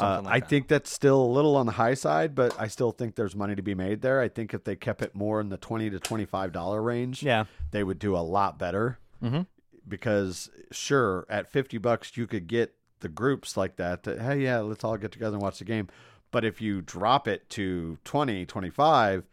Uh, 0.00 0.20
like 0.22 0.32
I 0.32 0.40
that. 0.40 0.48
think 0.48 0.68
that's 0.68 0.92
still 0.92 1.20
a 1.20 1.26
little 1.32 1.56
on 1.56 1.66
the 1.66 1.72
high 1.72 1.94
side, 1.94 2.34
but 2.36 2.54
I 2.60 2.68
still 2.68 2.92
think 2.92 3.16
there's 3.16 3.34
money 3.34 3.56
to 3.56 3.62
be 3.62 3.74
made 3.74 4.00
there. 4.00 4.20
I 4.20 4.28
think 4.28 4.54
if 4.54 4.62
they 4.62 4.76
kept 4.76 5.02
it 5.02 5.12
more 5.14 5.40
in 5.40 5.48
the 5.48 5.56
twenty 5.56 5.90
to 5.90 5.98
twenty 5.98 6.24
five 6.24 6.52
dollar 6.52 6.80
range, 6.82 7.22
yeah 7.22 7.44
they 7.72 7.82
would 7.82 7.98
do 7.98 8.14
a 8.16 8.18
lot 8.22 8.58
better. 8.58 8.98
Mhm. 9.22 9.46
Because 9.88 10.50
sure, 10.70 11.26
at 11.28 11.50
fifty 11.50 11.78
bucks 11.78 12.16
you 12.16 12.26
could 12.26 12.46
get 12.46 12.74
the 13.00 13.08
groups 13.08 13.56
like 13.56 13.76
that. 13.76 14.02
That 14.04 14.20
hey, 14.20 14.40
yeah, 14.40 14.60
let's 14.60 14.84
all 14.84 14.96
get 14.96 15.12
together 15.12 15.34
and 15.34 15.42
watch 15.42 15.58
the 15.58 15.64
game. 15.64 15.88
But 16.30 16.44
if 16.44 16.60
you 16.60 16.82
drop 16.82 17.26
it 17.26 17.48
to 17.50 17.96
20, 18.04 18.44
25, 18.44 19.24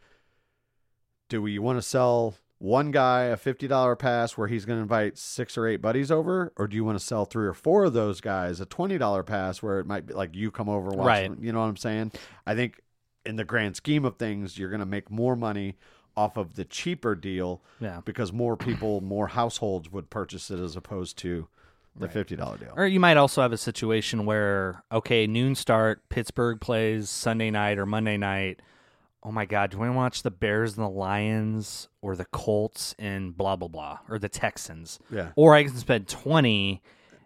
do 1.27 1.41
we 1.41 1.59
want 1.59 1.77
to 1.77 1.81
sell 1.81 2.35
one 2.59 2.91
guy 2.91 3.23
a 3.23 3.37
fifty 3.37 3.67
dollar 3.67 3.95
pass 3.95 4.37
where 4.37 4.47
he's 4.47 4.65
going 4.65 4.77
to 4.77 4.83
invite 4.83 5.17
six 5.17 5.57
or 5.57 5.67
eight 5.67 5.81
buddies 5.81 6.09
over, 6.09 6.53
or 6.55 6.67
do 6.67 6.75
you 6.75 6.85
want 6.85 6.97
to 6.97 7.03
sell 7.03 7.25
three 7.25 7.45
or 7.45 7.53
four 7.53 7.85
of 7.85 7.93
those 7.93 8.21
guys 8.21 8.61
a 8.61 8.65
twenty 8.65 8.97
dollar 8.97 9.23
pass 9.23 9.61
where 9.61 9.79
it 9.79 9.85
might 9.85 10.05
be 10.05 10.13
like 10.13 10.35
you 10.35 10.51
come 10.51 10.69
over 10.69 10.89
and 10.89 10.97
watch? 10.97 11.07
Right. 11.07 11.31
You 11.39 11.51
know 11.51 11.59
what 11.59 11.67
I'm 11.67 11.77
saying? 11.77 12.13
I 12.45 12.55
think 12.55 12.79
in 13.25 13.35
the 13.35 13.43
grand 13.43 13.75
scheme 13.75 14.05
of 14.05 14.17
things, 14.17 14.57
you're 14.57 14.69
going 14.69 14.79
to 14.79 14.85
make 14.85 15.11
more 15.11 15.35
money 15.35 15.75
off 16.17 16.37
of 16.37 16.55
the 16.55 16.65
cheaper 16.65 17.15
deal 17.15 17.61
Yeah. 17.79 18.01
because 18.05 18.31
more 18.31 18.55
people, 18.57 19.01
more 19.01 19.27
households 19.27 19.91
would 19.91 20.09
purchase 20.09 20.49
it 20.51 20.59
as 20.59 20.75
opposed 20.75 21.17
to 21.19 21.47
the 21.97 22.09
fifty 22.09 22.35
dollar 22.35 22.57
deal. 22.57 22.73
Or 22.75 22.85
you 22.85 22.99
might 22.99 23.15
also 23.17 23.41
have 23.41 23.53
a 23.53 23.57
situation 23.57 24.25
where, 24.25 24.83
okay, 24.91 25.27
noon 25.27 25.55
start, 25.55 26.07
Pittsburgh 26.09 26.59
plays 26.59 27.09
Sunday 27.09 27.49
night 27.51 27.77
or 27.77 27.85
Monday 27.85 28.17
night. 28.17 28.61
Oh 29.23 29.31
my 29.31 29.45
God, 29.45 29.71
do 29.71 29.81
I 29.81 29.89
watch 29.89 30.21
the 30.21 30.29
Bears 30.29 30.75
and 30.77 30.85
the 30.85 30.89
Lions 30.89 31.87
or 32.01 32.15
the 32.15 32.25
Colts 32.25 32.93
and 32.99 33.35
blah, 33.35 33.55
blah, 33.55 33.69
blah, 33.69 33.99
or 34.09 34.19
the 34.19 34.29
Texans? 34.29 34.99
Yeah. 35.09 35.31
Or 35.35 35.55
I 35.55 35.63
can 35.63 35.75
spend 35.77 36.07
20 36.07 36.83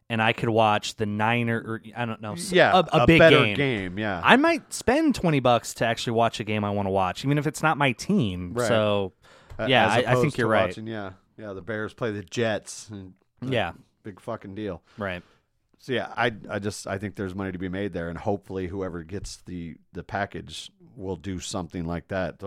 and 0.09 0.21
I 0.21 0.33
could 0.33 0.49
watch 0.49 0.95
the 0.95 1.05
Niner, 1.05 1.57
or 1.59 1.81
I 1.95 2.05
don't 2.05 2.21
know, 2.21 2.35
Yeah, 2.37 2.79
a, 2.91 3.03
a 3.03 3.07
big 3.07 3.19
better 3.19 3.53
game. 3.53 3.97
Yeah, 3.99 4.21
I 4.23 4.35
might 4.37 4.73
spend 4.73 5.15
20 5.15 5.39
bucks 5.39 5.73
to 5.75 5.85
actually 5.85 6.13
watch 6.13 6.39
a 6.39 6.43
game 6.43 6.63
I 6.63 6.71
want 6.71 6.87
to 6.87 6.91
watch, 6.91 7.23
even 7.25 7.37
if 7.37 7.45
it's 7.47 7.61
not 7.61 7.77
my 7.77 7.91
team. 7.93 8.53
Right. 8.53 8.67
So, 8.67 9.13
A- 9.57 9.69
yeah, 9.69 9.87
I, 9.87 10.03
I 10.07 10.15
think 10.15 10.37
you're 10.37 10.47
right. 10.47 10.67
watching- 10.67 10.87
yeah, 10.87 11.11
yeah. 11.37 11.53
The 11.53 11.61
Bears 11.61 11.93
play 11.93 12.11
the 12.11 12.23
Jets. 12.23 12.89
And 12.89 13.13
Yeah, 13.41 13.73
big 14.03 14.19
fucking 14.19 14.55
deal. 14.55 14.81
right. 14.97 15.21
So 15.81 15.93
yeah, 15.93 16.11
I 16.17 16.33
I 16.49 16.59
just 16.59 16.87
I 16.87 16.97
think 16.97 17.15
there's 17.15 17.33
money 17.33 17.53
to 17.53 17.57
be 17.57 17.69
made 17.69 17.93
there, 17.93 18.09
and 18.09 18.17
hopefully 18.17 18.67
whoever 18.67 19.01
gets 19.03 19.37
the 19.45 19.77
the 19.93 20.03
package 20.03 20.69
will 20.97 21.15
do 21.15 21.39
something 21.39 21.85
like 21.85 22.09
that. 22.09 22.41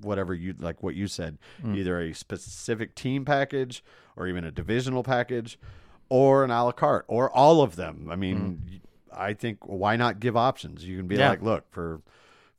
Whatever 0.00 0.34
you 0.34 0.54
like, 0.58 0.82
what 0.82 0.96
you 0.96 1.06
said, 1.06 1.38
Mm. 1.62 1.76
either 1.76 2.00
a 2.00 2.12
specific 2.12 2.96
team 2.96 3.24
package 3.24 3.84
or 4.16 4.26
even 4.26 4.42
a 4.42 4.50
divisional 4.50 5.04
package, 5.04 5.56
or 6.08 6.44
an 6.44 6.50
a 6.50 6.64
la 6.64 6.72
carte, 6.72 7.04
or 7.08 7.30
all 7.30 7.62
of 7.62 7.76
them. 7.76 8.08
I 8.10 8.16
mean, 8.16 8.80
I 9.14 9.34
think 9.34 9.66
why 9.66 9.96
not 9.96 10.20
give 10.20 10.36
options? 10.36 10.84
You 10.84 10.96
can 10.98 11.06
be 11.06 11.16
Mm. 11.16 11.18
Yeah. 11.20 11.28
like, 11.30 11.42
look 11.42 11.70
for 11.70 12.02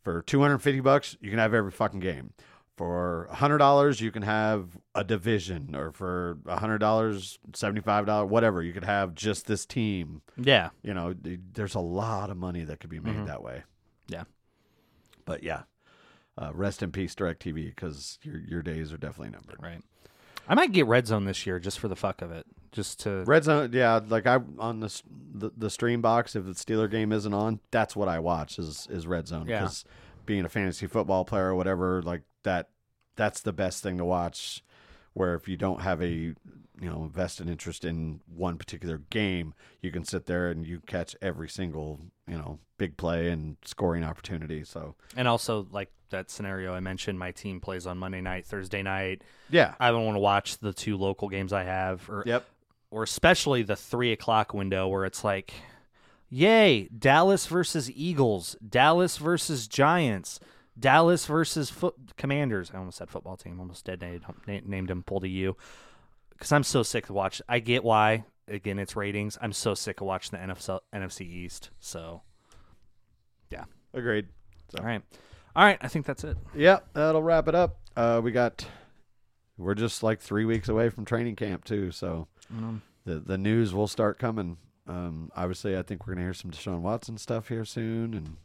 for 0.01 0.21
250 0.21 0.79
bucks, 0.79 1.17
you 1.19 1.29
can 1.29 1.39
have 1.39 1.53
every 1.53 1.71
fucking 1.71 1.99
game. 1.99 2.33
For 2.77 3.27
$100, 3.33 3.99
you 3.99 4.09
can 4.11 4.21
have 4.21 4.77
a 4.95 5.03
division, 5.03 5.75
or 5.75 5.91
for 5.91 6.37
$100, 6.45 7.37
$75, 7.51 8.27
whatever, 8.29 8.63
you 8.63 8.71
could 8.71 8.85
have 8.85 9.13
just 9.13 9.45
this 9.47 9.65
team. 9.65 10.21
Yeah. 10.37 10.69
You 10.81 10.93
know, 10.93 11.13
there's 11.13 11.75
a 11.75 11.81
lot 11.81 12.29
of 12.29 12.37
money 12.37 12.63
that 12.63 12.79
could 12.79 12.89
be 12.89 13.01
made 13.01 13.25
that 13.27 13.43
way. 13.43 13.63
Mm-hmm. 14.07 14.13
Yeah. 14.13 14.23
But 15.25 15.43
yeah, 15.43 15.63
uh, 16.37 16.51
rest 16.53 16.81
in 16.81 16.91
peace, 16.93 17.13
DirecTV, 17.13 17.65
because 17.75 18.17
your 18.23 18.39
your 18.39 18.61
days 18.61 18.93
are 18.93 18.97
definitely 18.97 19.31
numbered. 19.31 19.57
Right. 19.61 19.81
I 20.47 20.55
might 20.55 20.71
get 20.71 20.87
Red 20.87 21.05
Zone 21.07 21.25
this 21.25 21.45
year 21.45 21.59
just 21.59 21.77
for 21.79 21.89
the 21.89 21.95
fuck 21.97 22.21
of 22.21 22.31
it. 22.31 22.45
Just 22.71 22.99
to 23.01 23.23
Red 23.23 23.43
Zone, 23.43 23.71
yeah, 23.73 23.99
like 24.07 24.27
I 24.27 24.39
on 24.57 24.79
the, 24.79 25.01
the 25.33 25.51
the 25.57 25.69
stream 25.69 26.01
box, 26.01 26.35
if 26.35 26.45
the 26.45 26.51
Steeler 26.51 26.89
game 26.89 27.11
isn't 27.11 27.33
on, 27.33 27.59
that's 27.71 27.95
what 27.95 28.07
I 28.07 28.19
watch 28.19 28.59
is 28.59 28.87
is 28.89 29.07
Red 29.07 29.27
Zone. 29.27 29.47
Yeah. 29.47 29.61
Because 29.61 29.85
being 30.25 30.45
a 30.45 30.49
fantasy 30.49 30.85
football 30.85 31.25
player 31.25 31.47
or 31.47 31.55
whatever, 31.55 32.01
like 32.03 32.21
that, 32.43 32.69
that's 33.15 33.41
the 33.41 33.53
best 33.53 33.81
thing 33.81 33.97
to 33.97 34.05
watch. 34.05 34.63
Where 35.13 35.33
if 35.33 35.47
you 35.47 35.57
don't 35.57 35.81
have 35.81 36.01
a 36.01 36.13
you 36.81 36.89
know 36.89 37.09
vested 37.13 37.49
interest 37.49 37.83
in 37.83 38.21
one 38.27 38.57
particular 38.57 38.99
game, 39.09 39.53
you 39.81 39.91
can 39.91 40.05
sit 40.05 40.25
there 40.27 40.49
and 40.49 40.65
you 40.65 40.81
catch 40.85 41.15
every 41.21 41.49
single 41.49 41.99
you 42.27 42.37
know 42.37 42.59
big 42.77 42.97
play 42.97 43.29
and 43.29 43.57
scoring 43.65 44.03
opportunity. 44.03 44.63
So 44.63 44.95
and 45.15 45.27
also 45.27 45.67
like 45.71 45.91
that 46.09 46.29
scenario 46.29 46.73
I 46.73 46.79
mentioned, 46.79 47.19
my 47.19 47.31
team 47.31 47.59
plays 47.59 47.85
on 47.85 47.97
Monday 47.97 48.21
night, 48.21 48.45
Thursday 48.45 48.81
night. 48.81 49.23
yeah, 49.49 49.75
I 49.79 49.91
don't 49.91 50.05
want 50.05 50.15
to 50.15 50.21
watch 50.21 50.57
the 50.57 50.73
two 50.73 50.97
local 50.97 51.29
games 51.29 51.53
I 51.53 51.63
have, 51.63 52.09
or 52.09 52.23
yep, 52.25 52.45
or 52.91 53.03
especially 53.03 53.63
the 53.63 53.75
three 53.75 54.11
o'clock 54.11 54.53
window 54.53 54.87
where 54.87 55.05
it's 55.05 55.23
like, 55.23 55.53
yay, 56.29 56.87
Dallas 56.87 57.45
versus 57.45 57.91
Eagles, 57.91 58.55
Dallas 58.67 59.17
versus 59.17 59.67
Giants, 59.67 60.39
Dallas 60.77 61.25
versus 61.25 61.69
foot 61.69 61.95
Commanders. 62.17 62.71
I 62.73 62.77
almost 62.77 62.97
said 62.97 63.09
football 63.09 63.37
team, 63.37 63.59
almost 63.59 63.85
dead 63.85 64.01
named, 64.01 64.67
named 64.67 64.89
him, 64.89 65.03
pulled 65.03 65.23
a 65.23 65.29
U. 65.29 65.57
Because 66.31 66.51
I'm 66.51 66.63
so 66.63 66.83
sick 66.83 67.09
of 67.09 67.15
watch. 67.15 67.41
I 67.49 67.59
get 67.59 67.83
why. 67.83 68.23
Again, 68.47 68.79
it's 68.79 68.95
ratings. 68.95 69.37
I'm 69.41 69.53
so 69.53 69.75
sick 69.75 70.01
of 70.01 70.07
watching 70.07 70.39
the 70.39 70.45
NFC, 70.45 70.79
NFC 70.95 71.21
East. 71.21 71.69
So, 71.79 72.21
yeah. 73.51 73.65
agreed. 73.93 74.27
All 74.79 74.85
right. 74.85 75.01
All 75.55 75.65
right. 75.65 75.77
I 75.81 75.87
think 75.89 76.05
that's 76.05 76.23
it. 76.23 76.37
Yeah, 76.55 76.79
that'll 76.93 77.21
wrap 77.21 77.47
it 77.47 77.55
up. 77.55 77.77
Uh, 77.95 78.21
we 78.23 78.31
got 78.31 78.65
we're 79.59 79.75
just 79.75 80.01
like 80.01 80.21
three 80.21 80.45
weeks 80.45 80.69
away 80.69 80.89
from 80.89 81.03
training 81.03 81.35
camp 81.35 81.65
too, 81.65 81.91
so 81.91 82.27
the 83.05 83.19
the 83.19 83.37
news 83.37 83.73
will 83.73 83.87
start 83.87 84.19
coming. 84.19 84.57
Um, 84.87 85.31
obviously, 85.35 85.77
I 85.77 85.81
think 85.83 86.05
we're 86.07 86.13
gonna 86.13 86.25
hear 86.25 86.33
some 86.33 86.51
Deshaun 86.51 86.81
Watson 86.81 87.17
stuff 87.17 87.47
here 87.49 87.65
soon, 87.65 88.13
and 88.13 88.37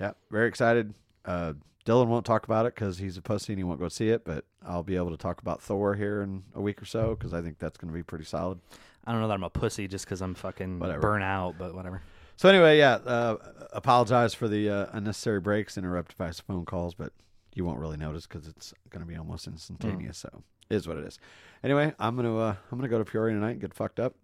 yeah, 0.00 0.12
very 0.30 0.48
excited. 0.48 0.94
Uh, 1.24 1.54
Dylan 1.84 2.08
won't 2.08 2.26
talk 2.26 2.44
about 2.44 2.66
it 2.66 2.74
because 2.74 2.98
he's 2.98 3.16
a 3.16 3.22
pussy 3.22 3.52
and 3.52 3.58
he 3.58 3.64
won't 3.64 3.78
go 3.80 3.88
see 3.88 4.08
it, 4.10 4.24
but 4.24 4.44
I'll 4.66 4.82
be 4.82 4.96
able 4.96 5.10
to 5.10 5.16
talk 5.16 5.40
about 5.40 5.62
Thor 5.62 5.94
here 5.94 6.20
in 6.22 6.42
a 6.54 6.60
week 6.60 6.82
or 6.82 6.84
so 6.84 7.14
because 7.14 7.32
I 7.32 7.42
think 7.42 7.58
that's 7.58 7.76
gonna 7.78 7.92
be 7.92 8.02
pretty 8.02 8.24
solid. 8.24 8.58
I 9.04 9.12
don't 9.12 9.20
know 9.20 9.28
that 9.28 9.34
I'm 9.34 9.44
a 9.44 9.50
pussy 9.50 9.86
just 9.86 10.04
because 10.04 10.20
I'm 10.20 10.34
fucking 10.34 10.80
Whatever. 10.80 11.00
burnt 11.00 11.22
out, 11.24 11.54
but 11.58 11.74
whatever. 11.74 12.02
So 12.36 12.48
anyway, 12.48 12.76
yeah, 12.78 12.94
uh, 13.06 13.36
apologize 13.72 14.34
for 14.34 14.46
the 14.48 14.68
uh, 14.68 14.86
unnecessary 14.92 15.40
breaks 15.40 15.78
interrupted 15.78 16.18
by 16.18 16.32
phone 16.32 16.64
calls, 16.66 16.92
but 16.94 17.12
you 17.54 17.64
won't 17.64 17.78
really 17.78 17.96
notice 17.96 18.26
because 18.26 18.46
it's 18.48 18.74
going 18.90 19.00
to 19.04 19.08
be 19.10 19.16
almost 19.16 19.46
instantaneous. 19.46 20.18
So 20.18 20.28
it 20.34 20.55
is 20.70 20.86
what 20.88 20.96
it 20.98 21.04
is. 21.04 21.18
Anyway, 21.64 21.92
I'm 21.98 22.16
gonna 22.16 22.36
uh, 22.36 22.54
I'm 22.70 22.78
gonna 22.78 22.88
go 22.88 22.98
to 22.98 23.04
Peoria 23.04 23.34
tonight 23.34 23.52
and 23.52 23.60
get 23.60 23.74
fucked 23.74 23.98
up. 24.00 24.14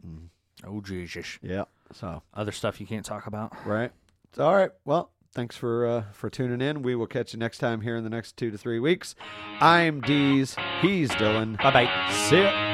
Oh, 0.64 0.80
Jesus. 0.80 1.38
yeah, 1.42 1.64
so 1.92 2.22
Other 2.34 2.52
stuff 2.52 2.80
you 2.80 2.86
can't 2.86 3.04
talk 3.04 3.26
about. 3.26 3.52
right. 3.66 3.90
So, 4.34 4.44
all 4.46 4.54
right. 4.54 4.70
Well, 4.84 5.10
thanks 5.34 5.56
for 5.56 5.86
uh, 5.86 6.02
for 6.12 6.30
tuning 6.30 6.60
in. 6.60 6.82
We 6.82 6.94
will 6.94 7.06
catch 7.08 7.32
you 7.32 7.38
next 7.38 7.58
time 7.58 7.80
here 7.80 7.96
in 7.96 8.04
the 8.04 8.10
next 8.10 8.36
two 8.36 8.50
to 8.50 8.58
three 8.58 8.78
weeks. 8.78 9.14
I'm 9.60 10.00
Dees. 10.00 10.56
He's 10.80 11.10
Dylan. 11.10 11.56
Bye 11.60 11.70
bye. 11.72 12.12
See 12.28 12.42
ya. 12.42 12.71